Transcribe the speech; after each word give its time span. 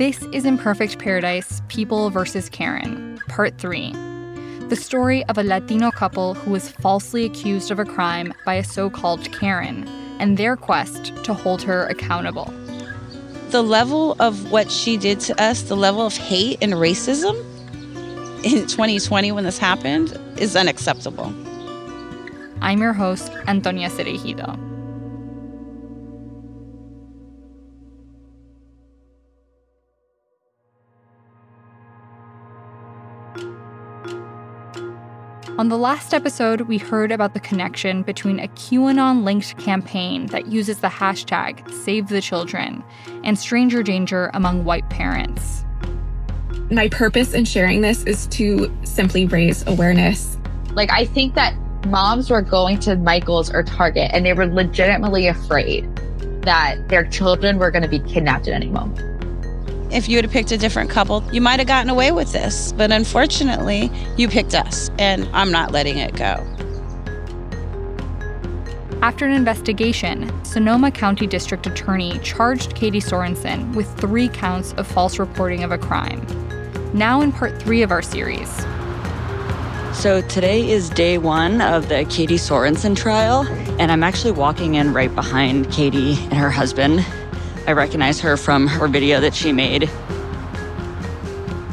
This 0.00 0.22
is 0.32 0.46
Imperfect 0.46 0.98
Paradise 0.98 1.60
People 1.68 2.08
vs. 2.08 2.48
Karen, 2.48 3.20
Part 3.28 3.58
3. 3.58 3.92
The 4.70 4.74
story 4.74 5.22
of 5.26 5.36
a 5.36 5.42
Latino 5.42 5.90
couple 5.90 6.32
who 6.32 6.52
was 6.52 6.70
falsely 6.70 7.26
accused 7.26 7.70
of 7.70 7.78
a 7.78 7.84
crime 7.84 8.32
by 8.46 8.54
a 8.54 8.64
so 8.64 8.88
called 8.88 9.30
Karen 9.30 9.86
and 10.18 10.38
their 10.38 10.56
quest 10.56 11.14
to 11.24 11.34
hold 11.34 11.60
her 11.64 11.84
accountable. 11.88 12.50
The 13.50 13.60
level 13.60 14.16
of 14.20 14.50
what 14.50 14.70
she 14.70 14.96
did 14.96 15.20
to 15.20 15.38
us, 15.38 15.64
the 15.64 15.76
level 15.76 16.06
of 16.06 16.16
hate 16.16 16.56
and 16.62 16.72
racism 16.72 17.36
in 18.42 18.66
2020 18.66 19.32
when 19.32 19.44
this 19.44 19.58
happened, 19.58 20.18
is 20.38 20.56
unacceptable. 20.56 21.26
I'm 22.62 22.80
your 22.80 22.94
host, 22.94 23.30
Antonia 23.46 23.90
Cereijido. 23.90 24.69
On 35.60 35.68
the 35.68 35.76
last 35.76 36.14
episode, 36.14 36.62
we 36.62 36.78
heard 36.78 37.12
about 37.12 37.34
the 37.34 37.40
connection 37.40 38.02
between 38.02 38.40
a 38.40 38.48
QAnon 38.48 39.24
linked 39.24 39.58
campaign 39.58 40.24
that 40.28 40.46
uses 40.46 40.78
the 40.78 40.88
hashtag 40.88 41.70
Save 41.70 42.08
the 42.08 42.22
Children 42.22 42.82
and 43.24 43.38
stranger 43.38 43.82
danger 43.82 44.30
among 44.32 44.64
white 44.64 44.88
parents. 44.88 45.66
My 46.70 46.88
purpose 46.88 47.34
in 47.34 47.44
sharing 47.44 47.82
this 47.82 48.04
is 48.04 48.26
to 48.28 48.74
simply 48.84 49.26
raise 49.26 49.62
awareness. 49.66 50.38
Like, 50.72 50.90
I 50.90 51.04
think 51.04 51.34
that 51.34 51.54
moms 51.88 52.30
were 52.30 52.40
going 52.40 52.78
to 52.78 52.96
Michael's 52.96 53.52
or 53.52 53.62
Target 53.62 54.12
and 54.14 54.24
they 54.24 54.32
were 54.32 54.46
legitimately 54.46 55.26
afraid 55.26 55.94
that 56.40 56.88
their 56.88 57.04
children 57.04 57.58
were 57.58 57.70
going 57.70 57.82
to 57.82 57.88
be 57.88 57.98
kidnapped 57.98 58.48
at 58.48 58.54
any 58.54 58.70
moment. 58.70 59.09
If 59.92 60.08
you 60.08 60.16
had 60.16 60.30
picked 60.30 60.52
a 60.52 60.56
different 60.56 60.88
couple, 60.88 61.24
you 61.32 61.40
might 61.40 61.58
have 61.58 61.66
gotten 61.66 61.90
away 61.90 62.12
with 62.12 62.32
this. 62.32 62.72
But 62.72 62.92
unfortunately, 62.92 63.90
you 64.16 64.28
picked 64.28 64.54
us, 64.54 64.88
and 64.98 65.28
I'm 65.32 65.50
not 65.50 65.72
letting 65.72 65.98
it 65.98 66.14
go. 66.14 66.46
After 69.02 69.26
an 69.26 69.32
investigation, 69.32 70.30
Sonoma 70.44 70.90
County 70.92 71.26
District 71.26 71.66
Attorney 71.66 72.18
charged 72.20 72.76
Katie 72.76 73.00
Sorensen 73.00 73.74
with 73.74 73.92
three 73.98 74.28
counts 74.28 74.74
of 74.74 74.86
false 74.86 75.18
reporting 75.18 75.64
of 75.64 75.72
a 75.72 75.78
crime. 75.78 76.24
Now, 76.92 77.20
in 77.20 77.32
part 77.32 77.60
three 77.60 77.82
of 77.82 77.90
our 77.90 78.02
series. 78.02 78.48
So, 79.92 80.20
today 80.28 80.70
is 80.70 80.88
day 80.90 81.18
one 81.18 81.60
of 81.60 81.88
the 81.88 82.04
Katie 82.10 82.36
Sorensen 82.36 82.96
trial, 82.96 83.44
and 83.80 83.90
I'm 83.90 84.04
actually 84.04 84.32
walking 84.32 84.74
in 84.74 84.92
right 84.92 85.12
behind 85.14 85.72
Katie 85.72 86.12
and 86.24 86.34
her 86.34 86.50
husband. 86.50 87.04
I 87.66 87.72
recognize 87.72 88.20
her 88.20 88.36
from 88.36 88.66
her 88.66 88.88
video 88.88 89.20
that 89.20 89.34
she 89.34 89.52
made. 89.52 89.90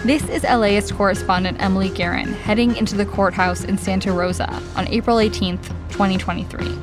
This 0.05 0.27
is 0.29 0.43
LAist 0.43 0.93
correspondent 0.93 1.61
Emily 1.61 1.89
Guerin 1.89 2.27
heading 2.27 2.75
into 2.75 2.95
the 2.95 3.05
courthouse 3.05 3.63
in 3.63 3.77
Santa 3.77 4.11
Rosa 4.11 4.61
on 4.75 4.87
April 4.89 5.17
18th, 5.17 5.67
2023. 5.89 6.77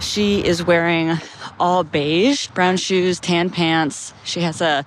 She 0.00 0.44
is 0.44 0.64
wearing 0.64 1.18
all 1.60 1.84
beige, 1.84 2.48
brown 2.48 2.76
shoes, 2.76 3.20
tan 3.20 3.50
pants. 3.50 4.12
She 4.24 4.40
has 4.40 4.60
a 4.60 4.84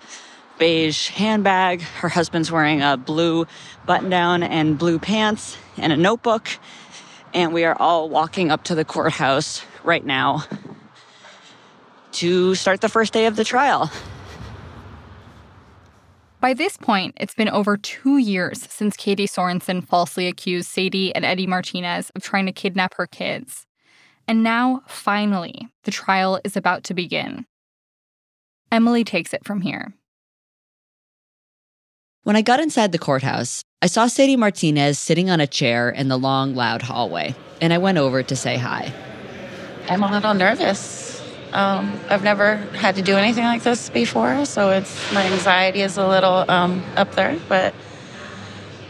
beige 0.60 1.10
handbag. 1.10 1.82
Her 1.82 2.10
husband's 2.10 2.52
wearing 2.52 2.82
a 2.82 2.98
blue 2.98 3.48
button 3.86 4.10
down 4.10 4.44
and 4.44 4.78
blue 4.78 5.00
pants 5.00 5.58
and 5.78 5.94
a 5.94 5.98
notebook. 5.98 6.50
And 7.34 7.54
we 7.54 7.64
are 7.64 7.76
all 7.80 8.10
walking 8.10 8.52
up 8.52 8.66
to 8.66 8.76
the 8.76 8.86
courthouse 8.86 9.64
right 9.84 10.06
now 10.06 10.44
to 12.16 12.56
start 12.56 12.82
the 12.82 12.90
first 12.90 13.14
day 13.14 13.26
of 13.26 13.36
the 13.36 13.44
trial. 13.44 13.92
By 16.40 16.54
this 16.54 16.78
point, 16.78 17.18
it's 17.20 17.34
been 17.34 17.50
over 17.50 17.76
two 17.76 18.18
years 18.18 18.62
since 18.70 18.96
Katie 18.96 19.28
Sorensen 19.28 19.86
falsely 19.86 20.28
accused 20.28 20.70
Sadie 20.70 21.14
and 21.16 21.26
Eddie 21.26 21.48
Martinez 21.48 22.12
of 22.16 22.24
trying 22.24 22.46
to 22.46 22.52
kidnap 22.52 22.94
her 22.96 23.08
kids. 23.08 23.66
And 24.28 24.44
now, 24.44 24.84
finally, 24.88 25.70
the 25.84 25.92
trial 25.92 26.40
is 26.44 26.56
about 26.56 26.84
to 26.86 26.94
begin. 26.94 27.46
Emily 28.72 29.04
takes 29.04 29.34
it 29.34 29.46
from 29.46 29.62
here. 29.62 29.94
When 32.24 32.36
I 32.36 32.42
got 32.42 32.60
inside 32.60 32.92
the 32.92 33.00
courthouse, 33.00 33.64
I 33.82 33.88
saw 33.88 34.08
Sadie 34.08 34.36
Martinez 34.36 34.98
sitting 34.98 35.30
on 35.30 35.40
a 35.40 35.48
chair 35.48 35.90
in 35.90 36.08
the 36.08 36.18
long, 36.18 36.56
loud 36.56 36.82
hallway, 36.82 37.36
and 37.62 37.72
I 37.72 37.78
went 37.78 37.98
over 37.98 38.24
to 38.24 38.36
say 38.36 38.58
hi. 38.58 38.92
I'm 39.88 40.02
a 40.02 40.12
little 40.12 40.34
nervous. 40.34 41.05
Um, 41.56 41.98
I've 42.10 42.22
never 42.22 42.58
had 42.58 42.96
to 42.98 43.02
do 43.02 43.16
anything 43.16 43.46
like 43.46 43.64
this 43.64 43.90
before, 43.90 44.44
so 44.44 44.72
it's 44.72 45.14
my 45.14 45.24
anxiety 45.24 45.80
is 45.80 45.96
a 45.96 46.06
little 46.06 46.44
um, 46.52 46.84
up 46.98 47.16
there, 47.16 47.40
but 47.48 47.74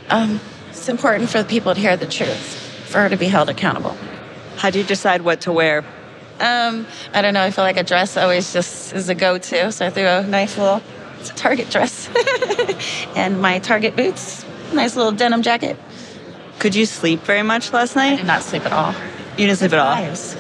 um, 0.10 0.40
it's 0.70 0.90
important 0.90 1.30
for 1.30 1.44
the 1.44 1.48
people 1.48 1.76
to 1.76 1.80
hear 1.80 1.96
the 1.96 2.08
truth, 2.08 2.88
for 2.90 3.02
her 3.02 3.10
to 3.10 3.18
be 3.18 3.28
held 3.28 3.50
accountable. 3.52 3.96
How 4.56 4.72
do 4.72 4.80
you 4.80 4.84
decide 4.84 5.22
what 5.22 5.42
to 5.42 5.52
wear? 5.52 5.86
Um, 6.40 6.88
I 7.14 7.22
don't 7.22 7.36
know. 7.36 7.44
I 7.44 7.52
feel 7.52 7.64
like 7.64 7.78
a 7.78 7.84
dress 7.84 8.18
always 8.18 8.52
just 8.52 8.94
is 8.94 9.10
a 9.10 9.16
go-to, 9.16 9.72
so 9.72 9.86
I 9.86 9.92
threw 9.92 10.08
a 10.08 10.26
nice 10.26 10.58
little 10.58 10.82
Target 11.36 11.70
dress 11.70 12.10
and 13.16 13.40
my 13.40 13.60
Target 13.60 13.96
boots, 13.96 14.44
nice 14.74 14.96
little 14.96 15.12
denim 15.12 15.44
jacket. 15.44 15.78
Could 16.58 16.74
you 16.74 16.88
sleep 16.88 17.20
very 17.22 17.44
much 17.44 17.72
last 17.74 17.96
night? 17.96 18.14
I 18.14 18.16
did 18.16 18.26
not 18.26 18.42
sleep 18.42 18.66
at 18.66 18.74
all. 18.74 18.96
You 19.38 19.46
didn't 19.46 19.60
sleep 19.60 19.74
at 19.74 19.80
all. 19.80 19.94
Hives. 19.94 20.36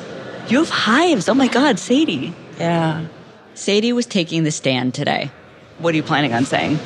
You 0.47 0.59
have 0.59 0.69
hives. 0.69 1.27
Oh 1.27 1.33
my 1.33 1.47
God, 1.47 1.79
Sadie. 1.79 2.33
Yeah. 2.59 3.07
Sadie 3.55 3.93
was 3.93 4.05
taking 4.05 4.43
the 4.43 4.51
stand 4.51 4.93
today. 4.93 5.31
What 5.79 5.93
are 5.93 5.97
you 5.97 6.03
planning 6.03 6.33
on 6.33 6.45
saying? 6.45 6.79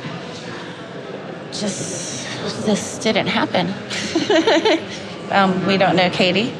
Just 1.52 2.26
this 2.64 2.98
didn't 2.98 3.26
happen. 3.26 3.68
um, 5.30 5.66
we 5.66 5.76
don't 5.76 5.96
know 5.96 6.08
Katie. 6.10 6.54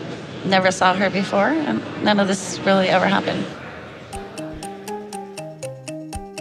Never 0.45 0.71
saw 0.71 0.95
her 0.95 1.11
before, 1.11 1.49
and 1.49 1.83
none 2.05 2.21
of 2.21 2.29
this 2.29 2.59
really 2.61 2.89
ever 2.89 3.07
happened. 3.07 3.45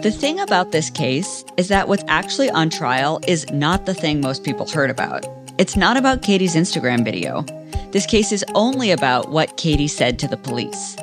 The 0.02 0.10
thing 0.10 0.40
about 0.40 0.72
this 0.72 0.88
case 0.88 1.44
is 1.58 1.68
that 1.68 1.86
what's 1.86 2.04
actually 2.08 2.50
on 2.50 2.70
trial 2.70 3.20
is 3.26 3.50
not 3.50 3.84
the 3.84 3.92
thing 3.92 4.20
most 4.22 4.44
people 4.44 4.66
heard 4.66 4.90
about. 4.90 5.26
It's 5.60 5.76
not 5.76 5.98
about 5.98 6.22
Katie's 6.22 6.54
Instagram 6.54 7.04
video. 7.04 7.42
This 7.90 8.06
case 8.06 8.32
is 8.32 8.42
only 8.54 8.92
about 8.92 9.28
what 9.28 9.58
Katie 9.58 9.88
said 9.88 10.18
to 10.20 10.26
the 10.26 10.38
police. 10.38 10.96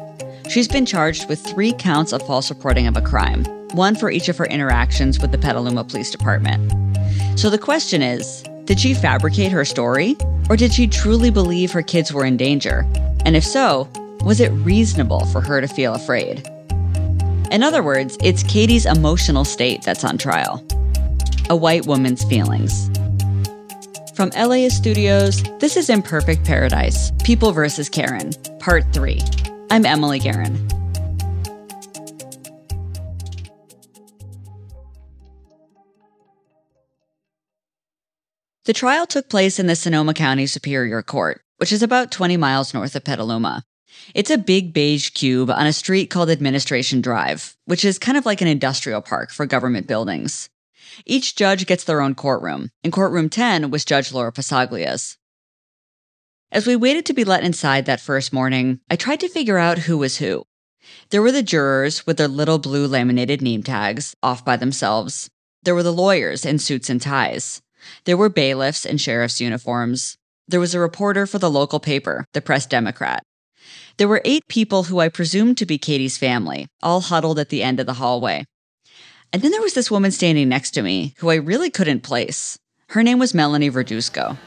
She's 0.50 0.68
been 0.68 0.84
charged 0.84 1.30
with 1.30 1.40
three 1.40 1.74
counts 1.74 2.12
of 2.12 2.26
false 2.26 2.50
reporting 2.50 2.88
of 2.88 2.98
a 2.98 3.02
crime, 3.02 3.46
one 3.76 3.94
for 3.94 4.10
each 4.10 4.30
of 4.30 4.38
her 4.38 4.48
interactions 4.48 5.20
with 5.20 5.32
the 5.32 5.38
Petaluma 5.38 5.84
Police 5.84 6.10
Department. 6.10 6.74
So 7.38 7.52
the 7.52 7.60
question 7.60 8.02
is 8.02 8.42
did 8.66 8.80
she 8.80 8.96
fabricate 8.96 9.52
her 9.52 9.64
story? 9.64 10.18
Or 10.50 10.58
did 10.58 10.74
she 10.74 10.88
truly 10.88 11.30
believe 11.30 11.72
her 11.72 11.84
kids 11.84 12.12
were 12.12 12.26
in 12.26 12.36
danger? 12.36 12.84
And 13.26 13.36
if 13.36 13.44
so, 13.44 13.88
was 14.22 14.40
it 14.40 14.50
reasonable 14.66 15.24
for 15.28 15.40
her 15.40 15.62
to 15.62 15.68
feel 15.68 15.94
afraid? 15.94 16.48
In 17.52 17.62
other 17.62 17.84
words, 17.84 18.18
it's 18.24 18.42
Katie's 18.42 18.88
emotional 18.88 19.46
state 19.46 19.84
that's 19.84 20.04
on 20.04 20.18
trial. 20.18 20.66
A 21.52 21.56
white 21.56 21.86
woman's 21.86 22.24
feelings. 22.24 22.90
From 24.18 24.32
LAist 24.32 24.76
Studios, 24.76 25.44
this 25.60 25.78
is 25.78 25.92
Imperfect 25.92 26.44
Paradise 26.44 27.12
People 27.24 27.52
vs. 27.52 27.88
Karen, 27.88 28.32
Part 28.58 28.92
3. 28.92 29.22
I'm 29.70 29.86
Emily 29.86 30.18
Guerin. 30.18 30.56
The 38.66 38.74
trial 38.74 39.06
took 39.06 39.30
place 39.30 39.60
in 39.60 39.68
the 39.68 39.76
Sonoma 39.76 40.16
County 40.16 40.48
Superior 40.48 41.04
Court, 41.04 41.40
which 41.58 41.72
is 41.72 41.84
about 41.84 42.12
20 42.12 42.38
miles 42.38 42.74
north 42.74 42.96
of 42.96 43.04
Petaluma. 43.04 43.62
It's 44.16 44.32
a 44.32 44.40
big 44.40 44.74
beige 44.74 45.12
cube 45.12 45.52
on 45.52 45.68
a 45.68 45.74
street 45.74 46.08
called 46.08 46.32
Administration 46.32 47.02
Drive, 47.02 47.56
which 47.66 47.86
is 47.86 48.00
kind 48.00 48.18
of 48.18 48.26
like 48.26 48.42
an 48.42 48.48
industrial 48.48 49.04
park 49.04 49.30
for 49.30 49.46
government 49.46 49.86
buildings. 49.86 50.50
Each 51.06 51.36
judge 51.36 51.66
gets 51.66 51.84
their 51.84 52.02
own 52.02 52.16
courtroom, 52.16 52.72
and 52.84 52.94
courtroom 52.94 53.30
10 53.30 53.70
was 53.70 53.86
Judge 53.86 54.12
Laura 54.12 54.32
Passaglia's. 54.32 55.18
As 56.52 56.66
we 56.66 56.76
waited 56.76 57.06
to 57.08 57.14
be 57.14 57.26
let 57.26 57.44
inside 57.44 57.86
that 57.86 58.00
first 58.00 58.32
morning, 58.32 58.80
I 58.90 58.96
tried 58.96 59.20
to 59.20 59.30
figure 59.30 59.58
out 59.58 59.80
who 59.80 59.98
was 59.98 60.18
who. 60.18 60.46
There 61.10 61.22
were 61.22 61.32
the 61.32 61.44
jurors 61.44 62.08
with 62.08 62.18
their 62.18 62.28
little 62.28 62.58
blue 62.58 62.88
laminated 62.88 63.42
name 63.42 63.64
tags, 63.64 64.16
off 64.24 64.46
by 64.46 64.56
themselves. 64.56 65.30
There 65.64 65.76
were 65.76 65.84
the 65.84 65.92
lawyers 65.92 66.46
in 66.46 66.60
suits 66.60 66.90
and 66.90 67.02
ties. 67.02 67.62
There 68.06 68.18
were 68.18 68.30
bailiffs 68.30 68.86
in 68.86 68.98
sheriff's 68.98 69.42
uniforms. 69.42 70.18
There 70.48 70.62
was 70.62 70.74
a 70.74 70.80
reporter 70.80 71.28
for 71.28 71.40
the 71.40 71.52
local 71.52 71.82
paper, 71.82 72.26
the 72.34 72.42
Press 72.42 72.66
Democrat. 72.66 73.24
There 73.98 74.08
were 74.08 74.22
eight 74.24 74.48
people 74.48 74.84
who 74.84 75.00
I 75.00 75.10
presumed 75.10 75.58
to 75.58 75.66
be 75.66 75.78
Katie's 75.78 76.18
family, 76.18 76.68
all 76.82 77.02
huddled 77.02 77.40
at 77.40 77.50
the 77.50 77.64
end 77.64 77.80
of 77.80 77.86
the 77.86 77.96
hallway. 77.96 78.46
And 79.34 79.42
then 79.42 79.52
there 79.52 79.62
was 79.62 79.74
this 79.74 79.92
woman 79.92 80.12
standing 80.12 80.50
next 80.50 80.72
to 80.72 80.82
me 80.82 81.14
who 81.18 81.30
I 81.30 81.36
really 81.36 81.70
couldn't 81.70 82.02
place. 82.02 82.58
Her 82.90 83.04
name 83.04 83.20
was 83.20 83.34
Melanie 83.34 83.70
Verduzco. 83.70 84.38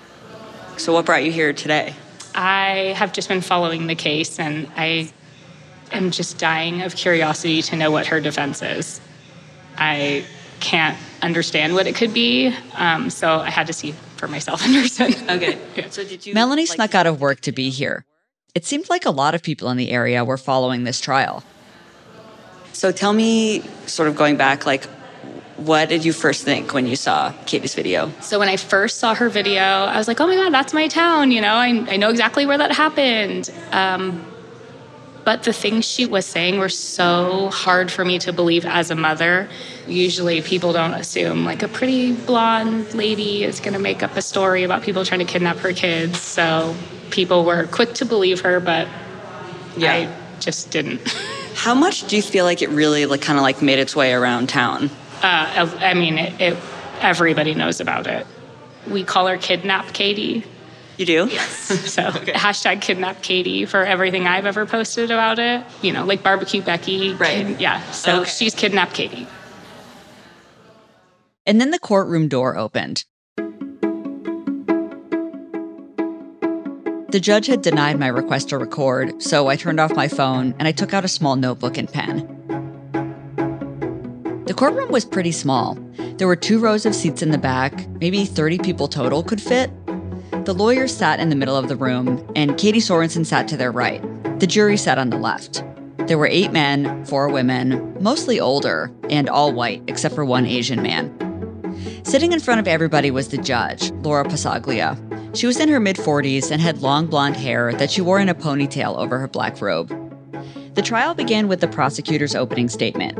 So, 0.78 0.94
what 0.94 1.04
brought 1.04 1.24
you 1.24 1.30
here 1.30 1.52
today? 1.52 1.94
I 2.34 2.94
have 2.96 3.12
just 3.12 3.28
been 3.28 3.42
following 3.42 3.86
the 3.86 3.94
case 3.94 4.38
and 4.38 4.66
I 4.76 5.12
am 5.92 6.10
just 6.10 6.38
dying 6.38 6.82
of 6.82 6.96
curiosity 6.96 7.60
to 7.62 7.76
know 7.76 7.90
what 7.90 8.06
her 8.06 8.20
defense 8.20 8.62
is. 8.62 9.00
I 9.76 10.24
can't 10.60 10.96
understand 11.22 11.74
what 11.74 11.86
it 11.86 11.94
could 11.94 12.14
be, 12.14 12.54
um, 12.74 13.10
so 13.10 13.40
I 13.40 13.50
had 13.50 13.66
to 13.66 13.72
see 13.72 13.92
for 14.16 14.28
myself 14.28 14.64
in 14.64 14.74
person. 14.74 15.14
Okay. 15.30 15.58
So 15.90 16.04
did 16.04 16.26
you? 16.26 16.34
Melanie 16.34 16.62
like, 16.62 16.76
snuck 16.76 16.94
out 16.94 17.06
of 17.06 17.20
work 17.20 17.40
to 17.42 17.52
be 17.52 17.70
here. 17.70 18.04
It 18.54 18.64
seemed 18.64 18.88
like 18.88 19.06
a 19.06 19.10
lot 19.10 19.34
of 19.34 19.42
people 19.42 19.70
in 19.70 19.76
the 19.76 19.90
area 19.90 20.24
were 20.24 20.36
following 20.36 20.84
this 20.84 21.00
trial. 21.00 21.44
So 22.80 22.90
tell 22.92 23.12
me, 23.12 23.60
sort 23.84 24.08
of 24.08 24.16
going 24.16 24.38
back, 24.38 24.64
like, 24.64 24.86
what 25.58 25.90
did 25.90 26.02
you 26.02 26.14
first 26.14 26.44
think 26.44 26.72
when 26.72 26.86
you 26.86 26.96
saw 26.96 27.30
Katie's 27.44 27.74
video? 27.74 28.10
So 28.22 28.38
when 28.38 28.48
I 28.48 28.56
first 28.56 28.96
saw 28.96 29.14
her 29.14 29.28
video, 29.28 29.60
I 29.62 29.98
was 29.98 30.08
like, 30.08 30.18
oh 30.18 30.26
my 30.26 30.34
God, 30.34 30.50
that's 30.50 30.72
my 30.72 30.88
town. 30.88 31.30
You 31.30 31.42
know, 31.42 31.52
I, 31.52 31.66
I 31.90 31.98
know 31.98 32.08
exactly 32.08 32.46
where 32.46 32.56
that 32.56 32.72
happened. 32.72 33.52
Um, 33.72 34.24
but 35.26 35.42
the 35.42 35.52
things 35.52 35.84
she 35.84 36.06
was 36.06 36.24
saying 36.24 36.58
were 36.58 36.70
so 36.70 37.50
hard 37.50 37.92
for 37.92 38.02
me 38.02 38.18
to 38.20 38.32
believe 38.32 38.64
as 38.64 38.90
a 38.90 38.96
mother. 38.96 39.50
Usually 39.86 40.40
people 40.40 40.72
don't 40.72 40.94
assume 40.94 41.44
like 41.44 41.62
a 41.62 41.68
pretty 41.68 42.14
blonde 42.14 42.94
lady 42.94 43.44
is 43.44 43.60
going 43.60 43.74
to 43.74 43.78
make 43.78 44.02
up 44.02 44.16
a 44.16 44.22
story 44.22 44.64
about 44.64 44.82
people 44.82 45.04
trying 45.04 45.20
to 45.20 45.26
kidnap 45.26 45.58
her 45.58 45.74
kids. 45.74 46.18
So 46.18 46.74
people 47.10 47.44
were 47.44 47.66
quick 47.66 47.92
to 47.96 48.06
believe 48.06 48.40
her, 48.40 48.58
but 48.58 48.88
yeah. 49.76 49.92
I 49.92 50.38
just 50.40 50.70
didn't. 50.70 51.02
How 51.60 51.74
much 51.74 52.06
do 52.06 52.16
you 52.16 52.22
feel 52.22 52.46
like 52.46 52.62
it 52.62 52.70
really 52.70 53.04
like 53.04 53.20
kind 53.20 53.38
of 53.38 53.42
like 53.42 53.60
made 53.60 53.78
its 53.78 53.94
way 53.94 54.14
around 54.14 54.48
town? 54.48 54.88
Uh, 55.22 55.70
I 55.80 55.92
mean, 55.92 56.16
it, 56.16 56.40
it, 56.40 56.58
everybody 57.02 57.52
knows 57.52 57.82
about 57.82 58.06
it. 58.06 58.26
We 58.88 59.04
call 59.04 59.26
her 59.26 59.36
Kidnap 59.36 59.92
Katie. 59.92 60.42
You 60.96 61.04
do? 61.04 61.28
Yes. 61.30 61.68
So 61.90 62.08
okay. 62.08 62.32
hashtag 62.32 62.80
Kidnap 62.80 63.20
Katie 63.22 63.66
for 63.66 63.82
everything 63.82 64.26
I've 64.26 64.46
ever 64.46 64.64
posted 64.64 65.10
about 65.10 65.38
it. 65.38 65.62
You 65.82 65.92
know, 65.92 66.06
like 66.06 66.22
barbecue 66.22 66.62
Becky. 66.62 67.12
Right. 67.12 67.46
Kid, 67.46 67.60
yeah. 67.60 67.82
So 67.90 68.22
okay. 68.22 68.30
she's 68.30 68.54
Kidnap 68.54 68.94
Katie. 68.94 69.26
And 71.44 71.60
then 71.60 71.72
the 71.72 71.78
courtroom 71.78 72.28
door 72.28 72.56
opened. 72.56 73.04
The 77.10 77.18
judge 77.18 77.48
had 77.48 77.62
denied 77.62 77.98
my 77.98 78.06
request 78.06 78.50
to 78.50 78.58
record, 78.58 79.20
so 79.20 79.48
I 79.48 79.56
turned 79.56 79.80
off 79.80 79.96
my 79.96 80.06
phone 80.06 80.54
and 80.60 80.68
I 80.68 80.72
took 80.72 80.94
out 80.94 81.04
a 81.04 81.08
small 81.08 81.34
notebook 81.34 81.76
and 81.76 81.92
pen. 81.92 82.18
The 84.46 84.54
courtroom 84.54 84.92
was 84.92 85.04
pretty 85.04 85.32
small. 85.32 85.76
There 86.18 86.28
were 86.28 86.36
two 86.36 86.60
rows 86.60 86.86
of 86.86 86.94
seats 86.94 87.20
in 87.20 87.32
the 87.32 87.38
back, 87.38 87.88
maybe 88.00 88.24
30 88.24 88.58
people 88.58 88.86
total 88.86 89.24
could 89.24 89.42
fit. 89.42 89.72
The 90.44 90.54
lawyers 90.54 90.96
sat 90.96 91.18
in 91.18 91.30
the 91.30 91.36
middle 91.36 91.56
of 91.56 91.68
the 91.68 91.74
room, 91.74 92.24
and 92.36 92.56
Katie 92.56 92.78
Sorensen 92.78 93.26
sat 93.26 93.48
to 93.48 93.56
their 93.56 93.72
right. 93.72 94.00
The 94.38 94.46
jury 94.46 94.76
sat 94.76 94.96
on 94.96 95.10
the 95.10 95.18
left. 95.18 95.64
There 96.06 96.16
were 96.16 96.28
eight 96.28 96.52
men, 96.52 97.04
four 97.06 97.28
women, 97.28 97.96
mostly 98.00 98.38
older, 98.38 98.88
and 99.10 99.28
all 99.28 99.52
white, 99.52 99.82
except 99.88 100.14
for 100.14 100.24
one 100.24 100.46
Asian 100.46 100.80
man. 100.80 101.12
Sitting 102.04 102.32
in 102.32 102.38
front 102.38 102.60
of 102.60 102.68
everybody 102.68 103.10
was 103.10 103.28
the 103.28 103.38
judge, 103.38 103.90
Laura 104.02 104.24
Passaglia, 104.24 104.96
she 105.34 105.46
was 105.46 105.60
in 105.60 105.68
her 105.68 105.80
mid 105.80 105.96
40s 105.96 106.50
and 106.50 106.60
had 106.60 106.82
long 106.82 107.06
blonde 107.06 107.36
hair 107.36 107.72
that 107.74 107.90
she 107.90 108.00
wore 108.00 108.20
in 108.20 108.28
a 108.28 108.34
ponytail 108.34 108.96
over 108.96 109.18
her 109.18 109.28
black 109.28 109.60
robe. 109.60 109.88
The 110.74 110.82
trial 110.82 111.14
began 111.14 111.48
with 111.48 111.60
the 111.60 111.68
prosecutor's 111.68 112.34
opening 112.34 112.68
statement. 112.68 113.18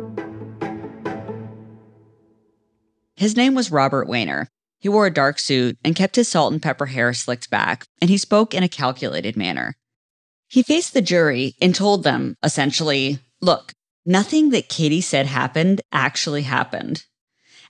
His 3.16 3.36
name 3.36 3.54
was 3.54 3.70
Robert 3.70 4.08
Wehner. 4.08 4.46
He 4.78 4.88
wore 4.88 5.06
a 5.06 5.12
dark 5.12 5.38
suit 5.38 5.76
and 5.84 5.94
kept 5.94 6.16
his 6.16 6.28
salt 6.28 6.52
and 6.52 6.62
pepper 6.62 6.86
hair 6.86 7.12
slicked 7.12 7.50
back, 7.50 7.86
and 8.00 8.08
he 8.08 8.16
spoke 8.16 8.54
in 8.54 8.62
a 8.62 8.68
calculated 8.68 9.36
manner. 9.36 9.76
He 10.48 10.62
faced 10.62 10.94
the 10.94 11.02
jury 11.02 11.54
and 11.60 11.74
told 11.74 12.02
them, 12.02 12.36
essentially, 12.42 13.18
look, 13.42 13.74
nothing 14.06 14.50
that 14.50 14.70
Katie 14.70 15.02
said 15.02 15.26
happened 15.26 15.82
actually 15.92 16.42
happened. 16.42 17.04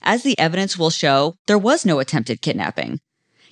As 0.01 0.23
the 0.23 0.39
evidence 0.39 0.79
will 0.79 0.89
show, 0.89 1.35
there 1.47 1.57
was 1.57 1.85
no 1.85 1.99
attempted 1.99 2.41
kidnapping. 2.41 3.01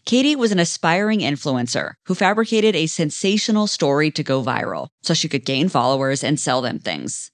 Katie 0.05 0.35
was 0.35 0.51
an 0.51 0.59
aspiring 0.59 1.19
influencer 1.19 1.93
who 2.05 2.15
fabricated 2.15 2.75
a 2.75 2.87
sensational 2.87 3.67
story 3.67 4.11
to 4.11 4.23
go 4.23 4.43
viral 4.43 4.89
so 5.01 5.13
she 5.13 5.29
could 5.29 5.45
gain 5.45 5.69
followers 5.69 6.23
and 6.23 6.39
sell 6.39 6.61
them 6.61 6.79
things. 6.79 7.31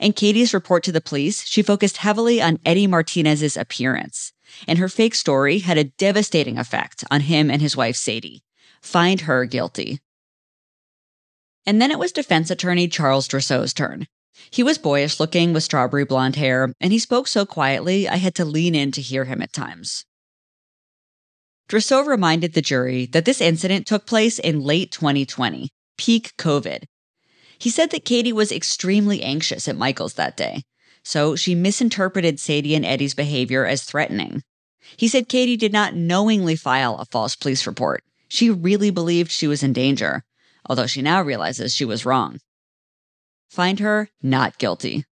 In 0.00 0.12
Katie's 0.12 0.54
report 0.54 0.84
to 0.84 0.92
the 0.92 1.00
police, 1.00 1.46
she 1.46 1.62
focused 1.62 1.98
heavily 1.98 2.42
on 2.42 2.58
Eddie 2.64 2.86
Martinez's 2.86 3.56
appearance, 3.56 4.32
and 4.68 4.78
her 4.78 4.88
fake 4.88 5.14
story 5.14 5.60
had 5.60 5.78
a 5.78 5.84
devastating 5.84 6.58
effect 6.58 7.04
on 7.10 7.22
him 7.22 7.50
and 7.50 7.62
his 7.62 7.76
wife 7.76 7.96
Sadie. 7.96 8.42
Find 8.82 9.22
her 9.22 9.44
guilty. 9.44 10.00
And 11.64 11.80
then 11.80 11.90
it 11.90 11.98
was 11.98 12.12
defense 12.12 12.50
attorney 12.50 12.88
Charles 12.88 13.28
Dresow's 13.28 13.72
turn. 13.72 14.08
He 14.50 14.62
was 14.62 14.78
boyish 14.78 15.20
looking 15.20 15.52
with 15.52 15.62
strawberry 15.62 16.04
blonde 16.04 16.36
hair, 16.36 16.74
and 16.80 16.92
he 16.92 16.98
spoke 16.98 17.28
so 17.28 17.46
quietly 17.46 18.08
I 18.08 18.16
had 18.16 18.34
to 18.36 18.44
lean 18.44 18.74
in 18.74 18.90
to 18.92 19.00
hear 19.00 19.24
him 19.24 19.40
at 19.40 19.52
times. 19.52 20.04
Dresow 21.68 22.06
reminded 22.06 22.52
the 22.52 22.62
jury 22.62 23.06
that 23.06 23.24
this 23.24 23.40
incident 23.40 23.86
took 23.86 24.06
place 24.06 24.38
in 24.38 24.60
late 24.60 24.92
2020, 24.92 25.70
peak 25.96 26.32
COVID. 26.36 26.84
He 27.58 27.70
said 27.70 27.90
that 27.90 28.04
Katie 28.04 28.32
was 28.32 28.52
extremely 28.52 29.22
anxious 29.22 29.68
at 29.68 29.76
Michael's 29.76 30.14
that 30.14 30.36
day, 30.36 30.62
so 31.04 31.36
she 31.36 31.54
misinterpreted 31.54 32.40
Sadie 32.40 32.74
and 32.74 32.84
Eddie's 32.84 33.14
behavior 33.14 33.64
as 33.64 33.84
threatening. 33.84 34.42
He 34.96 35.08
said 35.08 35.28
Katie 35.28 35.56
did 35.56 35.72
not 35.72 35.94
knowingly 35.94 36.56
file 36.56 36.96
a 36.96 37.04
false 37.04 37.36
police 37.36 37.66
report. 37.66 38.02
She 38.28 38.50
really 38.50 38.90
believed 38.90 39.30
she 39.30 39.46
was 39.46 39.62
in 39.62 39.72
danger, 39.72 40.24
although 40.68 40.86
she 40.86 41.02
now 41.02 41.22
realizes 41.22 41.74
she 41.74 41.84
was 41.84 42.04
wrong. 42.04 42.40
Find 43.48 43.78
her 43.78 44.08
not 44.22 44.58
guilty. 44.58 45.04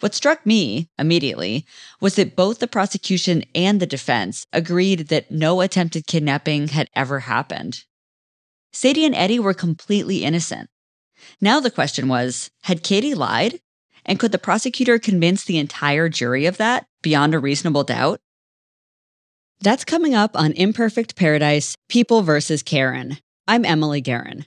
What 0.00 0.14
struck 0.14 0.46
me 0.46 0.88
immediately 0.98 1.66
was 2.00 2.14
that 2.16 2.34
both 2.34 2.58
the 2.58 2.66
prosecution 2.66 3.44
and 3.54 3.80
the 3.80 3.86
defense 3.86 4.46
agreed 4.52 5.08
that 5.08 5.30
no 5.30 5.60
attempted 5.60 6.06
kidnapping 6.06 6.68
had 6.68 6.88
ever 6.96 7.20
happened. 7.20 7.84
Sadie 8.72 9.04
and 9.04 9.14
Eddie 9.14 9.38
were 9.38 9.54
completely 9.54 10.24
innocent. 10.24 10.70
Now 11.40 11.60
the 11.60 11.70
question 11.70 12.08
was 12.08 12.50
had 12.62 12.82
Katie 12.82 13.14
lied? 13.14 13.60
And 14.06 14.18
could 14.18 14.32
the 14.32 14.38
prosecutor 14.38 14.98
convince 14.98 15.44
the 15.44 15.58
entire 15.58 16.08
jury 16.08 16.46
of 16.46 16.56
that 16.56 16.86
beyond 17.02 17.34
a 17.34 17.38
reasonable 17.38 17.84
doubt? 17.84 18.20
That's 19.60 19.84
coming 19.84 20.14
up 20.14 20.34
on 20.34 20.52
Imperfect 20.52 21.16
Paradise 21.16 21.76
People 21.90 22.22
versus 22.22 22.62
Karen. 22.62 23.18
I'm 23.46 23.66
Emily 23.66 24.00
Guerin. 24.00 24.46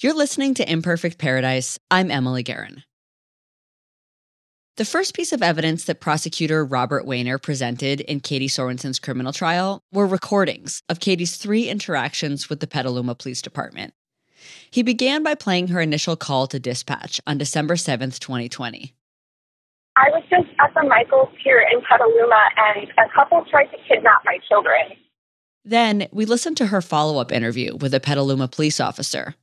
You're 0.00 0.14
listening 0.14 0.54
to 0.54 0.72
Imperfect 0.72 1.18
Paradise. 1.18 1.76
I'm 1.90 2.08
Emily 2.08 2.44
Guerin. 2.44 2.84
The 4.76 4.84
first 4.84 5.12
piece 5.12 5.32
of 5.32 5.42
evidence 5.42 5.86
that 5.86 5.98
prosecutor 5.98 6.64
Robert 6.64 7.04
Wehner 7.04 7.42
presented 7.42 8.02
in 8.02 8.20
Katie 8.20 8.46
Sorensen's 8.46 9.00
criminal 9.00 9.32
trial 9.32 9.82
were 9.90 10.06
recordings 10.06 10.84
of 10.88 11.00
Katie's 11.00 11.36
three 11.36 11.68
interactions 11.68 12.48
with 12.48 12.60
the 12.60 12.68
Petaluma 12.68 13.16
Police 13.16 13.42
Department. 13.42 13.92
He 14.70 14.84
began 14.84 15.24
by 15.24 15.34
playing 15.34 15.66
her 15.66 15.80
initial 15.80 16.14
call 16.14 16.46
to 16.46 16.60
dispatch 16.60 17.20
on 17.26 17.36
December 17.36 17.74
7th, 17.74 18.20
2020. 18.20 18.94
I 19.96 20.10
was 20.10 20.22
just 20.30 20.46
at 20.60 20.72
the 20.74 20.88
Michaels 20.88 21.30
here 21.42 21.66
in 21.72 21.80
Petaluma 21.80 22.44
and 22.56 22.88
a 22.98 23.12
couple 23.12 23.44
tried 23.50 23.66
to 23.72 23.76
kidnap 23.88 24.22
my 24.24 24.38
children. 24.48 24.96
Then 25.64 26.06
we 26.12 26.24
listened 26.24 26.56
to 26.58 26.66
her 26.66 26.82
follow 26.82 27.20
up 27.20 27.32
interview 27.32 27.74
with 27.74 27.92
a 27.94 27.98
Petaluma 27.98 28.46
police 28.46 28.78
officer. 28.78 29.34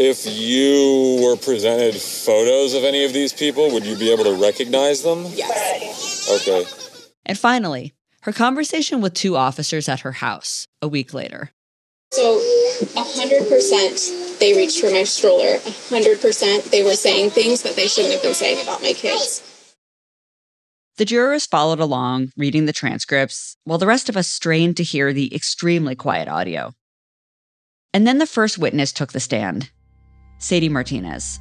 If 0.00 0.26
you 0.26 1.18
were 1.24 1.34
presented 1.34 2.00
photos 2.00 2.72
of 2.74 2.84
any 2.84 3.04
of 3.04 3.12
these 3.12 3.32
people, 3.32 3.72
would 3.72 3.84
you 3.84 3.96
be 3.96 4.12
able 4.12 4.22
to 4.22 4.34
recognize 4.34 5.02
them? 5.02 5.24
Yes. 5.34 6.30
Okay. 6.30 6.64
And 7.26 7.36
finally, 7.36 7.94
her 8.20 8.32
conversation 8.32 9.00
with 9.00 9.14
two 9.14 9.36
officers 9.36 9.88
at 9.88 10.00
her 10.00 10.12
house 10.12 10.68
a 10.80 10.86
week 10.86 11.12
later. 11.12 11.50
So, 12.12 12.38
100% 12.94 14.38
they 14.38 14.56
reached 14.56 14.80
for 14.80 14.88
my 14.88 15.02
stroller. 15.02 15.56
100% 15.56 16.70
they 16.70 16.84
were 16.84 16.94
saying 16.94 17.30
things 17.30 17.62
that 17.62 17.74
they 17.74 17.88
shouldn't 17.88 18.14
have 18.14 18.22
been 18.22 18.34
saying 18.34 18.62
about 18.62 18.80
my 18.80 18.92
kids. 18.92 19.74
The 20.96 21.04
jurors 21.04 21.44
followed 21.44 21.80
along, 21.80 22.30
reading 22.36 22.66
the 22.66 22.72
transcripts, 22.72 23.56
while 23.64 23.78
the 23.78 23.86
rest 23.86 24.08
of 24.08 24.16
us 24.16 24.28
strained 24.28 24.76
to 24.76 24.84
hear 24.84 25.12
the 25.12 25.34
extremely 25.34 25.96
quiet 25.96 26.28
audio. 26.28 26.72
And 27.92 28.06
then 28.06 28.18
the 28.18 28.26
first 28.26 28.58
witness 28.58 28.92
took 28.92 29.10
the 29.10 29.18
stand 29.18 29.72
Sadie 30.38 30.68
Martinez. 30.68 31.40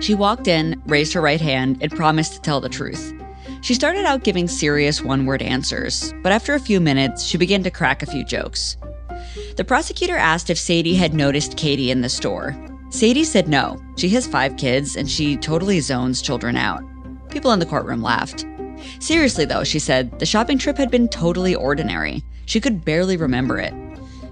She 0.00 0.14
walked 0.14 0.48
in, 0.48 0.80
raised 0.86 1.12
her 1.14 1.20
right 1.20 1.40
hand, 1.40 1.78
and 1.80 1.90
promised 1.90 2.34
to 2.34 2.40
tell 2.40 2.60
the 2.60 2.68
truth. 2.68 3.12
She 3.62 3.74
started 3.74 4.04
out 4.04 4.24
giving 4.24 4.46
serious 4.46 5.02
one 5.02 5.26
word 5.26 5.40
answers, 5.40 6.12
but 6.22 6.32
after 6.32 6.54
a 6.54 6.60
few 6.60 6.80
minutes, 6.80 7.24
she 7.24 7.38
began 7.38 7.62
to 7.62 7.70
crack 7.70 8.02
a 8.02 8.06
few 8.06 8.24
jokes. 8.24 8.76
The 9.56 9.64
prosecutor 9.64 10.16
asked 10.16 10.50
if 10.50 10.58
Sadie 10.58 10.94
had 10.94 11.14
noticed 11.14 11.56
Katie 11.56 11.90
in 11.90 12.02
the 12.02 12.08
store. 12.08 12.54
Sadie 12.90 13.24
said 13.24 13.48
no. 13.48 13.80
She 13.96 14.08
has 14.10 14.26
five 14.26 14.56
kids 14.56 14.96
and 14.96 15.10
she 15.10 15.36
totally 15.36 15.80
zones 15.80 16.20
children 16.22 16.56
out. 16.56 16.82
People 17.30 17.52
in 17.52 17.58
the 17.58 17.66
courtroom 17.66 18.02
laughed. 18.02 18.44
Seriously, 19.00 19.44
though, 19.44 19.64
she 19.64 19.78
said, 19.78 20.18
the 20.18 20.26
shopping 20.26 20.58
trip 20.58 20.76
had 20.76 20.90
been 20.90 21.08
totally 21.08 21.54
ordinary. 21.54 22.22
She 22.46 22.60
could 22.60 22.84
barely 22.84 23.16
remember 23.16 23.58
it. 23.58 23.72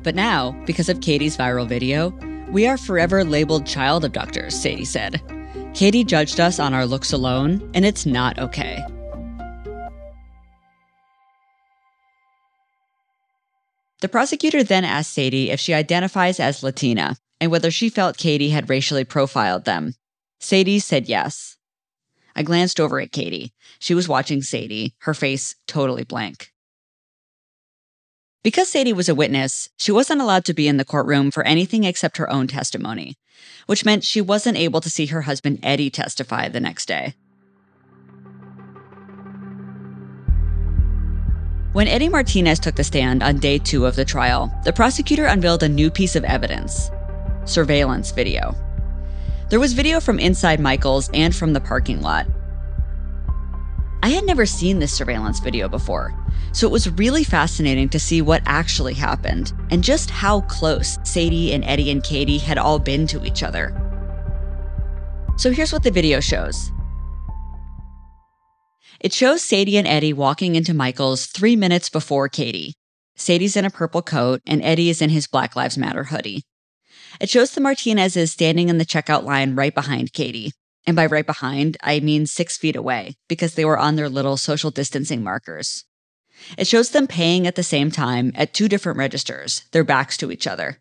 But 0.02 0.14
now, 0.14 0.52
because 0.66 0.88
of 0.88 1.00
Katie's 1.00 1.36
viral 1.36 1.68
video, 1.68 2.10
we 2.50 2.66
are 2.66 2.76
forever 2.76 3.24
labeled 3.24 3.66
child 3.66 4.04
abductors, 4.04 4.54
Sadie 4.54 4.84
said. 4.84 5.20
Katie 5.74 6.04
judged 6.04 6.40
us 6.40 6.58
on 6.58 6.74
our 6.74 6.84
looks 6.84 7.12
alone, 7.12 7.70
and 7.74 7.84
it's 7.84 8.04
not 8.04 8.38
okay. 8.38 8.84
The 14.00 14.08
prosecutor 14.08 14.64
then 14.64 14.84
asked 14.84 15.12
Sadie 15.12 15.50
if 15.50 15.60
she 15.60 15.72
identifies 15.72 16.40
as 16.40 16.62
Latina 16.62 17.16
and 17.40 17.50
whether 17.50 17.70
she 17.70 17.88
felt 17.88 18.16
Katie 18.16 18.50
had 18.50 18.68
racially 18.68 19.04
profiled 19.04 19.64
them. 19.64 19.94
Sadie 20.40 20.80
said 20.80 21.08
yes. 21.08 21.56
I 22.34 22.42
glanced 22.42 22.80
over 22.80 23.00
at 23.00 23.12
Katie. 23.12 23.52
She 23.78 23.94
was 23.94 24.08
watching 24.08 24.42
Sadie, 24.42 24.94
her 25.00 25.14
face 25.14 25.54
totally 25.66 26.04
blank. 26.04 26.51
Because 28.42 28.68
Sadie 28.68 28.92
was 28.92 29.08
a 29.08 29.14
witness, 29.14 29.68
she 29.76 29.92
wasn't 29.92 30.20
allowed 30.20 30.44
to 30.46 30.54
be 30.54 30.66
in 30.66 30.76
the 30.76 30.84
courtroom 30.84 31.30
for 31.30 31.46
anything 31.46 31.84
except 31.84 32.16
her 32.16 32.28
own 32.28 32.48
testimony, 32.48 33.16
which 33.66 33.84
meant 33.84 34.02
she 34.02 34.20
wasn't 34.20 34.58
able 34.58 34.80
to 34.80 34.90
see 34.90 35.06
her 35.06 35.22
husband 35.22 35.60
Eddie 35.62 35.90
testify 35.90 36.48
the 36.48 36.58
next 36.58 36.86
day. 36.86 37.14
When 41.72 41.86
Eddie 41.86 42.08
Martinez 42.08 42.58
took 42.58 42.74
the 42.74 42.84
stand 42.84 43.22
on 43.22 43.38
day 43.38 43.58
two 43.58 43.86
of 43.86 43.94
the 43.94 44.04
trial, 44.04 44.52
the 44.64 44.72
prosecutor 44.72 45.26
unveiled 45.26 45.62
a 45.62 45.68
new 45.68 45.90
piece 45.90 46.16
of 46.16 46.24
evidence 46.24 46.90
surveillance 47.44 48.10
video. 48.10 48.54
There 49.50 49.60
was 49.60 49.72
video 49.72 50.00
from 50.00 50.18
inside 50.18 50.60
Michael's 50.60 51.10
and 51.14 51.34
from 51.34 51.52
the 51.52 51.60
parking 51.60 52.00
lot. 52.00 52.26
I 54.02 54.08
had 54.08 54.24
never 54.24 54.46
seen 54.46 54.80
this 54.80 54.92
surveillance 54.92 55.38
video 55.38 55.68
before, 55.68 56.12
so 56.52 56.66
it 56.66 56.72
was 56.72 56.90
really 56.90 57.22
fascinating 57.22 57.88
to 57.90 58.00
see 58.00 58.20
what 58.20 58.42
actually 58.46 58.94
happened 58.94 59.52
and 59.70 59.84
just 59.84 60.10
how 60.10 60.40
close 60.42 60.98
Sadie 61.04 61.52
and 61.52 61.64
Eddie 61.64 61.90
and 61.90 62.02
Katie 62.02 62.38
had 62.38 62.58
all 62.58 62.80
been 62.80 63.06
to 63.06 63.24
each 63.24 63.44
other. 63.44 63.78
So 65.36 65.52
here's 65.52 65.72
what 65.72 65.84
the 65.84 65.90
video 65.90 66.20
shows 66.20 66.72
it 69.00 69.12
shows 69.12 69.42
Sadie 69.42 69.76
and 69.76 69.86
Eddie 69.86 70.12
walking 70.12 70.54
into 70.54 70.74
Michael's 70.74 71.26
three 71.26 71.56
minutes 71.56 71.88
before 71.88 72.28
Katie. 72.28 72.74
Sadie's 73.16 73.56
in 73.56 73.64
a 73.64 73.70
purple 73.70 74.02
coat, 74.02 74.40
and 74.46 74.62
Eddie 74.62 74.90
is 74.90 75.02
in 75.02 75.10
his 75.10 75.26
Black 75.26 75.56
Lives 75.56 75.76
Matter 75.76 76.04
hoodie. 76.04 76.44
It 77.20 77.28
shows 77.28 77.52
the 77.52 77.60
Martinezes 77.60 78.30
standing 78.30 78.68
in 78.68 78.78
the 78.78 78.86
checkout 78.86 79.24
line 79.24 79.54
right 79.54 79.74
behind 79.74 80.12
Katie. 80.12 80.52
And 80.86 80.96
by 80.96 81.06
right 81.06 81.26
behind, 81.26 81.76
I 81.82 82.00
mean 82.00 82.26
six 82.26 82.56
feet 82.56 82.76
away, 82.76 83.14
because 83.28 83.54
they 83.54 83.64
were 83.64 83.78
on 83.78 83.96
their 83.96 84.08
little 84.08 84.36
social 84.36 84.70
distancing 84.70 85.22
markers. 85.22 85.84
It 86.58 86.66
shows 86.66 86.90
them 86.90 87.06
paying 87.06 87.46
at 87.46 87.54
the 87.54 87.62
same 87.62 87.90
time 87.90 88.32
at 88.34 88.52
two 88.52 88.68
different 88.68 88.98
registers, 88.98 89.62
their 89.70 89.84
backs 89.84 90.16
to 90.18 90.32
each 90.32 90.46
other. 90.46 90.80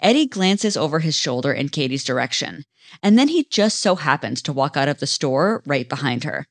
Eddie 0.00 0.26
glances 0.26 0.76
over 0.76 1.00
his 1.00 1.16
shoulder 1.16 1.52
in 1.52 1.68
Katie's 1.68 2.04
direction, 2.04 2.64
and 3.02 3.18
then 3.18 3.28
he 3.28 3.44
just 3.44 3.80
so 3.80 3.96
happens 3.96 4.42
to 4.42 4.52
walk 4.52 4.76
out 4.76 4.88
of 4.88 5.00
the 5.00 5.06
store 5.06 5.62
right 5.66 5.88
behind 5.88 6.24
her. 6.24 6.46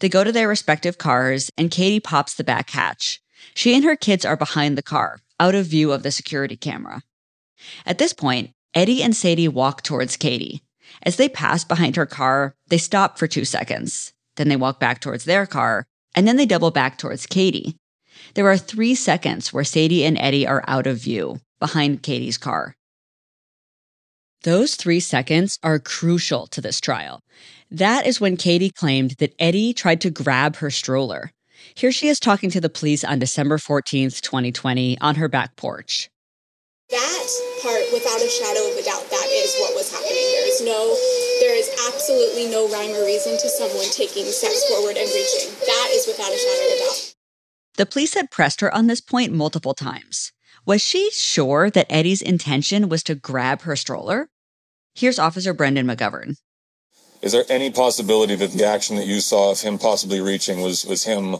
They 0.00 0.08
go 0.08 0.24
to 0.24 0.32
their 0.32 0.48
respective 0.48 0.98
cars, 0.98 1.50
and 1.56 1.70
Katie 1.70 2.00
pops 2.00 2.34
the 2.34 2.44
back 2.44 2.70
hatch. 2.70 3.20
She 3.54 3.74
and 3.74 3.84
her 3.84 3.96
kids 3.96 4.24
are 4.24 4.36
behind 4.36 4.76
the 4.76 4.82
car, 4.82 5.20
out 5.40 5.54
of 5.54 5.66
view 5.66 5.92
of 5.92 6.02
the 6.02 6.10
security 6.10 6.56
camera. 6.56 7.02
At 7.84 7.98
this 7.98 8.12
point, 8.12 8.50
Eddie 8.74 9.02
and 9.02 9.14
Sadie 9.16 9.48
walk 9.48 9.82
towards 9.82 10.16
Katie. 10.16 10.62
As 11.06 11.14
they 11.14 11.28
pass 11.28 11.62
behind 11.62 11.94
her 11.94 12.04
car, 12.04 12.56
they 12.66 12.78
stop 12.78 13.16
for 13.16 13.28
two 13.28 13.44
seconds. 13.44 14.12
Then 14.34 14.48
they 14.48 14.56
walk 14.56 14.80
back 14.80 15.00
towards 15.00 15.24
their 15.24 15.46
car, 15.46 15.86
and 16.16 16.26
then 16.26 16.36
they 16.36 16.46
double 16.46 16.72
back 16.72 16.98
towards 16.98 17.26
Katie. 17.26 17.76
There 18.34 18.48
are 18.48 18.58
three 18.58 18.96
seconds 18.96 19.52
where 19.52 19.62
Sadie 19.62 20.04
and 20.04 20.18
Eddie 20.18 20.48
are 20.48 20.64
out 20.66 20.88
of 20.88 20.98
view, 20.98 21.38
behind 21.60 22.02
Katie's 22.02 22.36
car. 22.36 22.74
Those 24.42 24.74
three 24.74 24.98
seconds 24.98 25.60
are 25.62 25.78
crucial 25.78 26.48
to 26.48 26.60
this 26.60 26.80
trial. 26.80 27.20
That 27.70 28.04
is 28.04 28.20
when 28.20 28.36
Katie 28.36 28.70
claimed 28.70 29.12
that 29.18 29.34
Eddie 29.38 29.72
tried 29.72 30.00
to 30.00 30.10
grab 30.10 30.56
her 30.56 30.70
stroller. 30.70 31.30
Here 31.76 31.92
she 31.92 32.08
is 32.08 32.18
talking 32.18 32.50
to 32.50 32.60
the 32.60 32.68
police 32.68 33.04
on 33.04 33.20
December 33.20 33.58
14th, 33.58 34.20
2020, 34.22 34.98
on 35.00 35.14
her 35.14 35.28
back 35.28 35.54
porch. 35.54 36.10
That 36.90 37.26
part, 37.62 37.82
without 37.92 38.22
a 38.22 38.28
shadow 38.28 38.70
of 38.70 38.78
a 38.78 38.82
doubt, 38.82 39.10
that 39.10 39.28
is 39.30 39.56
what 39.58 39.74
was 39.74 39.90
happening. 39.90 40.14
There 40.14 40.45
is 40.56 40.66
no, 40.66 40.96
there 41.40 41.56
is 41.56 41.68
absolutely 41.88 42.48
no 42.48 42.68
rhyme 42.68 42.94
or 42.94 43.04
reason 43.04 43.32
to 43.32 43.48
someone 43.48 43.86
taking 43.90 44.24
steps 44.24 44.64
forward 44.68 44.96
and 44.96 45.08
reaching. 45.08 45.50
That 45.60 45.88
is 45.92 46.06
without 46.06 46.32
a 46.32 46.36
shadow 46.36 46.66
of 46.66 46.72
a 46.72 46.78
doubt. 46.78 47.14
The 47.76 47.86
police 47.86 48.14
had 48.14 48.30
pressed 48.30 48.60
her 48.60 48.74
on 48.74 48.86
this 48.86 49.00
point 49.00 49.32
multiple 49.32 49.74
times. 49.74 50.32
Was 50.64 50.82
she 50.82 51.10
sure 51.10 51.70
that 51.70 51.86
Eddie's 51.90 52.22
intention 52.22 52.88
was 52.88 53.02
to 53.04 53.14
grab 53.14 53.62
her 53.62 53.76
stroller? 53.76 54.28
Here's 54.94 55.18
Officer 55.18 55.52
Brendan 55.52 55.86
McGovern. 55.86 56.36
Is 57.22 57.32
there 57.32 57.44
any 57.48 57.70
possibility 57.70 58.34
that 58.36 58.52
the 58.52 58.64
action 58.64 58.96
that 58.96 59.06
you 59.06 59.20
saw 59.20 59.50
of 59.50 59.60
him 59.60 59.78
possibly 59.78 60.20
reaching 60.20 60.60
was 60.60 60.84
was 60.84 61.04
him 61.04 61.36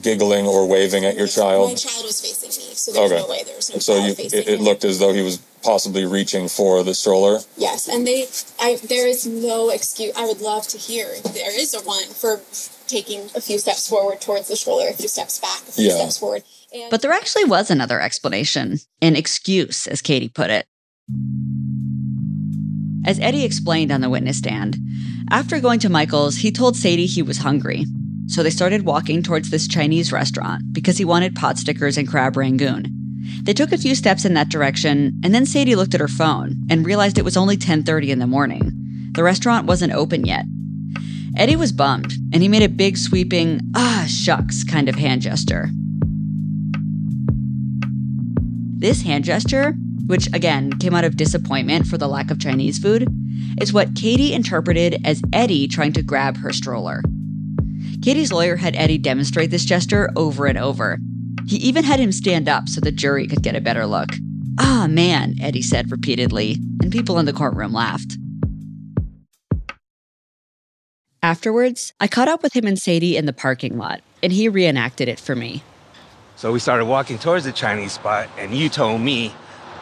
giggling 0.00 0.46
or 0.46 0.66
waving 0.66 1.04
at 1.04 1.16
your 1.16 1.26
child? 1.28 1.70
My 1.70 1.74
child 1.74 2.04
was 2.04 2.20
facing 2.20 2.48
me, 2.50 2.74
so 2.74 2.92
there's 2.92 3.12
Okay. 3.12 3.20
no 3.22 3.28
way 3.28 3.42
there 3.44 3.56
was 3.56 3.70
no 3.72 3.78
So 3.78 3.94
child 3.96 4.08
you, 4.08 4.14
facing 4.14 4.38
it, 4.40 4.48
it 4.48 4.60
looked 4.60 4.84
as 4.84 4.98
though 4.98 5.12
he 5.12 5.22
was 5.22 5.38
possibly 5.62 6.04
reaching 6.04 6.48
for 6.48 6.82
the 6.82 6.94
stroller. 6.94 7.40
Yes, 7.56 7.88
and 7.88 8.06
they, 8.06 8.26
I, 8.60 8.76
there 8.84 9.06
is 9.06 9.26
no 9.26 9.70
excuse. 9.70 10.12
I 10.16 10.26
would 10.26 10.40
love 10.40 10.66
to 10.68 10.78
hear 10.78 11.06
if 11.10 11.22
there 11.34 11.58
is 11.58 11.74
a 11.74 11.80
one 11.80 12.04
for 12.08 12.40
taking 12.86 13.20
a 13.34 13.40
few 13.40 13.58
steps 13.58 13.88
forward 13.88 14.20
towards 14.20 14.48
the 14.48 14.56
stroller, 14.56 14.88
a 14.88 14.92
few 14.92 15.08
steps 15.08 15.38
back, 15.38 15.60
a 15.68 15.72
few 15.72 15.86
Yeah. 15.88 15.96
steps 15.96 16.18
forward. 16.18 16.42
And 16.72 16.90
But 16.90 17.00
there 17.02 17.12
actually 17.12 17.44
was 17.44 17.70
another 17.70 18.00
explanation, 18.00 18.78
an 19.00 19.16
excuse, 19.16 19.86
as 19.86 20.02
Katie 20.02 20.28
put 20.28 20.50
it. 20.50 20.66
As 23.06 23.18
Eddie 23.20 23.44
explained 23.44 23.92
on 23.92 24.00
the 24.00 24.08
witness 24.10 24.38
stand, 24.38 24.76
after 25.30 25.60
going 25.60 25.78
to 25.80 25.88
Michael's, 25.88 26.36
he 26.36 26.50
told 26.50 26.76
Sadie 26.76 27.06
he 27.06 27.22
was 27.22 27.38
hungry. 27.38 27.86
So 28.26 28.42
they 28.42 28.50
started 28.50 28.84
walking 28.84 29.22
towards 29.22 29.50
this 29.50 29.68
Chinese 29.68 30.12
restaurant 30.12 30.72
because 30.72 30.98
he 30.98 31.04
wanted 31.04 31.34
pot 31.34 31.58
stickers 31.58 31.98
and 31.98 32.08
crab 32.08 32.36
rangoon. 32.36 32.86
They 33.42 33.52
took 33.52 33.72
a 33.72 33.78
few 33.78 33.94
steps 33.94 34.24
in 34.24 34.34
that 34.34 34.48
direction, 34.48 35.20
and 35.22 35.34
then 35.34 35.46
Sadie 35.46 35.76
looked 35.76 35.94
at 35.94 36.00
her 36.00 36.08
phone 36.08 36.56
and 36.70 36.86
realized 36.86 37.18
it 37.18 37.24
was 37.24 37.36
only 37.36 37.56
10:30 37.56 38.10
in 38.10 38.18
the 38.18 38.26
morning. 38.26 39.10
The 39.12 39.22
restaurant 39.22 39.66
wasn't 39.66 39.92
open 39.92 40.24
yet. 40.24 40.46
Eddie 41.36 41.56
was 41.56 41.72
bummed, 41.72 42.14
and 42.32 42.42
he 42.42 42.48
made 42.48 42.62
a 42.62 42.68
big 42.68 42.96
sweeping 42.96 43.60
ah 43.74 44.06
shucks 44.08 44.64
kind 44.64 44.88
of 44.88 44.94
hand 44.94 45.22
gesture. 45.22 45.70
This 48.78 49.02
hand 49.02 49.24
gesture, 49.24 49.74
which 50.06 50.28
again 50.32 50.72
came 50.78 50.94
out 50.94 51.04
of 51.04 51.16
disappointment 51.16 51.86
for 51.86 51.98
the 51.98 52.08
lack 52.08 52.30
of 52.30 52.38
Chinese 52.38 52.78
food, 52.78 53.08
is 53.60 53.72
what 53.72 53.94
Katie 53.94 54.32
interpreted 54.32 55.00
as 55.04 55.22
Eddie 55.32 55.68
trying 55.68 55.92
to 55.92 56.02
grab 56.02 56.38
her 56.38 56.52
stroller. 56.52 57.02
Katie's 58.04 58.34
lawyer 58.34 58.56
had 58.56 58.76
Eddie 58.76 58.98
demonstrate 58.98 59.50
this 59.50 59.64
gesture 59.64 60.10
over 60.14 60.44
and 60.44 60.58
over. 60.58 60.98
He 61.46 61.56
even 61.56 61.84
had 61.84 61.98
him 61.98 62.12
stand 62.12 62.50
up 62.50 62.68
so 62.68 62.78
the 62.78 62.92
jury 62.92 63.26
could 63.26 63.42
get 63.42 63.56
a 63.56 63.62
better 63.62 63.86
look. 63.86 64.10
Ah, 64.60 64.86
man, 64.90 65.36
Eddie 65.40 65.62
said 65.62 65.90
repeatedly, 65.90 66.58
and 66.82 66.92
people 66.92 67.18
in 67.18 67.24
the 67.24 67.32
courtroom 67.32 67.72
laughed. 67.72 68.18
Afterwards, 71.22 71.94
I 71.98 72.06
caught 72.06 72.28
up 72.28 72.42
with 72.42 72.54
him 72.54 72.66
and 72.66 72.78
Sadie 72.78 73.16
in 73.16 73.24
the 73.24 73.32
parking 73.32 73.78
lot, 73.78 74.02
and 74.22 74.34
he 74.34 74.50
reenacted 74.50 75.08
it 75.08 75.18
for 75.18 75.34
me. 75.34 75.62
So 76.36 76.52
we 76.52 76.58
started 76.58 76.84
walking 76.84 77.18
towards 77.18 77.46
the 77.46 77.52
Chinese 77.52 77.92
spot, 77.92 78.28
and 78.36 78.54
you 78.54 78.68
told 78.68 79.00
me, 79.00 79.32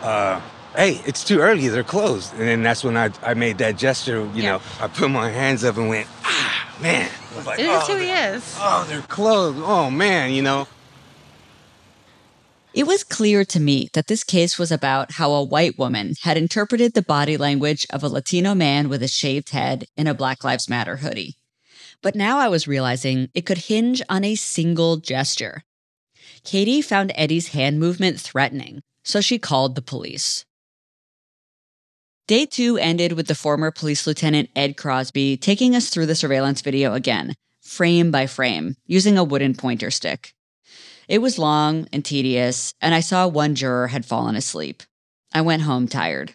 uh, 0.01 0.41
hey, 0.77 1.01
it's 1.07 1.25
too 1.25 1.41
early, 1.41 1.69
they're 1.69 1.85
closed. 1.85 2.33
And 2.35 2.43
then 2.43 2.63
that's 2.63 2.85
when 2.85 2.97
I, 2.97 3.11
I 3.23 3.35
made 3.35 3.59
that 3.59 3.77
gesture, 3.77 4.21
you 4.35 4.43
yeah. 4.43 4.53
know, 4.53 4.63
I 4.81 4.89
put 4.89 5.11
my 5.11 5.31
hands 5.31 5.65
up 5.65 5.77
and 5.77 5.89
went, 5.89 6.09
ah, 6.25 6.77
man. 6.81 7.11
Like, 7.47 7.59
it 7.59 7.67
is 7.67 7.83
oh, 7.89 7.95
who 7.95 7.99
he 7.99 8.11
is. 8.11 8.57
Oh, 8.59 8.85
they're 8.89 9.03
closed. 9.03 9.59
Oh, 9.63 9.91
man, 9.91 10.33
you 10.33 10.43
know. 10.43 10.67
It 12.75 12.87
was 12.87 13.05
clear 13.05 13.45
to 13.45 13.61
me 13.61 13.91
that 13.93 14.07
this 14.07 14.25
case 14.25 14.59
was 14.59 14.73
about 14.73 15.13
how 15.13 15.33
a 15.33 15.45
white 15.45 15.79
woman 15.79 16.15
had 16.23 16.39
interpreted 16.39 16.95
the 16.95 17.03
body 17.03 17.37
language 17.37 17.87
of 17.91 18.03
a 18.03 18.09
Latino 18.09 18.55
man 18.55 18.89
with 18.89 19.03
a 19.03 19.09
shaved 19.09 19.51
head 19.51 19.87
in 19.95 20.07
a 20.07 20.15
Black 20.15 20.43
Lives 20.43 20.71
Matter 20.71 20.97
hoodie. 20.97 21.37
But 22.01 22.15
now 22.15 22.39
I 22.39 22.49
was 22.49 22.67
realizing 22.67 23.29
it 23.35 23.45
could 23.45 23.59
hinge 23.59 24.01
on 24.09 24.25
a 24.25 24.35
single 24.37 24.97
gesture. 24.97 25.65
Katie 26.45 26.81
found 26.81 27.13
Eddie's 27.15 27.49
hand 27.49 27.79
movement 27.79 28.19
threatening, 28.19 28.81
so 29.05 29.21
she 29.21 29.39
called 29.39 29.75
the 29.75 29.83
police. 29.83 30.47
Day 32.33 32.47
two 32.47 32.79
ended 32.79 33.13
with 33.13 33.27
the 33.27 33.35
former 33.35 33.71
police 33.71 34.07
lieutenant 34.07 34.49
Ed 34.57 34.79
Crosby 34.79 35.37
taking 35.37 35.77
us 35.77 35.91
through 35.91 36.07
the 36.07 36.15
surveillance 36.15 36.63
video 36.63 36.95
again, 36.95 37.35
frame 37.61 38.11
by 38.11 38.27
frame, 38.27 38.75
using 38.87 39.19
a 39.19 39.23
wooden 39.23 39.55
pointer 39.55 39.91
stick. 39.91 40.33
It 41.09 41.19
was 41.19 41.39
long 41.39 41.89
and 41.93 42.03
tedious, 42.03 42.73
and 42.81 42.95
I 42.95 43.01
saw 43.01 43.29
one 43.29 43.55
juror 43.55 43.89
had 43.89 44.07
fallen 44.07 44.35
asleep. 44.35 44.83
I 45.35 45.43
went 45.43 45.65
home 45.65 45.87
tired. 45.87 46.33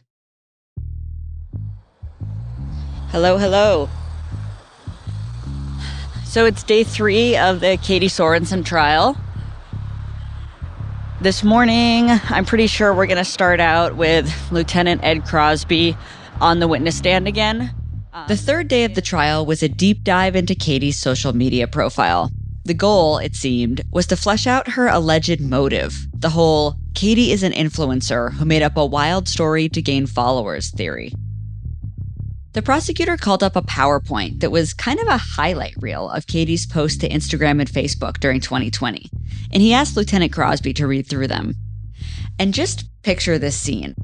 Hello, 3.09 3.39
hello. 3.39 3.89
So 6.25 6.45
it's 6.45 6.61
day 6.61 6.83
three 6.83 7.35
of 7.35 7.59
the 7.59 7.79
Katie 7.81 8.07
Sorensen 8.07 8.63
trial. 8.63 9.17
This 11.19 11.43
morning, 11.43 12.09
I'm 12.29 12.45
pretty 12.45 12.67
sure 12.67 12.93
we're 12.93 13.07
going 13.07 13.17
to 13.17 13.25
start 13.25 13.59
out 13.59 13.95
with 13.95 14.31
Lieutenant 14.51 15.03
Ed 15.03 15.25
Crosby 15.25 15.97
on 16.39 16.59
the 16.59 16.67
witness 16.67 16.97
stand 16.97 17.27
again. 17.27 17.73
The 18.27 18.37
third 18.37 18.67
day 18.67 18.83
of 18.83 18.95
the 18.95 19.01
trial 19.01 19.45
was 19.45 19.61
a 19.63 19.69
deep 19.69 20.03
dive 20.03 20.35
into 20.35 20.55
Katie's 20.55 20.97
social 20.97 21.33
media 21.33 21.67
profile. 21.67 22.31
The 22.65 22.73
goal, 22.73 23.17
it 23.17 23.35
seemed, 23.35 23.81
was 23.91 24.07
to 24.07 24.15
flesh 24.15 24.45
out 24.45 24.69
her 24.69 24.87
alleged 24.87 25.41
motive 25.41 26.07
the 26.19 26.29
whole 26.29 26.75
Katie 26.95 27.31
is 27.31 27.43
an 27.43 27.51
influencer 27.51 28.33
who 28.33 28.45
made 28.45 28.63
up 28.63 28.75
a 28.75 28.85
wild 28.85 29.27
story 29.27 29.69
to 29.69 29.81
gain 29.83 30.07
followers 30.07 30.71
theory. 30.71 31.13
The 32.53 32.61
prosecutor 32.61 33.17
called 33.17 33.43
up 33.43 33.55
a 33.55 33.61
PowerPoint 33.61 34.39
that 34.39 34.51
was 34.51 34.73
kind 34.73 34.99
of 34.99 35.07
a 35.07 35.17
highlight 35.17 35.75
reel 35.79 36.09
of 36.09 36.27
Katie's 36.27 36.65
posts 36.65 36.97
to 36.99 37.09
Instagram 37.09 37.59
and 37.59 37.69
Facebook 37.69 38.19
during 38.19 38.41
2020, 38.41 39.09
and 39.51 39.61
he 39.61 39.73
asked 39.73 39.95
Lieutenant 39.95 40.31
Crosby 40.31 40.73
to 40.73 40.87
read 40.87 41.07
through 41.07 41.27
them. 41.27 41.55
And 42.39 42.53
just 42.53 42.85
picture 43.03 43.37
this 43.37 43.55
scene. 43.55 43.95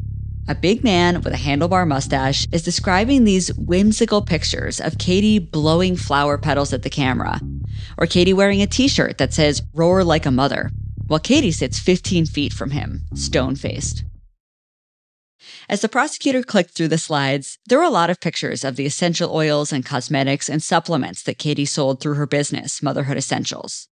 A 0.47 0.55
big 0.55 0.83
man 0.83 1.21
with 1.21 1.33
a 1.33 1.37
handlebar 1.37 1.87
mustache 1.87 2.45
is 2.51 2.63
describing 2.63 3.23
these 3.23 3.53
whimsical 3.55 4.21
pictures 4.21 4.81
of 4.81 4.97
Katie 4.97 5.39
blowing 5.39 5.95
flower 5.95 6.37
petals 6.37 6.73
at 6.73 6.83
the 6.83 6.89
camera, 6.89 7.39
or 7.97 8.05
Katie 8.05 8.33
wearing 8.33 8.61
a 8.61 8.67
t 8.67 8.89
shirt 8.89 9.17
that 9.19 9.33
says, 9.33 9.63
Roar 9.73 10.03
like 10.03 10.25
a 10.25 10.31
mother, 10.31 10.69
while 11.07 11.19
Katie 11.19 11.51
sits 11.51 11.79
15 11.79 12.25
feet 12.25 12.51
from 12.51 12.71
him, 12.71 13.03
stone 13.13 13.55
faced. 13.55 14.03
As 15.69 15.81
the 15.81 15.89
prosecutor 15.89 16.43
clicked 16.43 16.71
through 16.71 16.89
the 16.89 16.97
slides, 16.97 17.57
there 17.65 17.77
were 17.77 17.83
a 17.83 17.89
lot 17.89 18.09
of 18.09 18.19
pictures 18.19 18.63
of 18.63 18.75
the 18.75 18.85
essential 18.85 19.33
oils 19.33 19.71
and 19.71 19.85
cosmetics 19.85 20.49
and 20.49 20.61
supplements 20.61 21.23
that 21.23 21.37
Katie 21.37 21.65
sold 21.65 21.99
through 21.99 22.15
her 22.15 22.27
business, 22.27 22.81
Motherhood 22.81 23.17
Essentials. 23.17 23.87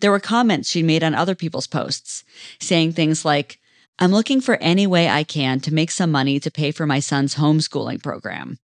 There 0.00 0.10
were 0.10 0.20
comments 0.20 0.70
she 0.70 0.82
made 0.82 1.02
on 1.02 1.14
other 1.14 1.34
people's 1.34 1.66
posts, 1.66 2.24
saying 2.60 2.92
things 2.92 3.24
like, 3.24 3.58
I'm 3.98 4.12
looking 4.12 4.40
for 4.40 4.56
any 4.56 4.86
way 4.86 5.08
I 5.08 5.24
can 5.24 5.60
to 5.60 5.74
make 5.74 5.90
some 5.90 6.10
money 6.10 6.40
to 6.40 6.50
pay 6.50 6.70
for 6.70 6.86
my 6.86 7.00
son's 7.00 7.34
homeschooling 7.34 8.02
program. 8.02 8.58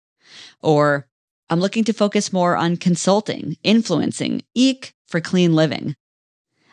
Or, 0.62 1.08
I'm 1.50 1.60
looking 1.60 1.84
to 1.84 1.94
focus 1.94 2.32
more 2.32 2.56
on 2.56 2.78
consulting, 2.78 3.58
influencing, 3.64 4.44
eek 4.54 4.94
for 5.08 5.20
clean 5.20 5.54
living. 5.54 5.96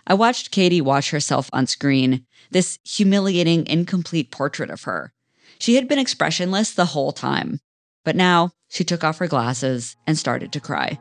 I 0.07 0.15
watched 0.15 0.51
Katie 0.51 0.81
watch 0.81 1.11
herself 1.11 1.51
on 1.53 1.67
screen, 1.67 2.27
this 2.53 2.79
humiliating, 2.85 3.67
incomplete 3.67 4.31
portrait 4.31 4.71
of 4.71 4.83
her. 4.85 5.13
She 5.59 5.77
had 5.77 5.89
been 5.89 5.99
expressionless 5.99 6.73
the 6.73 6.87
whole 6.87 7.13
time, 7.13 7.61
but 8.05 8.17
now 8.17 8.53
she 8.69 8.85
took 8.85 9.05
off 9.05 9.19
her 9.19 9.29
glasses 9.29 9.97
and 10.07 10.19
started 10.19 10.53
to 10.53 10.61
cry. 10.61 10.99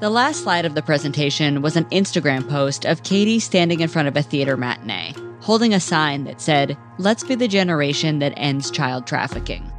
The 0.00 0.10
last 0.10 0.44
slide 0.44 0.64
of 0.64 0.74
the 0.74 0.82
presentation 0.82 1.60
was 1.60 1.76
an 1.76 1.84
Instagram 1.86 2.48
post 2.48 2.86
of 2.86 3.02
Katie 3.02 3.38
standing 3.38 3.80
in 3.80 3.88
front 3.88 4.08
of 4.08 4.16
a 4.16 4.22
theater 4.22 4.56
matinee, 4.56 5.14
holding 5.40 5.74
a 5.74 5.80
sign 5.80 6.24
that 6.24 6.40
said, 6.40 6.76
Let's 6.98 7.22
be 7.22 7.34
the 7.34 7.46
generation 7.46 8.18
that 8.20 8.32
ends 8.38 8.70
child 8.70 9.06
trafficking. 9.06 9.70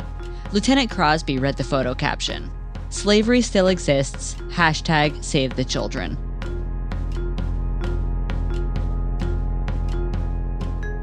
Lieutenant 0.52 0.92
Crosby 0.92 1.40
read 1.40 1.58
the 1.58 1.64
photo 1.64 1.96
caption 1.96 2.52
Slavery 2.90 3.42
still 3.42 3.68
exists, 3.68 4.36
hashtag 4.50 5.24
save 5.24 5.56
the 5.56 5.66
children. 5.66 6.18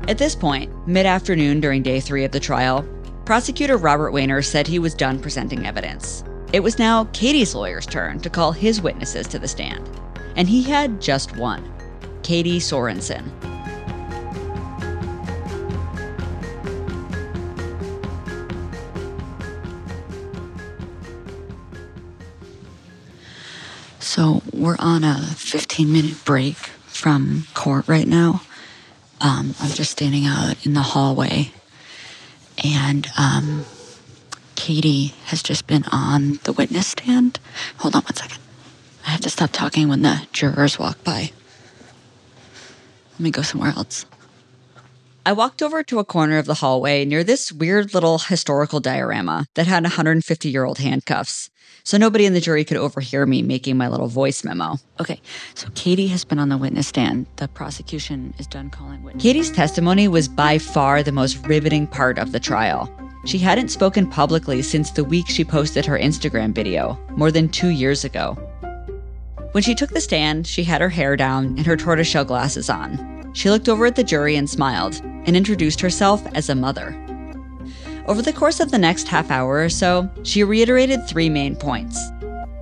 At 0.09 0.16
this 0.16 0.35
point, 0.35 0.73
mid 0.88 1.05
afternoon 1.05 1.61
during 1.61 1.83
day 1.83 2.01
three 2.01 2.25
of 2.25 2.33
the 2.33 2.40
trial, 2.40 2.83
prosecutor 3.27 3.77
Robert 3.77 4.14
Wehner 4.14 4.42
said 4.42 4.66
he 4.66 4.79
was 4.79 4.94
done 4.94 5.21
presenting 5.21 5.66
evidence. 5.66 6.25
It 6.51 6.61
was 6.61 6.79
now 6.79 7.05
Katie's 7.12 7.55
lawyer's 7.55 7.85
turn 7.85 8.18
to 8.21 8.31
call 8.31 8.53
his 8.53 8.81
witnesses 8.81 9.29
to 9.29 9.38
the 9.38 9.47
stand, 9.47 9.87
and 10.35 10.49
he 10.49 10.62
had 10.62 11.03
just 11.03 11.37
one 11.37 11.71
Katie 12.23 12.59
Sorensen. 12.59 13.31
So 23.99 24.40
we're 24.55 24.77
on 24.79 25.05
a 25.05 25.18
15 25.37 25.92
minute 25.92 26.25
break 26.25 26.57
from 26.57 27.47
court 27.53 27.87
right 27.87 28.09
now. 28.09 28.40
Um, 29.20 29.54
I'm 29.61 29.70
just 29.70 29.90
standing 29.90 30.26
out 30.26 30.64
in 30.64 30.74
the 30.74 30.83
hallway, 30.83 31.50
and 32.62 33.07
um, 33.18 33.64
Katie 34.54 35.14
has 35.26 35.42
just 35.42 35.66
been 35.66 35.85
on 35.90 36.38
the 36.44 36.52
witness 36.52 36.88
stand. 36.88 37.40
Hold 37.78 37.96
on 37.96 38.02
one 38.02 38.14
second. 38.14 38.38
I 39.07 39.11
have 39.11 39.20
to 39.22 39.31
stop 39.31 39.50
talking 39.50 39.88
when 39.88 40.02
the 40.02 40.26
jurors 40.33 40.78
walk 40.78 41.02
by. 41.02 41.33
Let 43.12 43.20
me 43.20 43.31
go 43.31 43.42
somewhere 43.42 43.72
else. 43.76 44.04
I 45.29 45.33
walked 45.33 45.61
over 45.61 45.83
to 45.83 45.99
a 45.99 46.07
corner 46.07 46.38
of 46.38 46.47
the 46.47 46.55
hallway 46.55 47.05
near 47.05 47.23
this 47.23 47.53
weird 47.53 47.93
little 47.93 48.17
historical 48.17 48.81
diorama 48.81 49.45
that 49.57 49.67
had 49.67 49.83
150 49.83 50.49
year 50.49 50.64
old 50.64 50.79
handcuffs, 50.79 51.51
so 51.85 51.99
nobody 51.99 52.25
in 52.25 52.33
the 52.33 52.41
jury 52.41 52.64
could 52.64 52.79
overhear 52.79 53.27
me 53.27 53.43
making 53.43 53.77
my 53.77 53.88
little 53.88 54.07
voice 54.07 54.43
memo. 54.43 54.79
Okay, 54.99 55.21
so 55.53 55.69
Katie 55.75 56.07
has 56.07 56.25
been 56.25 56.38
on 56.38 56.49
the 56.49 56.57
witness 56.57 56.88
stand. 56.88 57.27
The 57.37 57.47
prosecution 57.47 58.33
is 58.38 58.47
done 58.47 58.71
calling 58.71 59.03
witnesses. 59.03 59.23
Katie's 59.23 59.51
testimony 59.51 60.09
was 60.09 60.29
by 60.29 60.57
far 60.57 61.03
the 61.03 61.12
most 61.12 61.47
riveting 61.47 61.87
part 61.87 62.19
of 62.19 62.33
the 62.33 62.41
trial. 62.41 62.91
She 63.27 63.37
hadn't 63.37 63.69
spoken 63.69 64.09
publicly 64.09 64.62
since 64.62 64.93
the 64.93 65.05
week 65.05 65.29
she 65.29 65.45
posted 65.45 65.85
her 65.85 65.99
Instagram 65.99 66.55
video, 66.55 66.99
more 67.19 67.31
than 67.31 67.51
two 67.51 67.69
years 67.69 68.03
ago. 68.03 68.33
When 69.53 69.62
she 69.62 69.75
took 69.75 69.91
the 69.91 70.01
stand, 70.01 70.47
she 70.47 70.64
had 70.64 70.81
her 70.81 70.88
hair 70.88 71.17
down 71.17 71.49
and 71.59 71.67
her 71.67 71.77
tortoiseshell 71.77 72.25
glasses 72.25 72.71
on. 72.71 73.17
She 73.38 73.51
looked 73.51 73.68
over 73.68 73.87
at 73.87 73.94
the 73.94 74.03
jury 74.03 74.35
and 74.35 74.51
smiled, 74.51 75.01
and 75.24 75.37
introduced 75.37 75.81
herself 75.81 76.27
as 76.35 76.48
a 76.48 76.57
mother. 76.57 77.01
Over 78.09 78.20
the 78.20 78.33
course 78.33 78.59
of 78.59 78.72
the 78.72 78.81
next 78.81 79.07
half 79.07 79.31
hour 79.31 79.62
or 79.62 79.68
so, 79.68 80.11
she 80.24 80.42
reiterated 80.42 81.07
three 81.07 81.29
main 81.29 81.55
points. 81.55 82.11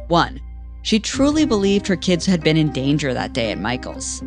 One, 0.09 0.39
she 0.83 1.01
truly 1.01 1.47
believed 1.47 1.87
her 1.87 1.97
kids 1.97 2.27
had 2.27 2.45
been 2.45 2.59
in 2.59 2.73
danger 2.73 3.15
that 3.15 3.33
day 3.33 3.53
at 3.53 3.59
Michael's. 3.59 4.23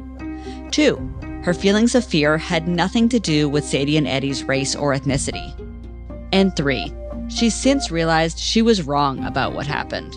Two, 0.71 0.97
her 1.43 1.53
feelings 1.53 1.93
of 1.93 2.03
fear 2.03 2.39
had 2.39 2.67
nothing 2.67 3.09
to 3.09 3.19
do 3.19 3.47
with 3.47 3.63
Sadie 3.63 3.97
and 3.97 4.07
Eddie's 4.07 4.43
race 4.43 4.75
or 4.75 4.95
ethnicity. 4.95 5.53
And 6.31 6.55
three, 6.55 6.91
she's 7.27 7.53
since 7.53 7.91
realized 7.91 8.39
she 8.39 8.63
was 8.63 8.81
wrong 8.87 9.23
about 9.23 9.53
what 9.53 9.67
happened. 9.67 10.15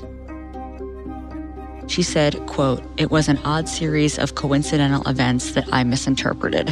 She 1.93 2.03
said, 2.03 2.47
quote, 2.47 2.83
it 2.97 3.11
was 3.11 3.29
an 3.29 3.37
odd 3.45 3.69
series 3.69 4.19
of 4.19 4.35
coincidental 4.35 5.07
events 5.07 5.53
that 5.53 5.69
I 5.73 5.85
misinterpreted. 5.85 6.71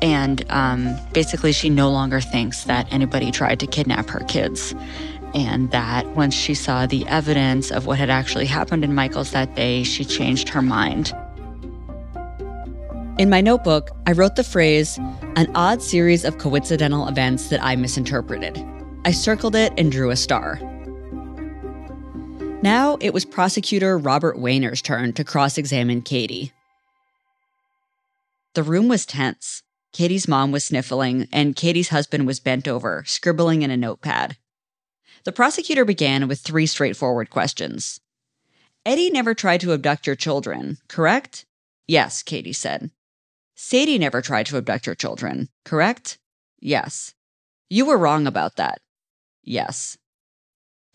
And 0.00 0.48
um, 0.48 0.96
basically, 1.12 1.50
she 1.50 1.68
no 1.68 1.90
longer 1.90 2.20
thinks 2.20 2.62
that 2.64 2.86
anybody 2.92 3.32
tried 3.32 3.58
to 3.58 3.66
kidnap 3.66 4.10
her 4.10 4.20
kids. 4.28 4.76
And 5.34 5.72
that 5.72 6.06
once 6.10 6.36
she 6.36 6.54
saw 6.54 6.86
the 6.86 7.04
evidence 7.08 7.72
of 7.72 7.86
what 7.86 7.98
had 7.98 8.10
actually 8.10 8.46
happened 8.46 8.84
in 8.84 8.94
Michael's 8.94 9.32
that 9.32 9.56
day, 9.56 9.82
she 9.82 10.04
changed 10.04 10.48
her 10.50 10.62
mind. 10.62 11.12
In 13.18 13.28
my 13.28 13.40
notebook, 13.40 13.90
I 14.06 14.12
wrote 14.12 14.36
the 14.36 14.44
phrase, 14.44 14.98
an 15.34 15.50
odd 15.56 15.82
series 15.82 16.24
of 16.24 16.38
coincidental 16.38 17.08
events 17.08 17.48
that 17.48 17.60
I 17.60 17.74
misinterpreted. 17.74 18.64
I 19.04 19.10
circled 19.10 19.56
it 19.56 19.72
and 19.76 19.90
drew 19.90 20.10
a 20.10 20.16
star. 20.16 20.60
Now 22.66 22.98
it 23.00 23.14
was 23.14 23.24
prosecutor 23.24 23.96
Robert 23.96 24.36
Wehner's 24.36 24.82
turn 24.82 25.12
to 25.12 25.22
cross 25.22 25.56
examine 25.56 26.02
Katie. 26.02 26.50
The 28.54 28.64
room 28.64 28.88
was 28.88 29.06
tense. 29.06 29.62
Katie's 29.92 30.26
mom 30.26 30.50
was 30.50 30.64
sniffling, 30.64 31.28
and 31.32 31.54
Katie's 31.54 31.90
husband 31.90 32.26
was 32.26 32.40
bent 32.40 32.66
over, 32.66 33.04
scribbling 33.06 33.62
in 33.62 33.70
a 33.70 33.76
notepad. 33.76 34.36
The 35.22 35.30
prosecutor 35.30 35.84
began 35.84 36.26
with 36.26 36.40
three 36.40 36.66
straightforward 36.66 37.30
questions. 37.30 38.00
Eddie 38.84 39.10
never 39.10 39.32
tried 39.32 39.60
to 39.60 39.72
abduct 39.72 40.04
your 40.04 40.16
children, 40.16 40.78
correct? 40.88 41.46
Yes, 41.86 42.24
Katie 42.24 42.52
said. 42.52 42.90
Sadie 43.54 43.96
never 43.96 44.20
tried 44.20 44.46
to 44.46 44.56
abduct 44.56 44.86
your 44.86 44.96
children, 44.96 45.50
correct? 45.64 46.18
Yes. 46.58 47.14
You 47.70 47.86
were 47.86 47.96
wrong 47.96 48.26
about 48.26 48.56
that. 48.56 48.80
Yes. 49.44 49.98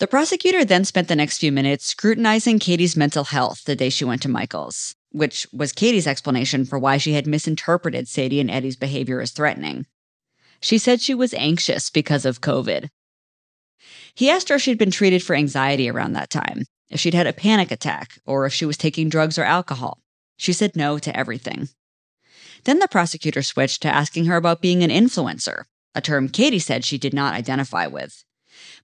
The 0.01 0.07
prosecutor 0.07 0.65
then 0.65 0.83
spent 0.83 1.09
the 1.09 1.15
next 1.15 1.37
few 1.37 1.51
minutes 1.51 1.85
scrutinizing 1.85 2.57
Katie's 2.57 2.97
mental 2.97 3.25
health 3.25 3.65
the 3.65 3.75
day 3.75 3.91
she 3.91 4.03
went 4.03 4.23
to 4.23 4.29
Michael's, 4.29 4.95
which 5.11 5.45
was 5.53 5.71
Katie's 5.71 6.07
explanation 6.07 6.65
for 6.65 6.79
why 6.79 6.97
she 6.97 7.13
had 7.13 7.27
misinterpreted 7.27 8.07
Sadie 8.07 8.39
and 8.39 8.49
Eddie's 8.49 8.75
behavior 8.75 9.21
as 9.21 9.29
threatening. 9.29 9.85
She 10.59 10.79
said 10.79 11.01
she 11.01 11.13
was 11.13 11.35
anxious 11.35 11.91
because 11.91 12.25
of 12.25 12.41
COVID. 12.41 12.89
He 14.15 14.27
asked 14.27 14.49
her 14.49 14.55
if 14.55 14.63
she'd 14.63 14.79
been 14.79 14.89
treated 14.89 15.21
for 15.21 15.35
anxiety 15.35 15.87
around 15.87 16.13
that 16.13 16.31
time, 16.31 16.63
if 16.89 16.99
she'd 16.99 17.13
had 17.13 17.27
a 17.27 17.31
panic 17.31 17.69
attack, 17.69 18.17
or 18.25 18.47
if 18.47 18.53
she 18.55 18.65
was 18.65 18.77
taking 18.77 19.07
drugs 19.07 19.37
or 19.37 19.43
alcohol. 19.43 19.99
She 20.35 20.51
said 20.51 20.75
no 20.75 20.97
to 20.97 21.15
everything. 21.15 21.69
Then 22.63 22.79
the 22.79 22.87
prosecutor 22.87 23.43
switched 23.43 23.83
to 23.83 23.93
asking 23.93 24.25
her 24.25 24.35
about 24.35 24.63
being 24.63 24.81
an 24.81 24.89
influencer, 24.89 25.65
a 25.93 26.01
term 26.01 26.27
Katie 26.27 26.57
said 26.57 26.83
she 26.83 26.97
did 26.97 27.13
not 27.13 27.35
identify 27.35 27.85
with. 27.85 28.23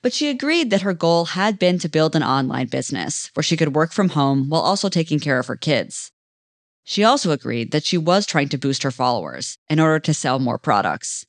But 0.02 0.14
she 0.14 0.30
agreed 0.30 0.70
that 0.70 0.82
her 0.82 0.94
goal 0.94 1.26
had 1.26 1.60
been 1.60 1.80
to 1.80 1.90
build 1.90 2.16
an 2.16 2.24
online 2.24 2.68
business 2.68 3.32
where 3.34 3.44
she 3.44 3.58
could 3.58 3.76
work 3.76 3.92
from 3.92 4.10
home 4.10 4.50
while 4.50 4.62
also 4.62 4.90
taking 4.90 5.20
care 5.20 5.40
of 5.40 5.48
her 5.48 5.56
kids. 5.56 6.12
She 6.84 7.04
also 7.04 7.32
agreed 7.32 7.72
that 7.72 7.84
she 7.84 7.98
was 7.98 8.26
trying 8.26 8.50
to 8.50 8.58
boost 8.58 8.84
her 8.84 8.92
followers 8.92 9.58
in 9.70 9.80
order 9.80 10.00
to 10.00 10.14
sell 10.14 10.40
more 10.40 10.58
products. 10.58 11.26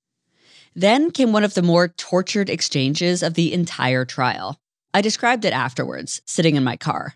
Then 0.75 1.11
came 1.11 1.33
one 1.33 1.43
of 1.43 1.55
the 1.55 1.63
more 1.63 1.89
tortured 1.89 2.49
exchanges 2.49 3.23
of 3.23 3.35
the 3.35 3.53
entire 3.53 4.05
trial. 4.05 4.61
I 4.95 5.01
described 5.01 5.45
it 5.45 5.53
afterwards, 5.53 6.23
sitting 6.25 6.55
in 6.55 6.63
my 6.63 6.77
car. 6.77 7.15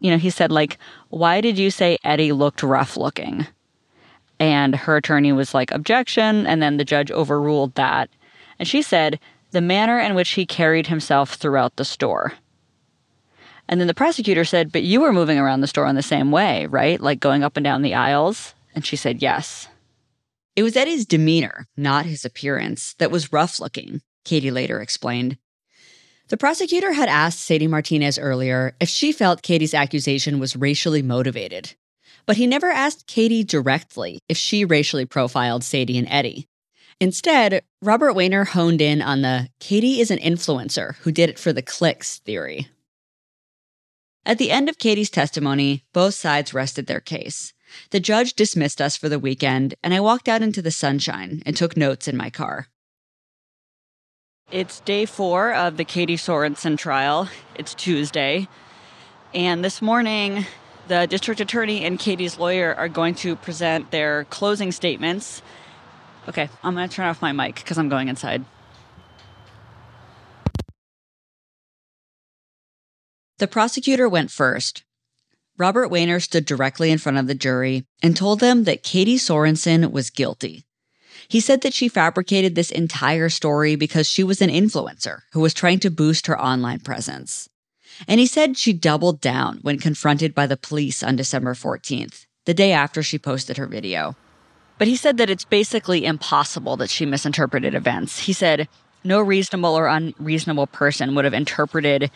You 0.00 0.12
know, 0.12 0.18
he 0.18 0.30
said, 0.30 0.52
like, 0.52 0.78
why 1.08 1.40
did 1.40 1.58
you 1.58 1.72
say 1.72 1.98
Eddie 2.04 2.32
looked 2.32 2.62
rough 2.62 2.96
looking? 2.96 3.46
And 4.38 4.76
her 4.76 4.96
attorney 4.96 5.32
was 5.32 5.54
like, 5.54 5.72
objection. 5.72 6.46
And 6.46 6.62
then 6.62 6.76
the 6.76 6.84
judge 6.84 7.10
overruled 7.10 7.74
that. 7.74 8.10
And 8.60 8.68
she 8.68 8.82
said, 8.82 9.18
the 9.50 9.60
manner 9.60 9.98
in 9.98 10.14
which 10.14 10.30
he 10.30 10.46
carried 10.46 10.86
himself 10.88 11.34
throughout 11.34 11.76
the 11.76 11.84
store. 11.84 12.34
And 13.68 13.80
then 13.80 13.88
the 13.88 13.94
prosecutor 13.94 14.44
said, 14.44 14.72
But 14.72 14.82
you 14.82 15.00
were 15.00 15.12
moving 15.12 15.38
around 15.38 15.60
the 15.60 15.66
store 15.66 15.86
in 15.86 15.96
the 15.96 16.02
same 16.02 16.30
way, 16.30 16.66
right? 16.66 17.00
Like 17.00 17.20
going 17.20 17.44
up 17.44 17.56
and 17.56 17.64
down 17.64 17.82
the 17.82 17.94
aisles? 17.94 18.54
And 18.74 18.84
she 18.84 18.96
said, 18.96 19.22
Yes. 19.22 19.68
It 20.56 20.62
was 20.62 20.76
Eddie's 20.76 21.06
demeanor, 21.06 21.66
not 21.76 22.06
his 22.06 22.24
appearance, 22.24 22.94
that 22.98 23.12
was 23.12 23.32
rough 23.32 23.60
looking, 23.60 24.00
Katie 24.24 24.50
later 24.50 24.80
explained. 24.80 25.38
The 26.28 26.36
prosecutor 26.36 26.92
had 26.92 27.08
asked 27.08 27.40
Sadie 27.40 27.68
Martinez 27.68 28.18
earlier 28.18 28.74
if 28.80 28.88
she 28.88 29.12
felt 29.12 29.42
Katie's 29.42 29.72
accusation 29.72 30.38
was 30.38 30.56
racially 30.56 31.00
motivated. 31.00 31.74
But 32.26 32.36
he 32.36 32.46
never 32.46 32.70
asked 32.70 33.06
Katie 33.06 33.44
directly 33.44 34.20
if 34.28 34.36
she 34.36 34.64
racially 34.64 35.06
profiled 35.06 35.64
Sadie 35.64 35.96
and 35.96 36.08
Eddie. 36.10 36.46
Instead, 37.00 37.62
Robert 37.80 38.14
Wehner 38.14 38.46
honed 38.46 38.80
in 38.80 39.00
on 39.00 39.22
the 39.22 39.48
Katie 39.60 40.00
is 40.00 40.10
an 40.10 40.18
influencer 40.18 40.96
who 40.96 41.12
did 41.12 41.30
it 41.30 41.38
for 41.38 41.52
the 41.52 41.62
clicks 41.62 42.18
theory. 42.18 42.68
At 44.26 44.38
the 44.38 44.50
end 44.50 44.68
of 44.68 44.78
Katie's 44.78 45.08
testimony, 45.08 45.84
both 45.92 46.14
sides 46.14 46.52
rested 46.52 46.86
their 46.86 47.00
case. 47.00 47.54
The 47.90 48.00
judge 48.00 48.34
dismissed 48.34 48.80
us 48.80 48.96
for 48.96 49.08
the 49.08 49.18
weekend, 49.18 49.74
and 49.82 49.94
I 49.94 50.00
walked 50.00 50.28
out 50.28 50.42
into 50.42 50.60
the 50.60 50.70
sunshine 50.70 51.42
and 51.46 51.56
took 51.56 51.76
notes 51.76 52.08
in 52.08 52.16
my 52.16 52.30
car. 52.30 52.66
It's 54.50 54.80
day 54.80 55.06
four 55.06 55.52
of 55.54 55.76
the 55.76 55.84
Katie 55.84 56.16
Sorensen 56.16 56.76
trial. 56.76 57.28
It's 57.54 57.74
Tuesday. 57.74 58.48
And 59.32 59.64
this 59.64 59.80
morning, 59.80 60.46
the 60.88 61.06
district 61.06 61.40
attorney 61.40 61.84
and 61.84 61.98
Katie's 61.98 62.38
lawyer 62.38 62.74
are 62.74 62.88
going 62.88 63.14
to 63.16 63.36
present 63.36 63.90
their 63.90 64.24
closing 64.24 64.72
statements. 64.72 65.42
Okay, 66.28 66.50
I'm 66.62 66.74
going 66.74 66.86
to 66.86 66.94
turn 66.94 67.06
off 67.06 67.22
my 67.22 67.32
mic 67.32 67.54
because 67.54 67.78
I'm 67.78 67.88
going 67.88 68.08
inside. 68.08 68.44
The 73.38 73.48
prosecutor 73.48 74.08
went 74.08 74.30
first. 74.30 74.84
Robert 75.56 75.90
Wehner 75.90 76.22
stood 76.22 76.44
directly 76.44 76.90
in 76.90 76.98
front 76.98 77.18
of 77.18 77.26
the 77.26 77.34
jury 77.34 77.86
and 78.02 78.16
told 78.16 78.40
them 78.40 78.64
that 78.64 78.82
Katie 78.82 79.16
Sorensen 79.16 79.90
was 79.90 80.10
guilty. 80.10 80.64
He 81.28 81.40
said 81.40 81.62
that 81.62 81.74
she 81.74 81.88
fabricated 81.88 82.54
this 82.54 82.70
entire 82.70 83.28
story 83.28 83.74
because 83.74 84.08
she 84.08 84.22
was 84.22 84.42
an 84.42 84.50
influencer 84.50 85.20
who 85.32 85.40
was 85.40 85.54
trying 85.54 85.78
to 85.80 85.90
boost 85.90 86.26
her 86.26 86.40
online 86.40 86.80
presence. 86.80 87.48
And 88.06 88.20
he 88.20 88.26
said 88.26 88.56
she 88.56 88.72
doubled 88.72 89.20
down 89.20 89.58
when 89.62 89.78
confronted 89.78 90.34
by 90.34 90.46
the 90.46 90.56
police 90.56 91.02
on 91.02 91.16
December 91.16 91.54
14th, 91.54 92.26
the 92.44 92.54
day 92.54 92.72
after 92.72 93.02
she 93.02 93.18
posted 93.18 93.56
her 93.56 93.66
video. 93.66 94.14
But 94.78 94.88
he 94.88 94.96
said 94.96 95.16
that 95.18 95.28
it's 95.28 95.44
basically 95.44 96.04
impossible 96.04 96.76
that 96.76 96.90
she 96.90 97.04
misinterpreted 97.04 97.74
events. 97.74 98.20
He 98.20 98.32
said 98.32 98.68
no 99.04 99.20
reasonable 99.20 99.76
or 99.76 99.86
unreasonable 99.86 100.68
person 100.68 101.14
would 101.14 101.24
have 101.24 101.34
interpreted 101.34 102.10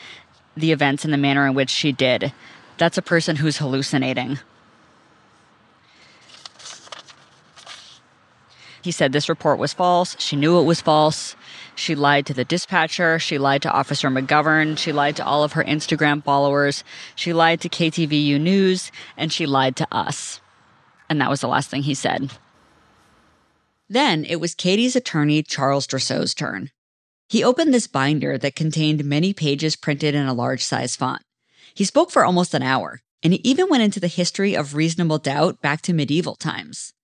the 0.57 0.73
events 0.73 1.05
in 1.05 1.11
the 1.11 1.17
manner 1.17 1.47
in 1.47 1.55
which 1.55 1.71
she 1.71 1.93
did. 1.93 2.33
That's 2.79 2.99
a 2.99 3.03
person 3.03 3.37
who's 3.37 3.59
hallucinating. 3.59 4.39
He 8.83 8.91
said 8.91 9.13
this 9.13 9.29
report 9.29 9.59
was 9.59 9.73
false. 9.73 10.17
She 10.19 10.35
knew 10.35 10.59
it 10.59 10.65
was 10.65 10.81
false. 10.81 11.37
She 11.77 11.95
lied 11.95 12.27
to 12.27 12.35
the 12.35 12.45
dispatcher. 12.45 13.19
She 13.19 13.39
lied 13.39 13.63
to 13.63 13.71
Officer 13.71 14.09
McGovern. 14.09 14.77
She 14.77 14.93
lied 14.93 15.17
to 15.17 15.25
all 15.25 15.45
of 15.45 15.53
her 15.53 15.63
Instagram 15.63 16.23
followers. 16.23 16.83
She 17.15 17.33
lied 17.33 17.61
to 17.61 17.69
KTVU 17.69 18.41
News. 18.41 18.91
And 19.17 19.33
she 19.33 19.47
lied 19.47 19.77
to 19.77 19.87
us. 19.93 20.41
And 21.09 21.21
that 21.21 21.31
was 21.31 21.41
the 21.41 21.49
last 21.49 21.71
thing 21.71 21.83
he 21.85 21.95
said. 21.95 22.33
Then 23.93 24.25
it 24.25 24.41
was 24.41 24.55
Katie's 24.55 24.97
attorney, 24.97 25.43
Charles 25.43 25.87
Dresow's 25.87 26.33
turn. 26.33 26.71
He 27.29 27.45
opened 27.45 27.75
this 27.75 27.87
binder 27.87 28.39
that 28.39 28.57
contained 28.57 29.05
many 29.05 29.35
pages 29.35 29.77
printed 29.77 30.15
in 30.15 30.27
a 30.27 30.33
large 30.33 30.65
size 30.65 30.97
font. 30.97 31.21
He 31.75 31.85
spoke 31.85 32.11
for 32.11 32.25
almost 32.25 32.55
an 32.55 32.63
hour, 32.63 33.03
and 33.23 33.35
he 33.35 33.41
even 33.45 33.69
went 33.69 33.83
into 33.83 34.01
the 34.01 34.09
history 34.09 34.57
of 34.57 34.75
reasonable 34.75 35.19
doubt 35.19 35.61
back 35.61 35.83
to 35.83 35.93
medieval 35.93 36.37
times. 36.37 36.95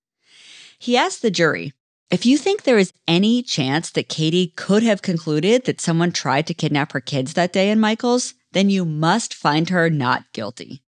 He 0.78 0.96
asked 0.96 1.20
the 1.20 1.30
jury 1.30 1.74
if 2.10 2.24
you 2.24 2.38
think 2.38 2.62
there 2.62 2.78
is 2.78 2.94
any 3.06 3.42
chance 3.42 3.90
that 3.90 4.08
Katie 4.08 4.54
could 4.56 4.82
have 4.82 5.02
concluded 5.02 5.66
that 5.66 5.82
someone 5.82 6.10
tried 6.10 6.46
to 6.46 6.54
kidnap 6.54 6.92
her 6.92 7.02
kids 7.02 7.34
that 7.34 7.52
day 7.52 7.68
in 7.68 7.78
Michael's, 7.78 8.32
then 8.52 8.70
you 8.70 8.86
must 8.86 9.34
find 9.34 9.68
her 9.68 9.90
not 9.90 10.24
guilty. 10.32 10.82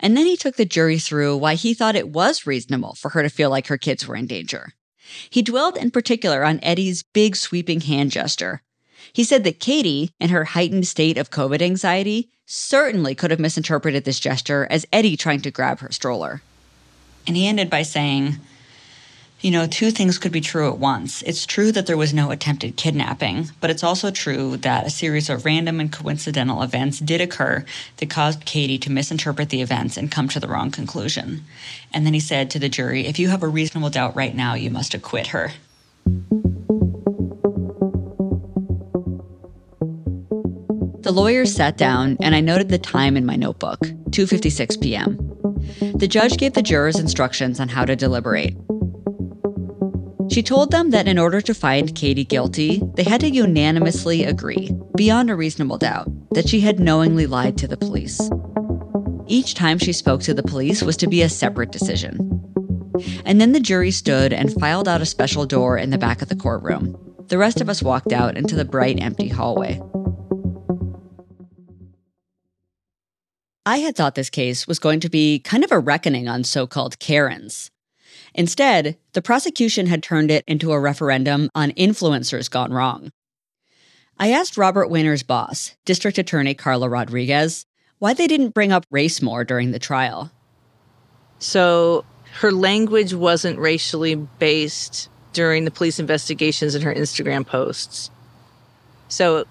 And 0.00 0.16
then 0.16 0.24
he 0.24 0.38
took 0.38 0.56
the 0.56 0.64
jury 0.64 0.98
through 0.98 1.36
why 1.36 1.56
he 1.56 1.74
thought 1.74 1.96
it 1.96 2.08
was 2.08 2.46
reasonable 2.46 2.94
for 2.94 3.10
her 3.10 3.22
to 3.22 3.28
feel 3.28 3.50
like 3.50 3.66
her 3.66 3.76
kids 3.76 4.08
were 4.08 4.16
in 4.16 4.26
danger. 4.26 4.72
He 5.30 5.42
dwelled 5.42 5.76
in 5.76 5.90
particular 5.90 6.44
on 6.44 6.60
Eddie's 6.62 7.02
big 7.02 7.36
sweeping 7.36 7.80
hand 7.80 8.10
gesture. 8.10 8.62
He 9.12 9.24
said 9.24 9.44
that 9.44 9.60
Katie, 9.60 10.10
in 10.20 10.30
her 10.30 10.44
heightened 10.44 10.86
state 10.86 11.18
of 11.18 11.30
COVID 11.30 11.60
anxiety, 11.60 12.30
certainly 12.46 13.14
could 13.14 13.30
have 13.30 13.40
misinterpreted 13.40 14.04
this 14.04 14.20
gesture 14.20 14.66
as 14.70 14.86
Eddie 14.92 15.16
trying 15.16 15.40
to 15.42 15.50
grab 15.50 15.80
her 15.80 15.90
stroller. 15.90 16.42
And 17.26 17.36
he 17.36 17.46
ended 17.46 17.68
by 17.70 17.82
saying, 17.82 18.36
You 19.42 19.50
know, 19.50 19.66
two 19.66 19.90
things 19.90 20.18
could 20.18 20.30
be 20.30 20.40
true 20.40 20.68
at 20.68 20.78
once. 20.78 21.20
It's 21.22 21.46
true 21.46 21.72
that 21.72 21.86
there 21.86 21.96
was 21.96 22.14
no 22.14 22.30
attempted 22.30 22.76
kidnapping, 22.76 23.50
but 23.60 23.70
it's 23.70 23.82
also 23.82 24.12
true 24.12 24.56
that 24.58 24.86
a 24.86 24.90
series 24.90 25.28
of 25.28 25.44
random 25.44 25.80
and 25.80 25.92
coincidental 25.92 26.62
events 26.62 27.00
did 27.00 27.20
occur 27.20 27.64
that 27.96 28.08
caused 28.08 28.44
Katie 28.44 28.78
to 28.78 28.90
misinterpret 28.90 29.48
the 29.48 29.60
events 29.60 29.96
and 29.96 30.12
come 30.12 30.28
to 30.28 30.38
the 30.38 30.46
wrong 30.46 30.70
conclusion. 30.70 31.42
And 31.92 32.06
then 32.06 32.14
he 32.14 32.20
said 32.20 32.52
to 32.52 32.60
the 32.60 32.68
jury, 32.68 33.04
if 33.06 33.18
you 33.18 33.30
have 33.30 33.42
a 33.42 33.48
reasonable 33.48 33.90
doubt 33.90 34.14
right 34.14 34.32
now, 34.32 34.54
you 34.54 34.70
must 34.70 34.94
acquit 34.94 35.26
her. 35.28 35.50
The 41.00 41.10
lawyers 41.12 41.52
sat 41.52 41.76
down 41.76 42.16
and 42.22 42.36
I 42.36 42.40
noted 42.40 42.68
the 42.68 42.78
time 42.78 43.16
in 43.16 43.26
my 43.26 43.34
notebook, 43.34 43.80
2:56 44.10 44.80
p.m. 44.80 45.16
The 45.98 46.06
judge 46.06 46.36
gave 46.36 46.52
the 46.52 46.62
jurors 46.62 47.00
instructions 47.00 47.58
on 47.58 47.68
how 47.68 47.84
to 47.84 47.96
deliberate. 47.96 48.56
She 50.32 50.42
told 50.42 50.70
them 50.70 50.90
that 50.92 51.06
in 51.06 51.18
order 51.18 51.42
to 51.42 51.52
find 51.52 51.94
Katie 51.94 52.24
guilty, 52.24 52.82
they 52.94 53.02
had 53.02 53.20
to 53.20 53.28
unanimously 53.28 54.24
agree, 54.24 54.70
beyond 54.96 55.28
a 55.28 55.36
reasonable 55.36 55.76
doubt, 55.76 56.08
that 56.30 56.48
she 56.48 56.60
had 56.60 56.80
knowingly 56.80 57.26
lied 57.26 57.58
to 57.58 57.68
the 57.68 57.76
police. 57.76 58.18
Each 59.26 59.52
time 59.54 59.78
she 59.78 59.92
spoke 59.92 60.22
to 60.22 60.32
the 60.32 60.42
police 60.42 60.82
was 60.82 60.96
to 60.96 61.06
be 61.06 61.20
a 61.20 61.28
separate 61.28 61.70
decision. 61.70 62.16
And 63.26 63.42
then 63.42 63.52
the 63.52 63.60
jury 63.60 63.90
stood 63.90 64.32
and 64.32 64.58
filed 64.58 64.88
out 64.88 65.02
a 65.02 65.06
special 65.06 65.44
door 65.44 65.76
in 65.76 65.90
the 65.90 65.98
back 65.98 66.22
of 66.22 66.30
the 66.30 66.36
courtroom. 66.36 66.96
The 67.28 67.36
rest 67.36 67.60
of 67.60 67.68
us 67.68 67.82
walked 67.82 68.12
out 68.12 68.38
into 68.38 68.56
the 68.56 68.64
bright, 68.64 69.02
empty 69.02 69.28
hallway. 69.28 69.82
I 73.66 73.76
had 73.78 73.96
thought 73.96 74.14
this 74.14 74.30
case 74.30 74.66
was 74.66 74.78
going 74.78 75.00
to 75.00 75.10
be 75.10 75.40
kind 75.40 75.62
of 75.62 75.72
a 75.72 75.78
reckoning 75.78 76.26
on 76.26 76.42
so 76.42 76.66
called 76.66 76.98
Karens. 76.98 77.70
Instead, 78.34 78.96
the 79.12 79.22
prosecution 79.22 79.86
had 79.86 80.02
turned 80.02 80.30
it 80.30 80.44
into 80.46 80.72
a 80.72 80.80
referendum 80.80 81.50
on 81.54 81.70
influencers 81.72 82.50
gone 82.50 82.72
wrong. 82.72 83.10
I 84.18 84.30
asked 84.30 84.56
Robert 84.56 84.88
Wehner's 84.88 85.22
boss, 85.22 85.74
District 85.84 86.18
Attorney 86.18 86.54
Carla 86.54 86.88
Rodriguez, 86.88 87.66
why 87.98 88.14
they 88.14 88.26
didn't 88.26 88.54
bring 88.54 88.72
up 88.72 88.86
race 88.90 89.20
more 89.22 89.44
during 89.44 89.72
the 89.72 89.78
trial. 89.78 90.30
So 91.38 92.04
her 92.34 92.52
language 92.52 93.14
wasn't 93.14 93.58
racially 93.58 94.14
based 94.14 95.08
during 95.32 95.64
the 95.64 95.70
police 95.70 95.98
investigations 95.98 96.74
and 96.74 96.84
her 96.84 96.94
Instagram 96.94 97.46
posts. 97.46 98.10
So 99.08 99.44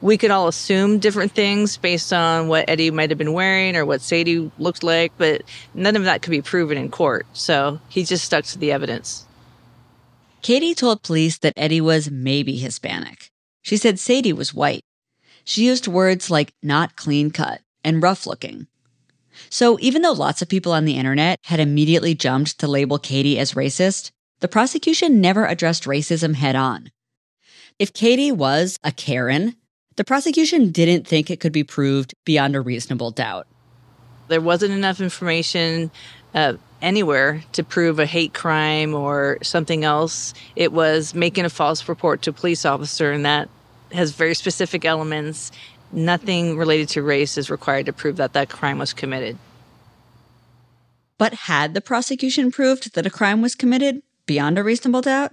we 0.00 0.18
could 0.18 0.30
all 0.30 0.48
assume 0.48 0.98
different 0.98 1.32
things 1.32 1.76
based 1.76 2.12
on 2.12 2.48
what 2.48 2.68
Eddie 2.68 2.90
might 2.90 3.10
have 3.10 3.18
been 3.18 3.32
wearing 3.32 3.76
or 3.76 3.86
what 3.86 4.00
Sadie 4.00 4.50
looked 4.58 4.82
like, 4.82 5.12
but 5.16 5.42
none 5.74 5.96
of 5.96 6.04
that 6.04 6.22
could 6.22 6.30
be 6.30 6.42
proven 6.42 6.76
in 6.76 6.90
court. 6.90 7.26
So 7.32 7.80
he 7.88 8.04
just 8.04 8.24
stuck 8.24 8.44
to 8.46 8.58
the 8.58 8.72
evidence. 8.72 9.24
Katie 10.42 10.74
told 10.74 11.02
police 11.02 11.38
that 11.38 11.54
Eddie 11.56 11.80
was 11.80 12.10
maybe 12.10 12.56
Hispanic. 12.56 13.30
She 13.62 13.76
said 13.76 13.98
Sadie 13.98 14.32
was 14.32 14.54
white. 14.54 14.82
She 15.44 15.64
used 15.64 15.88
words 15.88 16.30
like 16.30 16.52
not 16.62 16.96
clean 16.96 17.30
cut 17.30 17.62
and 17.82 18.02
rough 18.02 18.26
looking. 18.26 18.66
So 19.50 19.78
even 19.80 20.02
though 20.02 20.12
lots 20.12 20.42
of 20.42 20.48
people 20.48 20.72
on 20.72 20.84
the 20.84 20.96
internet 20.96 21.38
had 21.44 21.60
immediately 21.60 22.14
jumped 22.14 22.58
to 22.58 22.68
label 22.68 22.98
Katie 22.98 23.38
as 23.38 23.54
racist, 23.54 24.10
the 24.40 24.48
prosecution 24.48 25.20
never 25.20 25.46
addressed 25.46 25.84
racism 25.84 26.34
head 26.34 26.56
on. 26.56 26.90
If 27.78 27.92
Katie 27.92 28.32
was 28.32 28.78
a 28.84 28.92
Karen, 28.92 29.56
the 29.96 30.04
prosecution 30.04 30.70
didn't 30.70 31.06
think 31.06 31.30
it 31.30 31.40
could 31.40 31.52
be 31.52 31.64
proved 31.64 32.14
beyond 32.24 32.54
a 32.54 32.60
reasonable 32.60 33.10
doubt. 33.10 33.46
There 34.28 34.40
wasn't 34.40 34.72
enough 34.72 35.00
information 35.00 35.90
uh, 36.34 36.54
anywhere 36.82 37.42
to 37.52 37.64
prove 37.64 37.98
a 37.98 38.06
hate 38.06 38.34
crime 38.34 38.94
or 38.94 39.38
something 39.42 39.84
else. 39.84 40.34
It 40.54 40.72
was 40.72 41.14
making 41.14 41.44
a 41.44 41.50
false 41.50 41.88
report 41.88 42.22
to 42.22 42.30
a 42.30 42.32
police 42.32 42.64
officer, 42.64 43.12
and 43.12 43.24
that 43.24 43.48
has 43.92 44.12
very 44.12 44.34
specific 44.34 44.84
elements. 44.84 45.52
Nothing 45.92 46.58
related 46.58 46.88
to 46.90 47.02
race 47.02 47.38
is 47.38 47.50
required 47.50 47.86
to 47.86 47.92
prove 47.92 48.16
that 48.16 48.32
that 48.34 48.50
crime 48.50 48.78
was 48.78 48.92
committed. 48.92 49.38
But 51.18 51.32
had 51.32 51.72
the 51.72 51.80
prosecution 51.80 52.50
proved 52.50 52.94
that 52.94 53.06
a 53.06 53.10
crime 53.10 53.40
was 53.40 53.54
committed 53.54 54.02
beyond 54.26 54.58
a 54.58 54.64
reasonable 54.64 55.00
doubt? 55.00 55.32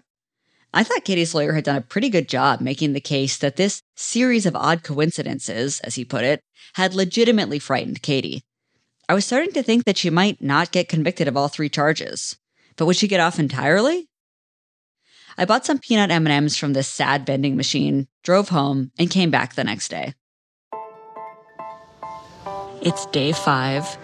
I 0.75 0.83
thought 0.83 1.05
Katie's 1.05 1.35
lawyer 1.35 1.53
had 1.53 1.65
done 1.65 1.75
a 1.75 1.81
pretty 1.81 2.09
good 2.09 2.27
job 2.27 2.59
making 2.59 2.93
the 2.93 2.99
case 2.99 3.37
that 3.37 3.57
this 3.57 3.83
series 3.95 4.47
of 4.47 4.55
odd 4.55 4.83
coincidences, 4.83 5.79
as 5.81 5.95
he 5.95 6.03
put 6.03 6.23
it, 6.23 6.41
had 6.73 6.95
legitimately 6.95 7.59
frightened 7.59 8.01
Katie. 8.01 8.41
I 9.07 9.13
was 9.13 9.23
starting 9.23 9.51
to 9.53 9.61
think 9.61 9.85
that 9.85 9.97
she 9.97 10.09
might 10.09 10.41
not 10.41 10.71
get 10.71 10.89
convicted 10.89 11.27
of 11.27 11.37
all 11.37 11.47
three 11.47 11.69
charges. 11.69 12.37
But 12.75 12.87
would 12.87 12.95
she 12.95 13.07
get 13.07 13.19
off 13.19 13.37
entirely? 13.37 14.07
I 15.37 15.45
bought 15.45 15.65
some 15.65 15.77
peanut 15.77 16.09
M&Ms 16.09 16.57
from 16.57 16.73
this 16.73 16.87
sad 16.87 17.25
vending 17.25 17.55
machine, 17.55 18.07
drove 18.23 18.49
home, 18.49 18.91
and 18.97 19.11
came 19.11 19.29
back 19.29 19.53
the 19.53 19.63
next 19.63 19.89
day. 19.89 20.15
It's 22.81 23.05
day 23.07 23.31
5. 23.31 23.97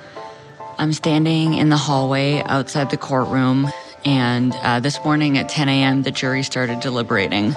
I'm 0.77 0.93
standing 0.93 1.55
in 1.55 1.69
the 1.69 1.77
hallway 1.77 2.43
outside 2.45 2.91
the 2.91 2.97
courtroom 2.97 3.71
and 4.05 4.53
uh, 4.53 4.79
this 4.79 5.03
morning 5.03 5.37
at 5.37 5.49
10 5.49 5.69
a.m., 5.69 6.03
the 6.03 6.11
jury 6.11 6.43
started 6.43 6.79
deliberating. 6.79 7.55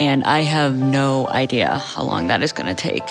And 0.00 0.24
I 0.24 0.40
have 0.40 0.76
no 0.76 1.28
idea 1.28 1.78
how 1.78 2.02
long 2.02 2.28
that 2.28 2.42
is 2.42 2.52
going 2.52 2.74
to 2.74 2.74
take. 2.74 3.02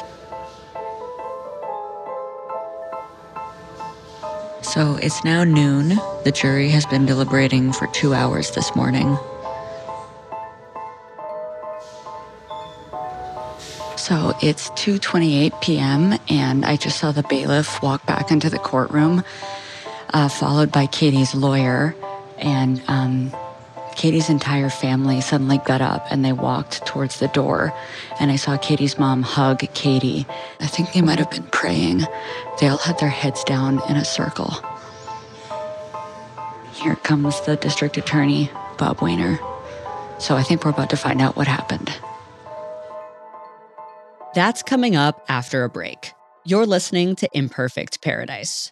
So 4.62 4.96
it's 5.02 5.24
now 5.24 5.44
noon. 5.44 6.00
The 6.24 6.32
jury 6.32 6.70
has 6.70 6.86
been 6.86 7.06
deliberating 7.06 7.74
for 7.74 7.88
two 7.88 8.14
hours 8.14 8.52
this 8.52 8.76
morning. 8.76 9.18
So 13.98 14.34
it's 14.42 14.70
2:28 14.72 15.62
p.m. 15.62 16.18
and 16.28 16.66
I 16.66 16.76
just 16.76 17.00
saw 17.00 17.12
the 17.12 17.24
bailiff 17.24 17.82
walk 17.84 18.06
back 18.06 18.32
into 18.32 18.50
the 18.50 18.58
courtroom, 18.58 19.24
uh, 20.14 20.28
followed 20.28 20.72
by 20.72 20.88
Katie's 20.88 21.36
lawyer 21.36 21.96
and 22.42 22.82
um, 22.88 23.32
Katie's 23.96 24.30
entire 24.30 24.70
family 24.70 25.22
suddenly 25.22 25.60
got 25.60 25.82
up 25.82 26.06
and 26.10 26.24
they 26.24 26.34
walked 26.34 26.86
towards 26.86 27.20
the 27.20 27.28
door. 27.30 27.74
And 28.20 28.32
I 28.32 28.36
saw 28.36 28.58
Katie's 28.58 28.98
mom 28.98 29.22
hug 29.22 29.60
Katie. 29.74 30.26
I 30.60 30.68
think 30.68 30.94
they 30.94 31.02
might 31.02 31.20
have 31.20 31.30
been 31.30 31.44
praying. 31.44 32.02
They 32.60 32.68
all 32.68 32.78
had 32.78 33.00
their 33.00 33.10
heads 33.10 33.44
down 33.44 33.82
in 33.90 33.98
a 33.98 34.06
circle. 34.06 34.56
Here 36.74 36.96
comes 36.96 37.40
the 37.42 37.58
district 37.58 37.98
attorney, 37.98 38.50
Bob 38.78 38.98
Wehner. 38.98 39.38
So 40.20 40.36
I 40.36 40.44
think 40.44 40.64
we're 40.64 40.72
about 40.72 40.90
to 40.92 40.98
find 40.98 41.22
out 41.22 41.36
what 41.36 41.48
happened. 41.48 41.92
That's 44.34 44.64
coming 44.64 44.96
up 44.96 45.26
after 45.28 45.64
a 45.64 45.70
break. 45.70 46.14
You're 46.46 46.66
listening 46.66 47.16
to 47.18 47.30
Imperfect 47.34 48.02
Paradise. 48.02 48.72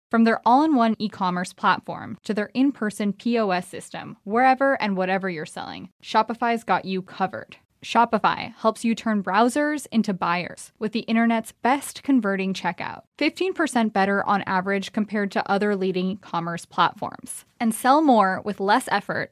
From 0.11 0.25
their 0.25 0.41
all 0.45 0.61
in 0.63 0.75
one 0.75 0.97
e 0.99 1.07
commerce 1.07 1.53
platform 1.53 2.17
to 2.25 2.33
their 2.33 2.51
in 2.53 2.73
person 2.73 3.13
POS 3.13 3.65
system, 3.65 4.17
wherever 4.25 4.79
and 4.81 4.97
whatever 4.97 5.29
you're 5.29 5.45
selling, 5.45 5.89
Shopify's 6.03 6.65
got 6.65 6.83
you 6.83 7.01
covered. 7.01 7.55
Shopify 7.81 8.53
helps 8.57 8.83
you 8.83 8.93
turn 8.93 9.23
browsers 9.23 9.87
into 9.89 10.13
buyers 10.13 10.73
with 10.77 10.91
the 10.91 10.99
internet's 11.01 11.53
best 11.53 12.03
converting 12.03 12.53
checkout. 12.53 13.03
15% 13.17 13.93
better 13.93 14.23
on 14.27 14.43
average 14.43 14.91
compared 14.91 15.31
to 15.31 15.49
other 15.49 15.77
leading 15.77 16.17
commerce 16.17 16.65
platforms. 16.65 17.45
And 17.57 17.73
sell 17.73 18.01
more 18.01 18.41
with 18.43 18.59
less 18.59 18.89
effort 18.91 19.31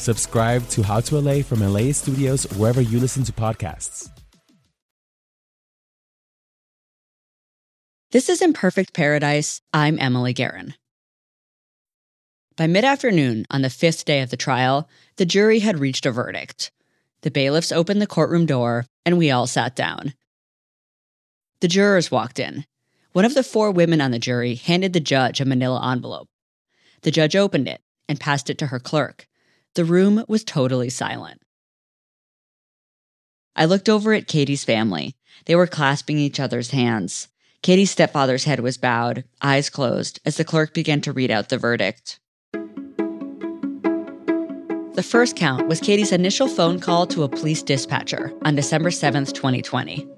Subscribe 0.00 0.66
to 0.68 0.82
How 0.82 1.00
to 1.00 1.20
LA 1.20 1.42
from 1.42 1.60
LAist 1.60 2.04
Studios 2.04 2.44
wherever 2.56 2.80
you 2.80 2.98
listen 2.98 3.22
to 3.24 3.32
podcasts. 3.32 4.08
This 8.10 8.30
is 8.30 8.40
Imperfect 8.40 8.94
Paradise. 8.94 9.60
I'm 9.74 9.98
Emily 10.00 10.32
Guerin. 10.32 10.72
By 12.56 12.66
mid 12.66 12.82
afternoon 12.82 13.44
on 13.50 13.60
the 13.60 13.68
fifth 13.68 14.06
day 14.06 14.22
of 14.22 14.30
the 14.30 14.38
trial, 14.38 14.88
the 15.16 15.26
jury 15.26 15.58
had 15.58 15.78
reached 15.78 16.06
a 16.06 16.10
verdict. 16.10 16.72
The 17.20 17.30
bailiffs 17.30 17.70
opened 17.70 18.00
the 18.00 18.06
courtroom 18.06 18.46
door, 18.46 18.86
and 19.04 19.18
we 19.18 19.30
all 19.30 19.46
sat 19.46 19.76
down. 19.76 20.14
The 21.60 21.68
jurors 21.68 22.10
walked 22.10 22.38
in. 22.38 22.64
One 23.12 23.26
of 23.26 23.34
the 23.34 23.44
four 23.44 23.70
women 23.70 24.00
on 24.00 24.12
the 24.12 24.18
jury 24.18 24.54
handed 24.54 24.94
the 24.94 25.00
judge 25.00 25.42
a 25.42 25.44
manila 25.44 25.92
envelope. 25.92 26.30
The 27.02 27.10
judge 27.10 27.36
opened 27.36 27.68
it 27.68 27.82
and 28.08 28.18
passed 28.18 28.48
it 28.48 28.56
to 28.56 28.68
her 28.68 28.78
clerk. 28.78 29.26
The 29.74 29.84
room 29.84 30.24
was 30.26 30.42
totally 30.42 30.90
silent. 30.90 31.40
I 33.54 33.66
looked 33.66 33.88
over 33.88 34.12
at 34.12 34.26
Katie's 34.26 34.64
family. 34.64 35.14
They 35.46 35.54
were 35.54 35.66
clasping 35.66 36.18
each 36.18 36.40
other's 36.40 36.70
hands. 36.72 37.28
Katie's 37.62 37.90
stepfather's 37.90 38.44
head 38.44 38.60
was 38.60 38.78
bowed, 38.78 39.24
eyes 39.42 39.70
closed, 39.70 40.18
as 40.24 40.36
the 40.36 40.44
clerk 40.44 40.74
began 40.74 41.00
to 41.02 41.12
read 41.12 41.30
out 41.30 41.50
the 41.50 41.58
verdict. 41.58 42.18
The 44.94 45.04
first 45.08 45.36
count 45.36 45.68
was 45.68 45.78
Katie's 45.80 46.10
initial 46.10 46.48
phone 46.48 46.80
call 46.80 47.06
to 47.08 47.22
a 47.22 47.28
police 47.28 47.62
dispatcher 47.62 48.32
on 48.44 48.56
December 48.56 48.90
7th, 48.90 49.32
2020. 49.34 50.08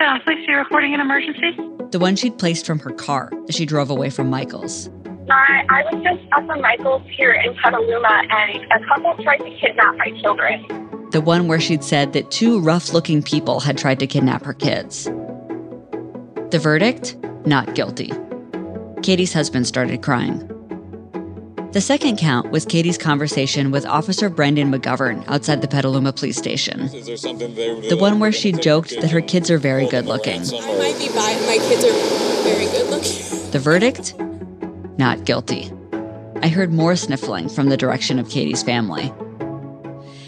Uh, 0.00 0.18
police, 0.20 0.38
you're 0.48 0.58
reporting 0.58 0.94
an 0.94 1.00
emergency? 1.00 1.54
The 1.90 1.98
one 1.98 2.16
she'd 2.16 2.38
placed 2.38 2.64
from 2.64 2.78
her 2.78 2.92
car 2.92 3.30
as 3.48 3.56
she 3.56 3.66
drove 3.66 3.90
away 3.90 4.08
from 4.10 4.30
Michael's. 4.30 4.88
I, 5.30 5.64
I 5.68 5.82
was 5.92 6.02
just 6.02 6.22
at 6.32 6.46
the 6.46 6.56
Michaels 6.56 7.02
here 7.10 7.32
in 7.32 7.54
Petaluma, 7.56 8.22
and 8.30 8.72
a 8.72 8.86
couple 8.86 9.22
tried 9.22 9.38
to 9.38 9.50
kidnap 9.58 9.96
my 9.96 10.10
children. 10.20 10.64
The 11.10 11.20
one 11.20 11.48
where 11.48 11.60
she'd 11.60 11.84
said 11.84 12.12
that 12.12 12.30
two 12.30 12.60
rough 12.60 12.92
looking 12.92 13.22
people 13.22 13.60
had 13.60 13.78
tried 13.78 13.98
to 14.00 14.06
kidnap 14.06 14.44
her 14.44 14.54
kids. 14.54 15.04
The 16.50 16.58
verdict? 16.60 17.16
Not 17.46 17.74
guilty. 17.74 18.12
Katie's 19.02 19.32
husband 19.32 19.66
started 19.66 20.02
crying. 20.02 20.46
The 21.72 21.82
second 21.82 22.16
count 22.16 22.50
was 22.50 22.64
Katie's 22.64 22.96
conversation 22.96 23.70
with 23.70 23.84
Officer 23.84 24.30
Brendan 24.30 24.72
McGovern 24.72 25.22
outside 25.28 25.60
the 25.60 25.68
Petaluma 25.68 26.14
police 26.14 26.38
station. 26.38 26.80
Is 26.80 27.06
there 27.06 27.16
something 27.18 27.54
they 27.54 27.88
The 27.88 27.96
one 27.96 28.20
where 28.20 28.32
she 28.32 28.52
joked 28.52 28.98
that 29.00 29.10
her 29.10 29.20
kids 29.20 29.50
are 29.50 29.58
very 29.58 29.86
good 29.86 30.06
looking. 30.06 30.40
I 30.40 30.78
might 30.78 30.98
be 30.98 31.08
bi. 31.08 31.36
My 31.46 31.58
kids 31.68 31.84
are 31.84 32.42
very 32.42 32.64
good 32.66 32.88
looking. 32.88 33.50
The 33.50 33.58
verdict? 33.58 34.14
Not 34.98 35.24
guilty. 35.24 35.72
I 36.42 36.48
heard 36.48 36.72
more 36.72 36.96
sniffling 36.96 37.48
from 37.48 37.68
the 37.68 37.76
direction 37.76 38.18
of 38.18 38.28
Katie's 38.28 38.64
family. 38.64 39.12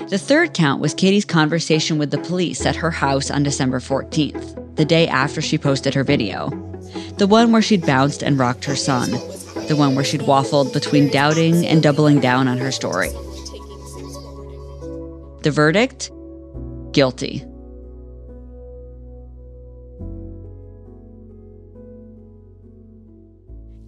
The 0.09 0.19
third 0.19 0.55
count 0.55 0.81
was 0.81 0.95
Katie's 0.95 1.25
conversation 1.25 1.99
with 1.99 2.13
the 2.13 2.19
police 2.19 2.65
at 2.65 2.77
her 2.77 2.91
house 2.93 3.31
on 3.31 3.43
December 3.43 3.81
14th, 3.81 4.77
the 4.77 4.85
day 4.85 5.09
after 5.09 5.43
she 5.43 5.59
posted 5.59 5.95
her 5.95 6.05
video. 6.05 6.51
The 7.19 7.27
one 7.27 7.51
where 7.51 7.63
she'd 7.63 7.85
bounced 7.85 8.23
and 8.23 8.39
rocked 8.39 8.65
her 8.65 8.77
son. 8.77 9.11
The 9.67 9.77
one 9.77 9.97
where 9.97 10.05
she'd 10.05 10.23
waffled 10.23 10.73
between 10.73 11.11
doubting 11.11 11.67
and 11.67 11.83
doubling 11.83 12.21
down 12.21 12.49
on 12.49 12.59
her 12.59 12.73
story. 12.73 13.11
The 15.43 15.51
verdict? 15.53 16.11
Guilty. 16.93 17.45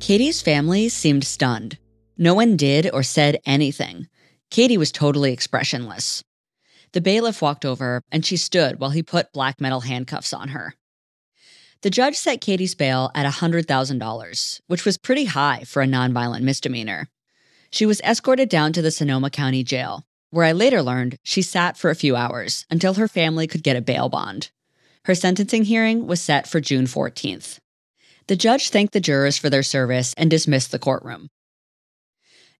Katie's 0.02 0.42
family 0.42 0.88
seemed 0.88 1.22
stunned. 1.22 1.78
No 2.18 2.34
one 2.34 2.56
did 2.56 2.90
or 2.92 3.04
said 3.04 3.38
anything. 3.46 4.08
Katie 4.50 4.76
was 4.76 4.90
totally 4.90 5.32
expressionless. 5.32 6.24
The 6.90 7.00
bailiff 7.00 7.40
walked 7.40 7.64
over 7.64 8.02
and 8.10 8.26
she 8.26 8.36
stood 8.36 8.80
while 8.80 8.90
he 8.90 9.04
put 9.04 9.32
black 9.32 9.60
metal 9.60 9.82
handcuffs 9.82 10.32
on 10.32 10.48
her. 10.48 10.74
The 11.82 11.90
judge 11.90 12.16
set 12.16 12.40
Katie's 12.40 12.74
bail 12.74 13.12
at 13.14 13.32
$100,000, 13.32 14.60
which 14.66 14.84
was 14.84 14.98
pretty 14.98 15.26
high 15.26 15.62
for 15.62 15.82
a 15.82 15.86
nonviolent 15.86 16.42
misdemeanor. 16.42 17.08
She 17.70 17.86
was 17.86 18.00
escorted 18.00 18.48
down 18.48 18.72
to 18.72 18.82
the 18.82 18.90
Sonoma 18.90 19.30
County 19.30 19.62
Jail, 19.62 20.04
where 20.30 20.44
I 20.44 20.50
later 20.50 20.82
learned 20.82 21.16
she 21.22 21.42
sat 21.42 21.76
for 21.76 21.90
a 21.90 21.94
few 21.94 22.16
hours 22.16 22.66
until 22.68 22.94
her 22.94 23.06
family 23.06 23.46
could 23.46 23.62
get 23.62 23.76
a 23.76 23.80
bail 23.80 24.08
bond. 24.08 24.50
Her 25.04 25.14
sentencing 25.14 25.66
hearing 25.66 26.08
was 26.08 26.20
set 26.20 26.48
for 26.48 26.60
June 26.60 26.86
14th. 26.86 27.60
The 28.28 28.36
judge 28.36 28.70
thanked 28.70 28.92
the 28.92 29.00
jurors 29.00 29.38
for 29.38 29.50
their 29.50 29.62
service 29.62 30.14
and 30.16 30.30
dismissed 30.30 30.70
the 30.70 30.78
courtroom. 30.78 31.28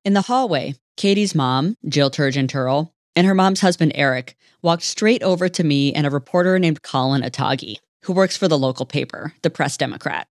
In 0.05 0.15
the 0.15 0.23
hallway, 0.23 0.75
Katie's 0.97 1.35
mom, 1.35 1.77
Jill 1.89 2.11
Turgeon 2.11 2.49
Turl, 2.49 2.93
and 3.15 3.27
her 3.27 3.35
mom's 3.35 3.61
husband, 3.61 3.93
Eric, 3.95 4.37
walked 4.63 4.83
straight 4.83 5.23
over 5.23 5.49
to 5.49 5.65
me 5.65 5.93
and 5.93 6.07
a 6.07 6.11
reporter 6.11 6.59
named 6.59 6.83
Colin 6.83 7.23
Atagi, 7.23 7.77
who 8.05 8.13
works 8.13 8.37
for 8.37 8.49
the 8.49 8.59
local 8.59 8.87
paper, 8.87 9.35
the 9.43 9.51
Press 9.51 9.77
Democrat. 9.77 10.27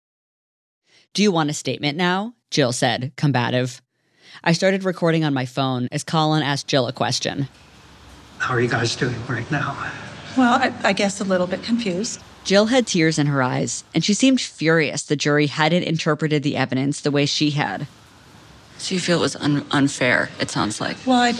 Do 1.12 1.22
you 1.22 1.32
want 1.32 1.50
a 1.50 1.54
statement 1.54 1.96
now? 1.96 2.34
Jill 2.50 2.72
said, 2.72 3.12
combative. 3.16 3.82
I 4.42 4.52
started 4.52 4.84
recording 4.84 5.24
on 5.24 5.34
my 5.34 5.46
phone 5.46 5.88
as 5.92 6.04
Colin 6.04 6.42
asked 6.42 6.68
Jill 6.68 6.86
a 6.86 6.92
question. 6.92 7.48
How 8.38 8.54
are 8.54 8.60
you 8.60 8.68
guys 8.68 8.94
doing 8.96 9.16
right 9.26 9.50
now? 9.50 9.76
Well, 10.36 10.54
I, 10.54 10.72
I 10.84 10.92
guess 10.92 11.20
a 11.20 11.24
little 11.24 11.46
bit 11.46 11.62
confused. 11.62 12.22
Jill 12.44 12.66
had 12.66 12.86
tears 12.86 13.18
in 13.18 13.26
her 13.26 13.42
eyes, 13.42 13.84
and 13.94 14.02
she 14.04 14.14
seemed 14.14 14.40
furious 14.40 15.02
the 15.02 15.16
jury 15.16 15.46
hadn't 15.46 15.82
interpreted 15.82 16.42
the 16.42 16.56
evidence 16.56 17.00
the 17.00 17.10
way 17.10 17.26
she 17.26 17.50
had. 17.50 17.86
So 18.78 18.94
you 18.94 19.00
feel 19.00 19.18
it 19.18 19.22
was 19.22 19.36
un- 19.36 19.66
unfair, 19.70 20.30
it 20.40 20.50
sounds 20.50 20.80
like. 20.80 20.96
Well, 21.04 21.20
I, 21.20 21.34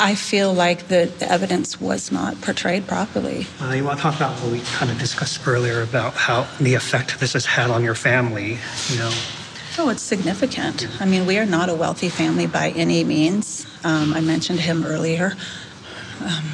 I 0.00 0.14
feel 0.14 0.52
like 0.52 0.88
the, 0.88 1.12
the 1.18 1.30
evidence 1.30 1.80
was 1.80 2.10
not 2.10 2.40
portrayed 2.40 2.86
properly. 2.88 3.46
Uh, 3.60 3.72
you 3.74 3.84
want 3.84 3.98
to 3.98 4.02
talk 4.02 4.16
about 4.16 4.32
what 4.40 4.50
we 4.50 4.60
kind 4.60 4.90
of 4.90 4.98
discussed 4.98 5.46
earlier 5.46 5.82
about 5.82 6.14
how 6.14 6.46
the 6.58 6.74
effect 6.74 7.20
this 7.20 7.34
has 7.34 7.44
had 7.44 7.70
on 7.70 7.84
your 7.84 7.94
family, 7.94 8.58
you 8.88 8.98
know? 8.98 9.12
Oh, 9.78 9.88
it's 9.90 10.02
significant. 10.02 10.88
I 11.00 11.04
mean, 11.04 11.26
we 11.26 11.38
are 11.38 11.46
not 11.46 11.68
a 11.68 11.74
wealthy 11.74 12.08
family 12.08 12.46
by 12.46 12.70
any 12.70 13.04
means. 13.04 13.66
Um, 13.84 14.14
I 14.14 14.20
mentioned 14.20 14.60
him 14.60 14.84
earlier. 14.84 15.36
Um, 16.20 16.44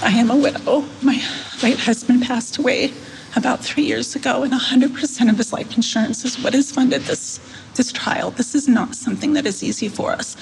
I 0.00 0.10
am 0.12 0.30
a 0.30 0.36
widow. 0.36 0.84
My 1.02 1.20
late 1.62 1.78
husband 1.80 2.22
passed 2.22 2.56
away 2.56 2.92
about 3.34 3.64
three 3.64 3.82
years 3.82 4.14
ago, 4.14 4.44
and 4.44 4.52
100% 4.52 5.30
of 5.30 5.36
his 5.36 5.52
life 5.52 5.74
insurance 5.76 6.24
is 6.24 6.38
what 6.38 6.54
has 6.54 6.70
funded 6.70 7.02
this, 7.02 7.40
this 7.78 7.90
trial. 7.92 8.30
This 8.32 8.54
is 8.54 8.68
not 8.68 8.94
something 8.94 9.32
that 9.32 9.46
is 9.46 9.64
easy 9.64 9.88
for 9.88 10.10
us. 10.12 10.36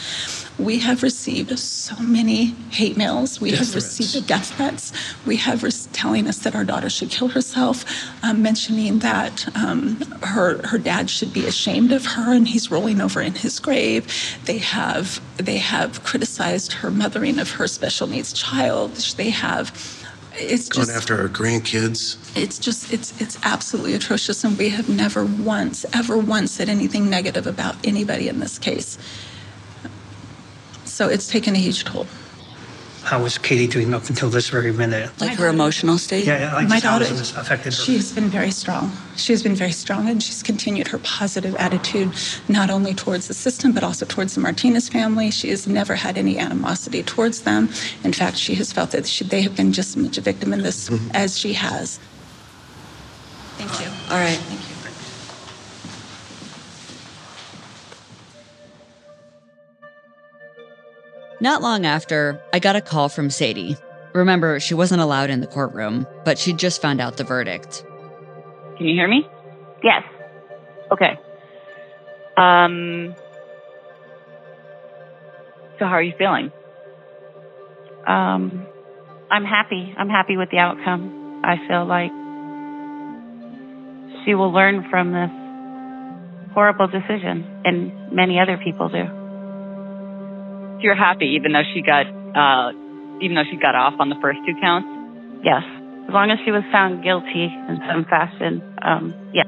We 0.59 0.79
have 0.81 1.03
received 1.05 1.57
so 1.59 1.95
many 2.01 2.47
hate 2.71 2.97
mails. 2.97 3.41
We 3.41 3.51
Death 3.51 3.61
have 3.61 3.69
threats. 3.69 4.01
received 4.01 4.27
death 4.27 4.49
threats. 4.57 4.93
We 5.25 5.37
have 5.37 5.63
re- 5.63 5.71
telling 5.93 6.27
us 6.27 6.39
that 6.41 6.57
our 6.57 6.65
daughter 6.65 6.91
should 6.91 7.11
kill 7.11 7.29
herself, 7.29 7.85
um, 8.25 8.43
mentioning 8.43 8.99
that 9.01 9.47
um, 9.57 9.97
her 10.35 10.67
her 10.67 10.79
dad 10.79 11.09
should 11.11 11.33
be 11.33 11.47
ashamed 11.47 11.93
of 11.93 12.05
her 12.15 12.33
and 12.35 12.49
he's 12.49 12.71
rolling 12.71 13.01
over 13.01 13.21
in 13.21 13.35
his 13.35 13.61
grave. 13.61 14.03
They 14.47 14.59
have 14.59 15.21
they 15.37 15.59
have 15.59 16.03
criticized 16.03 16.73
her 16.81 16.91
mothering 16.91 17.39
of 17.39 17.51
her 17.53 17.69
special 17.69 18.07
needs 18.09 18.33
child. 18.33 18.93
They 19.17 19.31
have. 19.31 19.67
It's 20.39 20.69
Going 20.69 20.87
just 20.87 20.97
after 20.97 21.19
our 21.21 21.29
grandkids. 21.29 22.17
it's 22.37 22.59
just 22.59 22.93
it's 22.93 23.19
it's 23.21 23.39
absolutely 23.45 23.95
atrocious 23.95 24.45
and 24.45 24.57
we 24.59 24.69
have 24.71 24.89
never 24.89 25.25
once 25.25 25.87
ever 25.93 26.17
once 26.19 26.53
said 26.53 26.69
anything 26.69 27.09
negative 27.09 27.47
about 27.47 27.75
anybody 27.87 28.29
in 28.29 28.39
this 28.41 28.59
case 28.59 28.99
so 30.85 31.09
it's 31.09 31.27
taken 31.29 31.55
a 31.55 31.59
huge 31.59 31.85
toll 31.85 32.07
how 33.07 33.23
was 33.23 33.39
Katie 33.39 33.69
doing 33.69 33.95
up 33.95 34.09
until 34.09 34.29
this 34.29 34.49
very 34.49 34.73
minute? 34.73 35.09
Like 35.21 35.39
her 35.39 35.47
emotional 35.47 35.97
state? 35.97 36.27
Yeah, 36.27 36.41
yeah 36.41 36.55
like 36.55 36.69
My 36.69 36.75
just 36.75 36.87
how 36.87 36.99
daughter, 36.99 37.15
this 37.15 37.37
affected 37.37 37.73
her. 37.73 37.85
she 37.85 37.95
has 37.95 38.13
been 38.13 38.29
very 38.29 38.51
strong. 38.51 38.91
She 39.15 39.33
has 39.33 39.45
been 39.45 39.55
very 39.55 39.71
strong, 39.71 40.09
and 40.09 40.21
she's 40.21 40.43
continued 40.43 40.89
her 40.89 40.99
positive 40.99 41.55
attitude, 41.55 42.13
not 42.49 42.69
only 42.69 42.95
towards 42.95 43.29
the 43.29 43.35
system, 43.35 43.71
but 43.71 43.85
also 43.85 44.07
towards 44.07 44.35
the 44.35 44.41
Martinez 44.41 44.89
family. 44.89 45.31
She 45.31 45.51
has 45.51 45.69
never 45.69 45.95
had 45.95 46.19
any 46.19 46.37
animosity 46.37 47.05
towards 47.05 47.43
them. 47.43 47.69
In 48.03 48.13
fact, 48.13 48.39
she 48.39 48.57
has 48.57 48.73
felt 48.73 48.91
that 48.91 49.07
she, 49.07 49.23
they 49.23 49.43
have 49.43 49.55
been 49.57 49.73
just 49.73 49.97
as 49.97 50.03
much 50.03 50.19
a 50.19 50.21
victim 50.21 50.53
in 50.53 50.63
this 50.63 50.91
mm-hmm. 50.91 51.09
as 51.15 51.39
she 51.39 51.53
has. 51.53 52.01
Thank 53.57 53.71
you. 53.81 53.87
All 54.11 54.19
right. 54.19 54.76
Not 61.47 61.63
long 61.63 61.87
after, 61.87 62.43
I 62.53 62.59
got 62.59 62.75
a 62.75 62.81
call 62.81 63.09
from 63.09 63.31
Sadie. 63.31 63.77
Remember, 64.15 64.59
she 64.59 64.75
wasn't 64.75 65.01
allowed 65.01 65.31
in 65.31 65.41
the 65.41 65.47
courtroom, 65.47 66.05
but 66.25 66.41
she'd 66.41 66.59
just 66.59 66.83
found 66.83 67.01
out 67.01 67.19
the 67.19 67.23
verdict. 67.23 67.85
Can 68.77 68.87
you 68.89 68.95
hear 68.95 69.07
me? 69.07 69.25
Yes. 69.81 70.03
Okay. 70.91 71.17
Um. 72.37 73.15
So 75.79 75.85
how 75.85 75.93
are 75.93 76.03
you 76.03 76.15
feeling? 76.19 76.51
Um, 78.09 78.67
I'm 79.31 79.45
happy. 79.45 79.95
I'm 79.97 80.09
happy 80.09 80.37
with 80.37 80.51
the 80.51 80.59
outcome. 80.59 81.43
I 81.45 81.59
feel 81.69 81.87
like 81.87 82.11
she 84.25 84.35
will 84.35 84.51
learn 84.51 84.85
from 84.91 85.13
this 85.13 85.31
horrible 86.55 86.89
decision, 86.89 87.63
and 87.65 88.11
many 88.11 88.41
other 88.41 88.59
people 88.59 88.89
do. 88.89 89.26
You're 90.81 90.95
happy, 90.95 91.37
even 91.37 91.53
though 91.53 91.65
she 91.75 91.83
got, 91.83 92.07
uh, 92.07 92.73
even 93.21 93.35
though 93.35 93.45
she 93.51 93.57
got 93.57 93.75
off 93.75 93.95
on 93.99 94.09
the 94.09 94.17
first 94.21 94.39
two 94.47 94.55
counts. 94.61 94.89
Yes, 95.43 95.63
as 96.09 96.13
long 96.13 96.31
as 96.31 96.39
she 96.45 96.51
was 96.51 96.63
found 96.71 97.03
guilty 97.03 97.45
in 97.45 97.81
some 97.89 98.05
fashion. 98.05 98.63
Um, 98.83 99.15
yes. 99.33 99.47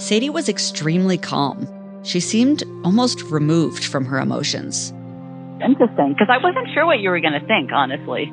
Sadie 0.00 0.30
was 0.30 0.48
extremely 0.48 1.18
calm. 1.18 1.68
She 2.02 2.20
seemed 2.20 2.64
almost 2.84 3.22
removed 3.30 3.84
from 3.84 4.04
her 4.06 4.18
emotions. 4.18 4.92
Interesting, 5.62 6.12
because 6.12 6.28
I 6.28 6.38
wasn't 6.38 6.68
sure 6.74 6.84
what 6.84 7.00
you 7.00 7.10
were 7.10 7.20
going 7.20 7.38
to 7.38 7.46
think, 7.46 7.70
honestly. 7.72 8.30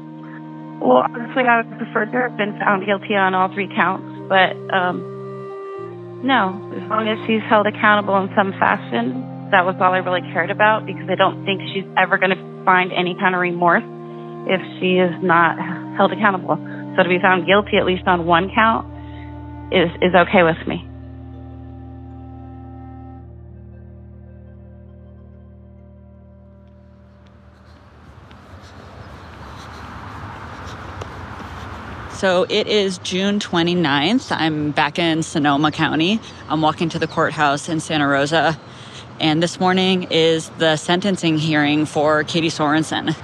Well, 0.81 1.05
honestly, 1.05 1.43
I 1.43 1.61
would 1.61 1.77
prefer 1.77 2.05
to 2.05 2.17
have 2.17 2.35
been 2.35 2.57
found 2.57 2.85
guilty 2.85 3.15
on 3.15 3.35
all 3.35 3.53
three 3.53 3.69
counts, 3.75 4.03
but 4.27 4.57
um, 4.73 4.99
no, 6.23 6.57
as 6.75 6.89
long 6.89 7.07
as 7.07 7.17
she's 7.27 7.41
held 7.47 7.67
accountable 7.67 8.17
in 8.17 8.33
some 8.35 8.51
fashion, 8.53 9.21
that 9.51 9.65
was 9.65 9.75
all 9.79 9.93
I 9.93 9.99
really 9.99 10.21
cared 10.31 10.49
about 10.49 10.85
because 10.85 11.07
I 11.09 11.15
don't 11.15 11.45
think 11.45 11.61
she's 11.73 11.85
ever 11.97 12.17
going 12.17 12.31
to 12.31 12.41
find 12.63 12.91
any 12.91 13.15
kind 13.19 13.35
of 13.35 13.41
remorse 13.41 13.83
if 14.47 14.61
she 14.79 14.97
is 14.97 15.11
not 15.21 15.59
held 15.97 16.11
accountable. 16.11 16.55
So 16.95 17.03
to 17.03 17.09
be 17.09 17.19
found 17.19 17.45
guilty 17.45 17.77
at 17.77 17.85
least 17.85 18.07
on 18.07 18.25
one 18.25 18.49
count 18.55 18.87
is 19.71 19.91
is 20.01 20.15
okay 20.15 20.43
with 20.43 20.59
me. 20.67 20.87
So 32.21 32.45
it 32.49 32.67
is 32.67 32.99
June 32.99 33.39
29th. 33.39 34.31
I'm 34.31 34.69
back 34.71 34.99
in 34.99 35.23
Sonoma 35.23 35.71
County. 35.71 36.19
I'm 36.49 36.61
walking 36.61 36.87
to 36.89 36.99
the 36.99 37.07
courthouse 37.07 37.67
in 37.67 37.79
Santa 37.79 38.07
Rosa. 38.07 38.59
And 39.21 39.41
this 39.43 39.59
morning 39.59 40.07
is 40.09 40.49
the 40.57 40.77
sentencing 40.77 41.37
hearing 41.37 41.85
for 41.85 42.23
Katie 42.23 42.49
Sorensen. 42.49 43.15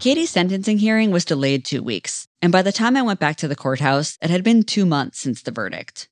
Katie's 0.00 0.28
sentencing 0.28 0.76
hearing 0.76 1.10
was 1.10 1.24
delayed 1.24 1.64
two 1.64 1.82
weeks, 1.82 2.28
and 2.42 2.52
by 2.52 2.60
the 2.60 2.72
time 2.72 2.94
I 2.94 3.00
went 3.00 3.20
back 3.20 3.36
to 3.36 3.48
the 3.48 3.56
courthouse, 3.56 4.18
it 4.20 4.28
had 4.28 4.44
been 4.44 4.64
two 4.64 4.84
months 4.84 5.18
since 5.18 5.40
the 5.40 5.50
verdict. 5.50 6.10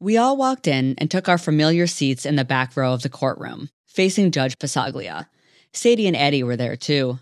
We 0.00 0.16
all 0.16 0.38
walked 0.38 0.66
in 0.66 0.94
and 0.96 1.10
took 1.10 1.28
our 1.28 1.36
familiar 1.36 1.86
seats 1.86 2.24
in 2.24 2.36
the 2.36 2.46
back 2.46 2.78
row 2.78 2.94
of 2.94 3.02
the 3.02 3.10
courtroom, 3.10 3.68
facing 3.86 4.30
Judge 4.30 4.58
Passaglia. 4.58 5.26
Sadie 5.74 6.06
and 6.06 6.16
Eddie 6.16 6.42
were 6.42 6.56
there 6.56 6.76
too. 6.76 7.18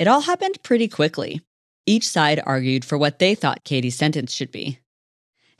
It 0.00 0.08
all 0.08 0.22
happened 0.22 0.64
pretty 0.64 0.88
quickly. 0.88 1.42
Each 1.86 2.08
side 2.08 2.42
argued 2.44 2.84
for 2.84 2.98
what 2.98 3.20
they 3.20 3.36
thought 3.36 3.62
Katie's 3.62 3.94
sentence 3.94 4.32
should 4.32 4.50
be. 4.50 4.80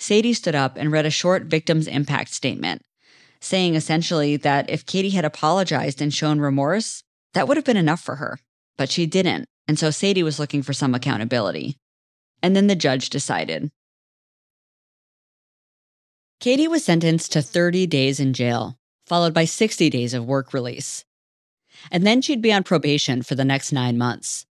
Sadie 0.01 0.33
stood 0.33 0.55
up 0.55 0.77
and 0.77 0.91
read 0.91 1.05
a 1.05 1.11
short 1.11 1.45
victim's 1.45 1.87
impact 1.87 2.33
statement, 2.33 2.83
saying 3.41 3.75
essentially 3.75 4.37
that 4.39 4.71
if 4.71 4.87
Katie 4.87 5.11
had 5.11 5.27
apologized 5.27 6.01
and 6.01 6.13
shown 6.13 6.41
remorse, 6.41 7.03
that 7.35 7.47
would 7.47 7.59
have 7.59 7.67
been 7.67 7.77
enough 7.77 8.01
for 8.01 8.17
her. 8.17 8.39
But 8.79 8.91
she 8.91 9.05
didn't, 9.05 9.47
and 9.69 9.79
so 9.79 9.91
Sadie 9.91 10.23
was 10.23 10.39
looking 10.39 10.63
for 10.63 10.73
some 10.73 10.95
accountability. 10.95 11.77
And 12.43 12.57
then 12.57 12.67
the 12.67 12.75
judge 12.75 13.11
decided. 13.11 13.71
Katie 16.41 16.69
was 16.69 16.83
sentenced 16.83 17.33
to 17.33 17.43
30 17.43 17.87
days 17.87 18.19
in 18.19 18.33
jail, 18.33 18.79
followed 19.07 19.35
by 19.35 19.45
60 19.45 19.91
days 19.91 20.15
of 20.15 20.25
work 20.25 20.55
release. 20.55 21.05
And 21.91 22.07
then 22.07 22.23
she'd 22.23 22.41
be 22.41 22.55
on 22.55 22.63
probation 22.63 23.21
for 23.21 23.35
the 23.35 23.45
next 23.45 23.71
nine 23.71 23.99
months. 23.99 24.47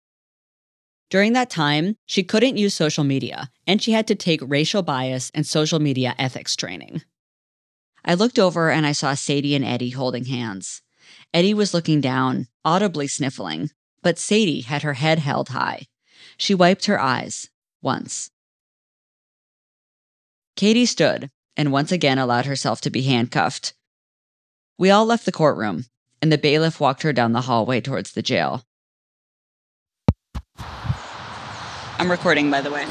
During 1.10 1.34
that 1.34 1.50
time, 1.50 1.96
she 2.06 2.24
couldn't 2.24 2.58
use 2.58 2.76
social 2.76 3.04
media, 3.04 3.50
and 3.66 3.82
she 3.82 3.94
had 3.94 4.08
to 4.08 4.16
take 4.16 4.42
racial 4.44 4.84
bias 4.84 5.32
and 5.34 5.46
social 5.46 5.80
media 5.80 6.16
ethics 6.20 6.56
training. 6.56 7.02
I 8.06 8.14
looked 8.14 8.40
over 8.40 8.70
and 8.70 8.86
I 8.86 8.92
saw 8.92 9.14
Sadie 9.14 9.56
and 9.56 9.66
Eddie 9.66 9.90
holding 9.90 10.26
hands. 10.26 10.82
Eddie 11.34 11.54
was 11.54 11.74
looking 11.74 12.00
down, 12.00 12.48
audibly 12.64 13.08
sniffling, 13.08 13.72
but 14.02 14.20
Sadie 14.20 14.62
had 14.62 14.84
her 14.84 14.94
head 14.94 15.20
held 15.20 15.50
high. 15.50 15.88
She 16.38 16.54
wiped 16.54 16.86
her 16.86 17.00
eyes 17.00 17.50
once. 17.82 18.32
Katie 20.56 20.86
stood 20.86 21.30
and 21.58 21.72
once 21.72 21.92
again 21.92 22.18
allowed 22.18 22.46
herself 22.46 22.82
to 22.82 22.90
be 22.90 23.02
handcuffed. 23.02 23.74
We 24.78 24.90
all 24.92 25.06
left 25.06 25.26
the 25.26 25.32
courtroom, 25.32 25.86
and 26.22 26.32
the 26.32 26.38
bailiff 26.38 26.80
walked 26.80 27.02
her 27.04 27.12
down 27.12 27.34
the 27.34 27.42
hallway 27.42 27.82
towards 27.82 28.14
the 28.14 28.22
jail. 28.22 28.64
I'm 32.00 32.10
recording, 32.10 32.50
by 32.50 32.62
the 32.62 32.72
way. 32.72 32.86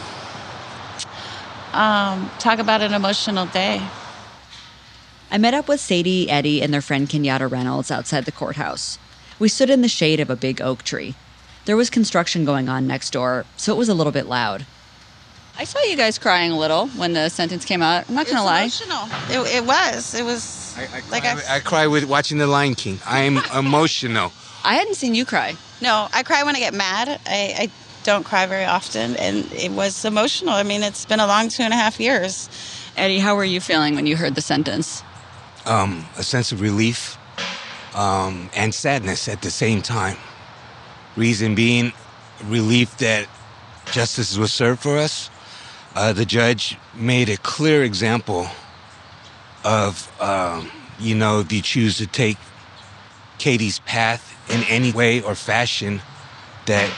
Um, 1.73 2.31
talk 2.39 2.59
about 2.59 2.83
an 2.83 2.93
emotional 2.93 3.47
day. 3.47 3.81
I 5.31 5.39
met 5.39 5.55
up 5.55 5.67
with 5.67 5.81
Sadie, 5.81 6.31
Eddie, 6.31 6.63
and 6.63 6.73
their 6.73 6.83
friend 6.83 7.09
Kenyatta 7.09 7.51
Reynolds 7.51 7.91
outside 7.91 8.27
the 8.27 8.33
courthouse. 8.33 8.99
We 9.39 9.49
stood 9.49 9.71
in 9.71 9.81
the 9.81 9.89
shade 9.89 10.21
of 10.21 10.29
a 10.29 10.37
big 10.37 10.61
oak 10.61 10.83
tree. 10.83 11.15
There 11.65 11.77
was 11.77 11.89
construction 11.91 12.45
going 12.45 12.69
on 12.69 12.87
next 12.87 13.11
door, 13.11 13.47
so 13.57 13.75
it 13.75 13.79
was 13.79 13.89
a 13.89 13.95
little 13.95 14.13
bit 14.13 14.27
loud. 14.27 14.67
I 15.59 15.65
saw 15.65 15.83
you 15.83 15.97
guys 15.97 16.19
crying 16.19 16.53
a 16.53 16.59
little 16.59 16.89
when 16.89 17.15
the 17.15 17.29
sentence 17.31 17.65
came 17.65 17.83
out. 17.83 18.09
I'm 18.09 18.15
not 18.15 18.27
going 18.27 18.39
to 18.39 18.45
lie. 18.45 18.61
Emotional. 18.63 19.09
It, 19.31 19.57
it 19.57 19.67
was. 19.67 20.15
It 20.15 20.25
was 20.25 20.77
like 21.11 21.25
I, 21.25 21.57
I 21.57 21.61
cry 21.61 21.87
with 21.87 22.05
watching 22.05 22.39
The 22.39 22.47
Lion 22.47 22.75
King. 22.75 23.01
I 23.07 23.21
am 23.21 23.39
emotional. 23.57 24.33
I 24.65 24.75
hadn't 24.75 24.95
seen 24.95 25.15
you 25.15 25.25
cry. 25.25 25.57
No, 25.81 26.09
I 26.13 26.23
cry 26.23 26.43
when 26.43 26.57
I 26.57 26.59
get 26.59 26.75
mad. 26.75 27.09
I, 27.27 27.55
I 27.59 27.71
don't 28.09 28.25
cry 28.25 28.47
very 28.47 28.65
often, 28.65 29.17
and 29.17 29.45
it 29.53 29.71
was 29.71 30.03
emotional. 30.07 30.55
I 30.55 30.63
mean, 30.63 30.83
it's 30.83 31.05
been 31.05 31.21
a 31.21 31.27
long 31.27 31.51
two 31.51 31.63
and 31.63 31.75
a 31.75 31.77
half 31.77 32.01
years. 32.01 32.49
Eddie, 32.97 33.19
how 33.19 33.37
were 33.37 33.45
you 33.45 33.61
feeling 33.61 33.95
when 33.97 34.07
you 34.07 34.17
heard 34.17 34.35
the 34.35 34.41
sentence? 34.41 35.03
Um, 35.67 36.07
a 36.17 36.23
sense 36.23 36.51
of 36.51 36.63
relief 36.63 37.19
um, 37.95 38.49
and 38.57 38.75
sadness 38.75 39.29
at 39.29 39.43
the 39.43 39.51
same 39.51 39.83
time. 39.83 40.17
Reason 41.17 41.55
being, 41.55 41.93
relief 42.45 42.97
that 42.97 43.29
justice 43.93 44.39
was 44.39 44.55
served 44.55 44.81
for 44.81 44.97
us. 44.97 45.29
Uh, 45.95 46.15
the 46.15 46.25
judge 46.25 46.79
made 46.95 47.29
a 47.29 47.37
clear 47.37 47.85
example 47.85 48.47
of, 49.65 50.11
um, 50.19 50.71
you 50.99 51.15
know, 51.15 51.41
if 51.41 51.53
you 51.53 51.61
choose 51.61 51.99
to 51.99 52.07
take 52.07 52.39
Katie's 53.37 53.81
path 53.81 54.35
in 54.49 54.63
any 54.65 54.93
way 54.93 55.21
or 55.21 55.35
fashion, 55.35 56.01
that 56.65 56.91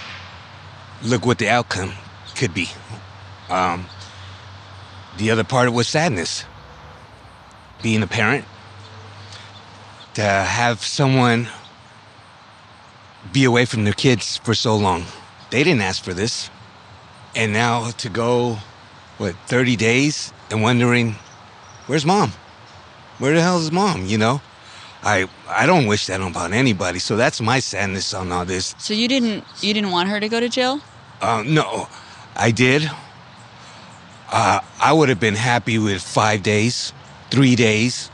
look 1.02 1.26
what 1.26 1.38
the 1.38 1.48
outcome 1.48 1.92
could 2.36 2.54
be. 2.54 2.68
Um, 3.48 3.86
the 5.18 5.30
other 5.30 5.44
part 5.44 5.72
was 5.72 5.88
sadness. 5.88 6.44
Being 7.82 8.02
a 8.02 8.06
parent, 8.06 8.44
to 10.14 10.22
have 10.22 10.84
someone 10.84 11.48
be 13.32 13.44
away 13.44 13.64
from 13.64 13.84
their 13.84 13.92
kids 13.92 14.36
for 14.38 14.54
so 14.54 14.76
long. 14.76 15.04
They 15.50 15.64
didn't 15.64 15.82
ask 15.82 16.02
for 16.02 16.14
this. 16.14 16.50
And 17.34 17.52
now 17.52 17.90
to 17.90 18.08
go, 18.08 18.58
what, 19.18 19.34
30 19.46 19.76
days 19.76 20.32
and 20.50 20.62
wondering, 20.62 21.16
where's 21.86 22.04
mom? 22.04 22.32
Where 23.18 23.34
the 23.34 23.42
hell 23.42 23.58
is 23.58 23.70
mom, 23.70 24.06
you 24.06 24.18
know? 24.18 24.40
I 25.02 25.28
I 25.48 25.66
don't 25.66 25.86
wish 25.86 26.06
that 26.06 26.20
upon 26.20 26.52
anybody. 26.52 26.98
So 26.98 27.16
that's 27.16 27.40
my 27.40 27.60
sadness 27.60 28.12
on 28.12 28.30
all 28.32 28.44
this. 28.44 28.74
So 28.78 28.92
you 28.92 29.08
didn't 29.08 29.44
you 29.62 29.72
didn't 29.72 29.90
want 29.90 30.10
her 30.10 30.20
to 30.20 30.28
go 30.28 30.40
to 30.40 30.48
jail? 30.48 30.80
Uh, 31.20 31.42
no, 31.46 31.88
I 32.36 32.50
did. 32.50 32.90
Uh, 34.32 34.60
I 34.80 34.92
would 34.92 35.08
have 35.08 35.20
been 35.20 35.34
happy 35.34 35.78
with 35.78 36.02
five 36.02 36.42
days, 36.42 36.92
three 37.30 37.56
days, 37.56 38.10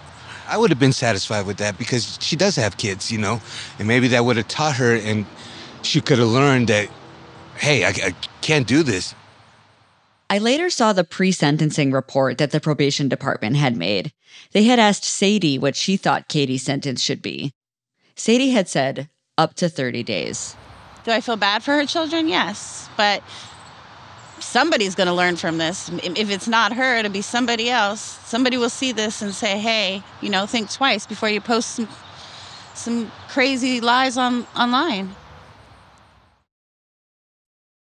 I 0.48 0.56
would 0.56 0.70
have 0.70 0.78
been 0.78 0.92
satisfied 0.92 1.46
with 1.46 1.56
that 1.58 1.76
because 1.78 2.18
she 2.20 2.36
does 2.36 2.56
have 2.56 2.76
kids, 2.76 3.10
you 3.10 3.18
know, 3.18 3.40
and 3.78 3.88
maybe 3.88 4.08
that 4.08 4.24
would 4.24 4.36
have 4.36 4.48
taught 4.48 4.76
her 4.76 4.94
and 4.94 5.26
she 5.82 6.00
could 6.00 6.18
have 6.18 6.28
learned 6.28 6.68
that, 6.68 6.88
hey, 7.56 7.84
I, 7.84 7.88
I 7.88 8.14
can't 8.40 8.66
do 8.66 8.82
this. 8.82 9.14
I 10.28 10.38
later 10.38 10.70
saw 10.70 10.92
the 10.92 11.04
pre 11.04 11.30
sentencing 11.32 11.92
report 11.92 12.38
that 12.38 12.50
the 12.50 12.60
probation 12.60 13.08
department 13.08 13.56
had 13.56 13.76
made. 13.76 14.12
They 14.52 14.64
had 14.64 14.78
asked 14.78 15.04
Sadie 15.04 15.58
what 15.58 15.76
she 15.76 15.96
thought 15.96 16.28
Katie's 16.28 16.64
sentence 16.64 17.00
should 17.00 17.22
be. 17.22 17.52
Sadie 18.16 18.50
had 18.50 18.68
said 18.68 19.08
up 19.38 19.54
to 19.54 19.68
30 19.68 20.02
days. 20.02 20.56
Do 21.06 21.12
I 21.12 21.20
feel 21.20 21.36
bad 21.36 21.62
for 21.62 21.70
her 21.70 21.86
children? 21.86 22.26
Yes. 22.26 22.88
But 22.96 23.22
somebody's 24.40 24.96
going 24.96 25.06
to 25.06 25.14
learn 25.14 25.36
from 25.36 25.56
this. 25.56 25.88
If 26.02 26.30
it's 26.30 26.48
not 26.48 26.72
her, 26.72 26.96
it'll 26.96 27.12
be 27.12 27.22
somebody 27.22 27.70
else. 27.70 28.00
Somebody 28.24 28.56
will 28.56 28.68
see 28.68 28.90
this 28.90 29.22
and 29.22 29.32
say, 29.32 29.56
hey, 29.56 30.02
you 30.20 30.28
know, 30.28 30.46
think 30.46 30.68
twice 30.68 31.06
before 31.06 31.28
you 31.28 31.40
post 31.40 31.76
some, 31.76 31.88
some 32.74 33.12
crazy 33.28 33.80
lies 33.80 34.18
on, 34.18 34.48
online. 34.56 35.14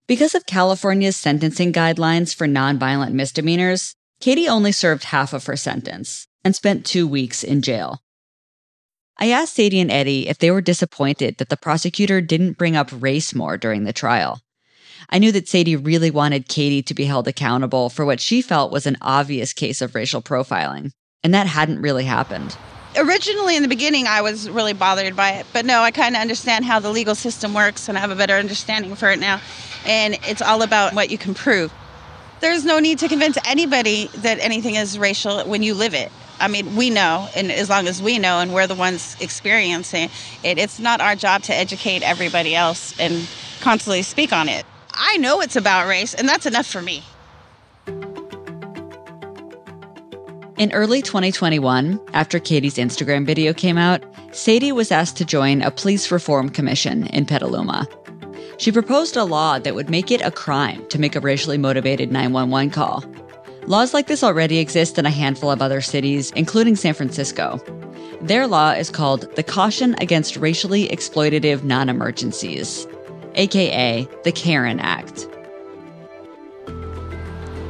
Because 0.06 0.36
of 0.36 0.46
California's 0.46 1.16
sentencing 1.16 1.72
guidelines 1.72 2.32
for 2.32 2.46
nonviolent 2.46 3.14
misdemeanors, 3.14 3.96
Katie 4.20 4.48
only 4.48 4.70
served 4.70 5.02
half 5.02 5.32
of 5.32 5.46
her 5.46 5.56
sentence 5.56 6.28
and 6.44 6.54
spent 6.54 6.86
two 6.86 7.08
weeks 7.08 7.42
in 7.42 7.62
jail. 7.62 8.00
I 9.20 9.30
asked 9.30 9.54
Sadie 9.54 9.80
and 9.80 9.90
Eddie 9.90 10.28
if 10.28 10.38
they 10.38 10.52
were 10.52 10.60
disappointed 10.60 11.38
that 11.38 11.48
the 11.48 11.56
prosecutor 11.56 12.20
didn't 12.20 12.56
bring 12.56 12.76
up 12.76 12.90
race 12.92 13.34
more 13.34 13.56
during 13.56 13.82
the 13.82 13.92
trial. 13.92 14.40
I 15.10 15.18
knew 15.18 15.32
that 15.32 15.48
Sadie 15.48 15.74
really 15.74 16.10
wanted 16.10 16.48
Katie 16.48 16.82
to 16.82 16.94
be 16.94 17.04
held 17.04 17.26
accountable 17.26 17.88
for 17.88 18.04
what 18.04 18.20
she 18.20 18.42
felt 18.42 18.70
was 18.70 18.86
an 18.86 18.96
obvious 19.00 19.52
case 19.52 19.82
of 19.82 19.94
racial 19.94 20.22
profiling, 20.22 20.92
and 21.24 21.34
that 21.34 21.48
hadn't 21.48 21.80
really 21.80 22.04
happened. 22.04 22.56
Originally, 22.96 23.56
in 23.56 23.62
the 23.62 23.68
beginning, 23.68 24.06
I 24.06 24.22
was 24.22 24.48
really 24.48 24.72
bothered 24.72 25.16
by 25.16 25.32
it, 25.32 25.46
but 25.52 25.64
no, 25.64 25.80
I 25.80 25.90
kind 25.90 26.14
of 26.14 26.20
understand 26.20 26.64
how 26.64 26.78
the 26.78 26.90
legal 26.90 27.14
system 27.14 27.54
works 27.54 27.88
and 27.88 27.98
I 27.98 28.00
have 28.00 28.10
a 28.10 28.16
better 28.16 28.34
understanding 28.34 28.94
for 28.94 29.10
it 29.10 29.18
now. 29.18 29.40
And 29.84 30.14
it's 30.26 30.42
all 30.42 30.62
about 30.62 30.94
what 30.94 31.10
you 31.10 31.18
can 31.18 31.34
prove. 31.34 31.72
There's 32.40 32.64
no 32.64 32.78
need 32.78 33.00
to 33.00 33.08
convince 33.08 33.36
anybody 33.44 34.08
that 34.18 34.38
anything 34.40 34.76
is 34.76 34.98
racial 34.98 35.40
when 35.44 35.62
you 35.62 35.74
live 35.74 35.94
it. 35.94 36.10
I 36.40 36.48
mean, 36.48 36.76
we 36.76 36.90
know, 36.90 37.28
and 37.34 37.50
as 37.50 37.68
long 37.68 37.88
as 37.88 38.00
we 38.00 38.18
know 38.18 38.38
and 38.40 38.54
we're 38.54 38.66
the 38.66 38.74
ones 38.74 39.16
experiencing 39.20 40.08
it, 40.44 40.58
it's 40.58 40.78
not 40.78 41.00
our 41.00 41.16
job 41.16 41.42
to 41.44 41.54
educate 41.54 42.02
everybody 42.02 42.54
else 42.54 42.98
and 43.00 43.28
constantly 43.60 44.02
speak 44.02 44.32
on 44.32 44.48
it. 44.48 44.64
I 44.92 45.16
know 45.18 45.40
it's 45.40 45.56
about 45.56 45.88
race, 45.88 46.14
and 46.14 46.28
that's 46.28 46.46
enough 46.46 46.66
for 46.66 46.82
me. 46.82 47.02
In 50.58 50.72
early 50.72 51.02
2021, 51.02 52.00
after 52.12 52.40
Katie's 52.40 52.76
Instagram 52.76 53.24
video 53.24 53.52
came 53.52 53.78
out, 53.78 54.02
Sadie 54.32 54.72
was 54.72 54.90
asked 54.90 55.16
to 55.18 55.24
join 55.24 55.62
a 55.62 55.70
police 55.70 56.10
reform 56.10 56.48
commission 56.48 57.06
in 57.08 57.26
Petaluma. 57.26 57.86
She 58.58 58.72
proposed 58.72 59.16
a 59.16 59.22
law 59.22 59.60
that 59.60 59.76
would 59.76 59.88
make 59.88 60.10
it 60.10 60.20
a 60.20 60.32
crime 60.32 60.84
to 60.88 60.98
make 60.98 61.14
a 61.14 61.20
racially 61.20 61.58
motivated 61.58 62.10
911 62.10 62.70
call. 62.70 63.04
Laws 63.68 63.92
like 63.92 64.06
this 64.06 64.24
already 64.24 64.60
exist 64.60 64.98
in 64.98 65.04
a 65.04 65.10
handful 65.10 65.50
of 65.50 65.60
other 65.60 65.82
cities, 65.82 66.32
including 66.34 66.74
San 66.74 66.94
Francisco. 66.94 67.60
Their 68.22 68.46
law 68.46 68.70
is 68.70 68.88
called 68.88 69.30
the 69.36 69.42
Caution 69.42 69.94
Against 70.00 70.38
Racially 70.38 70.88
Exploitative 70.88 71.64
Non 71.64 71.90
Emergencies, 71.90 72.86
aka 73.34 74.08
the 74.24 74.32
Karen 74.32 74.80
Act. 74.80 75.28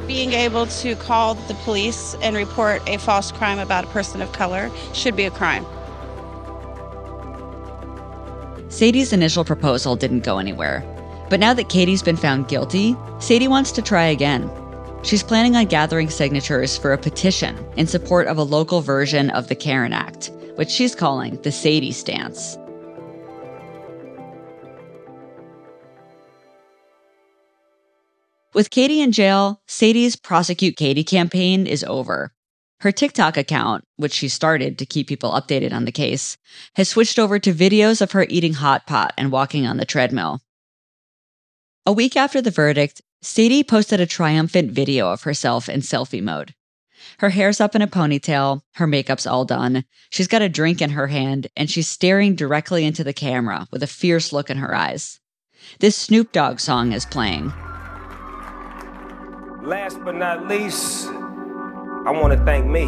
Being 0.06 0.34
able 0.34 0.66
to 0.66 0.94
call 0.94 1.34
the 1.34 1.54
police 1.64 2.14
and 2.22 2.36
report 2.36 2.80
a 2.88 2.98
false 2.98 3.32
crime 3.32 3.58
about 3.58 3.82
a 3.82 3.88
person 3.88 4.22
of 4.22 4.30
color 4.30 4.70
should 4.94 5.16
be 5.16 5.24
a 5.24 5.32
crime. 5.32 5.66
Sadie's 8.68 9.12
initial 9.12 9.44
proposal 9.44 9.96
didn't 9.96 10.20
go 10.20 10.38
anywhere. 10.38 10.84
But 11.28 11.40
now 11.40 11.54
that 11.54 11.68
Katie's 11.68 12.04
been 12.04 12.16
found 12.16 12.46
guilty, 12.46 12.96
Sadie 13.18 13.48
wants 13.48 13.72
to 13.72 13.82
try 13.82 14.04
again. 14.04 14.48
She's 15.02 15.22
planning 15.22 15.56
on 15.56 15.66
gathering 15.66 16.10
signatures 16.10 16.76
for 16.76 16.92
a 16.92 16.98
petition 16.98 17.56
in 17.76 17.86
support 17.86 18.26
of 18.26 18.36
a 18.36 18.42
local 18.42 18.80
version 18.80 19.30
of 19.30 19.48
the 19.48 19.54
Karen 19.54 19.92
Act, 19.92 20.30
which 20.56 20.70
she's 20.70 20.94
calling 20.94 21.40
the 21.42 21.52
Sadie 21.52 21.92
Stance. 21.92 22.58
With 28.54 28.70
Katie 28.70 29.00
in 29.00 29.12
jail, 29.12 29.62
Sadie's 29.68 30.16
Prosecute 30.16 30.76
Katie 30.76 31.04
campaign 31.04 31.66
is 31.66 31.84
over. 31.84 32.32
Her 32.80 32.90
TikTok 32.90 33.36
account, 33.36 33.84
which 33.96 34.12
she 34.12 34.28
started 34.28 34.78
to 34.78 34.86
keep 34.86 35.06
people 35.06 35.30
updated 35.30 35.72
on 35.72 35.84
the 35.84 35.92
case, 35.92 36.36
has 36.74 36.88
switched 36.88 37.18
over 37.18 37.38
to 37.38 37.54
videos 37.54 38.00
of 38.00 38.12
her 38.12 38.26
eating 38.28 38.54
hot 38.54 38.86
pot 38.86 39.14
and 39.16 39.30
walking 39.30 39.64
on 39.64 39.76
the 39.76 39.84
treadmill. 39.84 40.40
A 41.86 41.92
week 41.92 42.16
after 42.16 42.42
the 42.42 42.50
verdict, 42.50 43.00
Sadie 43.20 43.64
posted 43.64 43.98
a 44.00 44.06
triumphant 44.06 44.70
video 44.70 45.10
of 45.10 45.22
herself 45.22 45.68
in 45.68 45.80
selfie 45.80 46.22
mode. 46.22 46.54
Her 47.18 47.30
hair's 47.30 47.60
up 47.60 47.74
in 47.74 47.82
a 47.82 47.88
ponytail, 47.88 48.60
her 48.74 48.86
makeup's 48.86 49.26
all 49.26 49.44
done, 49.44 49.84
she's 50.08 50.28
got 50.28 50.40
a 50.40 50.48
drink 50.48 50.80
in 50.80 50.90
her 50.90 51.08
hand, 51.08 51.48
and 51.56 51.68
she's 51.68 51.88
staring 51.88 52.36
directly 52.36 52.84
into 52.84 53.02
the 53.02 53.12
camera 53.12 53.66
with 53.72 53.82
a 53.82 53.88
fierce 53.88 54.32
look 54.32 54.50
in 54.50 54.58
her 54.58 54.72
eyes. 54.72 55.18
This 55.80 55.96
Snoop 55.96 56.30
Dogg 56.30 56.60
song 56.60 56.92
is 56.92 57.06
playing. 57.06 57.52
Last 59.64 59.98
but 60.04 60.14
not 60.14 60.46
least, 60.46 61.08
I 61.08 62.12
want 62.12 62.38
to 62.38 62.44
thank 62.44 62.66
me. 62.66 62.84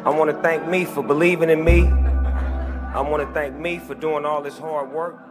I 0.00 0.14
want 0.16 0.30
to 0.30 0.42
thank 0.42 0.66
me 0.66 0.86
for 0.86 1.02
believing 1.02 1.50
in 1.50 1.62
me. 1.62 1.82
I 1.82 3.02
want 3.02 3.22
to 3.26 3.34
thank 3.34 3.54
me 3.54 3.78
for 3.78 3.94
doing 3.94 4.24
all 4.24 4.40
this 4.40 4.58
hard 4.58 4.90
work. 4.90 5.27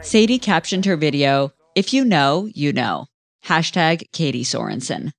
Sadie 0.00 0.38
captioned 0.38 0.84
her 0.86 0.96
video, 0.96 1.52
If 1.74 1.92
you 1.92 2.04
know, 2.04 2.48
you 2.54 2.72
know. 2.72 3.06
Hashtag 3.44 4.10
Katie 4.12 4.44
Sorensen. 4.44 5.12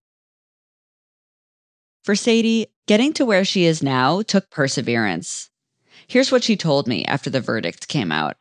For 2.04 2.16
Sadie, 2.16 2.68
getting 2.88 3.14
to 3.14 3.26
where 3.26 3.46
she 3.46 3.66
is 3.66 3.82
now 3.82 4.22
took 4.22 4.50
perseverance. 4.50 5.50
Here's 6.08 6.32
what 6.32 6.44
she 6.44 6.56
told 6.56 6.88
me 6.88 7.06
after 7.06 7.30
the 7.30 7.42
verdict 7.42 7.88
came 7.88 8.12
out. 8.12 8.36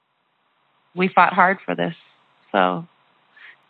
We 0.94 1.08
fought 1.08 1.32
hard 1.32 1.58
for 1.64 1.74
this. 1.74 1.94
So 2.52 2.86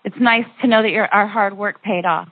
it's 0.05 0.18
nice 0.18 0.47
to 0.62 0.66
know 0.66 0.83
that 0.83 0.91
your, 0.91 1.07
our 1.07 1.26
hard 1.26 1.57
work 1.57 1.83
paid 1.83 2.07
off. 2.07 2.28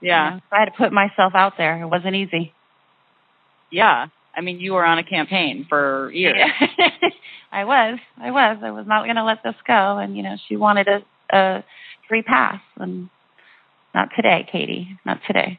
Yeah. 0.00 0.28
You 0.28 0.34
know, 0.36 0.42
I 0.52 0.60
had 0.60 0.64
to 0.66 0.70
put 0.72 0.92
myself 0.92 1.34
out 1.34 1.54
there. 1.58 1.82
It 1.82 1.86
wasn't 1.86 2.14
easy. 2.14 2.52
Yeah. 3.70 4.08
I 4.34 4.40
mean, 4.42 4.60
you 4.60 4.72
were 4.72 4.84
on 4.84 4.98
a 4.98 5.04
campaign 5.04 5.66
for 5.68 6.10
years. 6.12 6.36
I 7.52 7.64
was. 7.64 7.98
I 8.16 8.30
was. 8.30 8.58
I 8.62 8.70
was 8.70 8.86
not 8.86 9.04
going 9.04 9.16
to 9.16 9.24
let 9.24 9.42
this 9.42 9.56
go. 9.66 9.98
And, 9.98 10.16
you 10.16 10.22
know, 10.22 10.36
she 10.48 10.56
wanted 10.56 10.88
a, 10.88 11.02
a 11.36 11.64
free 12.08 12.22
pass. 12.22 12.60
And 12.76 13.10
not 13.94 14.10
today, 14.14 14.48
Katie. 14.50 14.98
Not 15.04 15.20
today. 15.26 15.58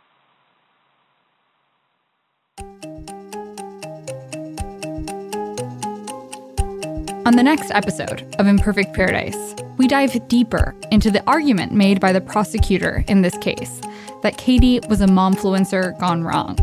On 7.24 7.36
the 7.36 7.44
next 7.44 7.72
episode 7.72 8.36
of 8.40 8.48
Imperfect 8.48 8.94
Paradise, 8.94 9.56
we 9.78 9.88
dive 9.88 10.28
deeper 10.28 10.76
into 10.92 11.12
the 11.12 11.24
argument 11.30 11.72
made 11.72 12.00
by 12.00 12.12
the 12.12 12.20
prosecutor 12.20 13.06
in 13.08 13.22
this 13.22 13.38
case 13.38 13.80
that 14.24 14.38
Katie 14.38 14.80
was 14.90 15.02
a 15.02 15.06
momfluencer 15.06 15.98
gone 16.00 16.24
wrong. 16.24 16.58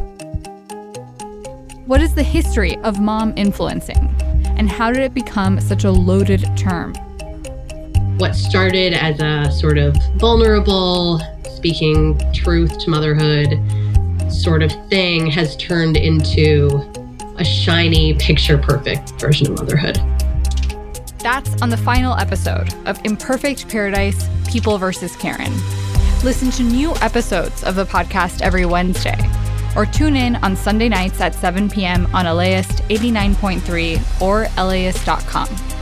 What 1.88 2.02
is 2.02 2.14
the 2.14 2.22
history 2.22 2.76
of 2.80 3.00
mom 3.00 3.32
influencing, 3.34 4.14
and 4.58 4.68
how 4.68 4.92
did 4.92 5.02
it 5.02 5.14
become 5.14 5.58
such 5.58 5.84
a 5.84 5.90
loaded 5.90 6.44
term? 6.54 6.92
What 8.18 8.34
started 8.34 8.92
as 8.92 9.18
a 9.22 9.50
sort 9.50 9.78
of 9.78 9.96
vulnerable, 10.16 11.18
speaking 11.50 12.20
truth 12.34 12.78
to 12.80 12.90
motherhood 12.90 13.58
sort 14.30 14.62
of 14.62 14.70
thing 14.90 15.28
has 15.30 15.56
turned 15.56 15.96
into 15.96 16.68
a 17.38 17.44
shiny, 17.44 18.12
picture 18.16 18.58
perfect 18.58 19.12
version 19.18 19.50
of 19.50 19.58
motherhood. 19.58 19.96
That's 21.20 21.62
on 21.62 21.70
the 21.70 21.78
final 21.78 22.18
episode 22.18 22.68
of 22.86 23.02
Imperfect 23.06 23.66
Paradise 23.66 24.28
People 24.46 24.76
vs. 24.76 25.16
Karen. 25.16 25.54
Listen 26.22 26.50
to 26.50 26.62
new 26.62 26.94
episodes 26.96 27.64
of 27.64 27.76
the 27.76 27.86
podcast 27.86 28.42
every 28.42 28.66
Wednesday, 28.66 29.16
or 29.78 29.86
tune 29.86 30.16
in 30.16 30.34
on 30.36 30.56
Sunday 30.56 30.88
nights 30.88 31.20
at 31.20 31.32
7 31.32 31.70
p.m. 31.70 32.06
on 32.12 32.26
LAist 32.26 32.82
89.3 32.88 34.20
or 34.20 34.48
LAist.com. 34.62 35.77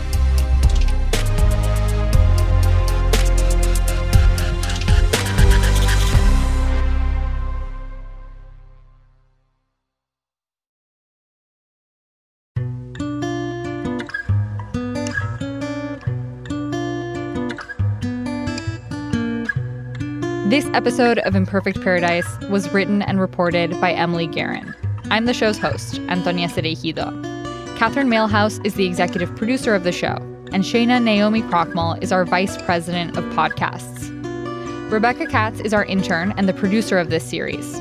This 20.56 20.70
episode 20.72 21.18
of 21.18 21.36
Imperfect 21.36 21.82
Paradise 21.82 22.26
was 22.48 22.72
written 22.72 23.02
and 23.02 23.20
reported 23.20 23.78
by 23.78 23.92
Emily 23.92 24.26
Guerin. 24.26 24.74
I'm 25.10 25.26
the 25.26 25.34
show's 25.34 25.58
host, 25.58 25.98
Antonia 26.08 26.48
Cereijido. 26.48 27.12
Catherine 27.76 28.08
Mailhouse 28.08 28.64
is 28.64 28.72
the 28.72 28.86
executive 28.86 29.36
producer 29.36 29.74
of 29.74 29.84
the 29.84 29.92
show, 29.92 30.16
and 30.52 30.64
Shana 30.64 31.02
Naomi 31.02 31.42
Krochmal 31.42 32.02
is 32.02 32.10
our 32.10 32.24
vice 32.24 32.56
president 32.62 33.18
of 33.18 33.24
podcasts. 33.34 34.10
Rebecca 34.90 35.26
Katz 35.26 35.60
is 35.60 35.74
our 35.74 35.84
intern 35.84 36.32
and 36.38 36.48
the 36.48 36.54
producer 36.54 36.98
of 36.98 37.10
this 37.10 37.28
series. 37.28 37.78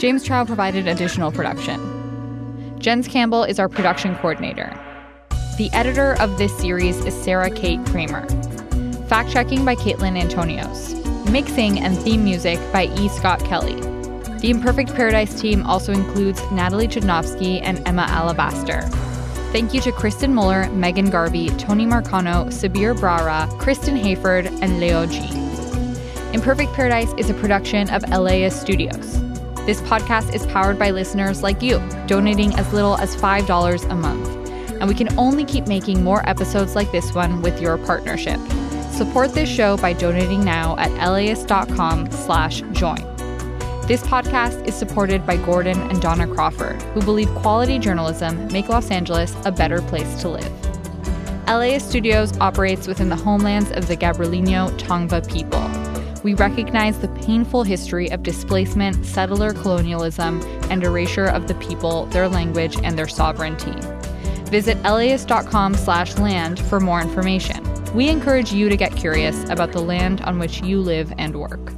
James 0.00 0.22
Trow 0.22 0.44
provided 0.44 0.86
additional 0.86 1.32
production. 1.32 2.78
Jens 2.78 3.08
Campbell 3.08 3.42
is 3.42 3.58
our 3.58 3.68
production 3.68 4.14
coordinator. 4.18 4.72
The 5.56 5.68
editor 5.72 6.14
of 6.20 6.38
this 6.38 6.56
series 6.58 7.04
is 7.04 7.24
Sarah 7.24 7.50
Kate 7.50 7.84
Kramer. 7.86 8.24
Fact 9.08 9.32
checking 9.32 9.64
by 9.64 9.74
Caitlin 9.74 10.16
Antonios. 10.16 11.07
Mixing 11.30 11.80
and 11.80 11.96
theme 11.98 12.24
music 12.24 12.58
by 12.72 12.84
E. 12.84 13.08
Scott 13.10 13.44
Kelly. 13.44 13.74
The 14.38 14.48
Imperfect 14.48 14.94
Paradise 14.94 15.38
team 15.38 15.62
also 15.66 15.92
includes 15.92 16.40
Natalie 16.50 16.88
Chudnovsky 16.88 17.60
and 17.62 17.86
Emma 17.86 18.06
Alabaster. 18.08 18.80
Thank 19.52 19.74
you 19.74 19.82
to 19.82 19.92
Kristen 19.92 20.34
Muller, 20.34 20.70
Megan 20.70 21.10
Garvey, 21.10 21.50
Tony 21.50 21.84
Marcano, 21.84 22.46
Sabir 22.46 22.96
Brara, 22.96 23.46
Kristen 23.58 23.94
Hayford, 23.94 24.46
and 24.62 24.80
Leo 24.80 25.04
G. 25.04 25.18
Imperfect 26.32 26.72
Paradise 26.72 27.12
is 27.18 27.28
a 27.28 27.34
production 27.34 27.90
of 27.90 28.08
LAist 28.08 28.60
Studios. 28.62 29.20
This 29.66 29.82
podcast 29.82 30.34
is 30.34 30.46
powered 30.46 30.78
by 30.78 30.92
listeners 30.92 31.42
like 31.42 31.60
you, 31.60 31.78
donating 32.06 32.54
as 32.54 32.72
little 32.72 32.96
as 32.96 33.14
$5 33.14 33.90
a 33.90 33.94
month. 33.94 34.28
And 34.80 34.88
we 34.88 34.94
can 34.94 35.16
only 35.18 35.44
keep 35.44 35.66
making 35.66 36.02
more 36.02 36.26
episodes 36.26 36.74
like 36.74 36.90
this 36.90 37.12
one 37.12 37.42
with 37.42 37.60
your 37.60 37.76
partnership. 37.76 38.40
Support 38.92 39.32
this 39.34 39.48
show 39.48 39.76
by 39.76 39.92
donating 39.92 40.44
now 40.44 40.76
at 40.78 40.90
laist.com 41.12 42.10
slash 42.10 42.62
join. 42.72 43.00
This 43.86 44.02
podcast 44.02 44.66
is 44.66 44.74
supported 44.74 45.24
by 45.24 45.36
Gordon 45.36 45.78
and 45.90 46.02
Dona 46.02 46.26
Crawford, 46.26 46.82
who 46.82 47.00
believe 47.00 47.28
quality 47.36 47.78
journalism 47.78 48.48
make 48.48 48.68
Los 48.68 48.90
Angeles 48.90 49.34
a 49.44 49.52
better 49.52 49.80
place 49.80 50.20
to 50.20 50.28
live. 50.28 51.48
LAist 51.48 51.88
Studios 51.88 52.36
operates 52.38 52.86
within 52.86 53.08
the 53.08 53.16
homelands 53.16 53.70
of 53.70 53.88
the 53.88 53.96
Gabrielino 53.96 54.70
Tongva 54.78 55.26
people. 55.32 55.64
We 56.22 56.34
recognize 56.34 56.98
the 56.98 57.08
painful 57.08 57.62
history 57.62 58.10
of 58.10 58.22
displacement, 58.22 59.06
settler 59.06 59.54
colonialism, 59.54 60.42
and 60.70 60.84
erasure 60.84 61.26
of 61.26 61.48
the 61.48 61.54
people, 61.54 62.06
their 62.06 62.28
language, 62.28 62.76
and 62.82 62.98
their 62.98 63.08
sovereignty. 63.08 63.74
Visit 64.50 64.82
laist.com 64.82 65.74
slash 65.74 66.18
land 66.18 66.58
for 66.58 66.80
more 66.80 67.00
information. 67.00 67.67
We 67.94 68.08
encourage 68.08 68.52
you 68.52 68.68
to 68.68 68.76
get 68.76 68.94
curious 68.94 69.48
about 69.48 69.72
the 69.72 69.80
land 69.80 70.20
on 70.20 70.38
which 70.38 70.62
you 70.62 70.80
live 70.80 71.12
and 71.16 71.34
work. 71.36 71.77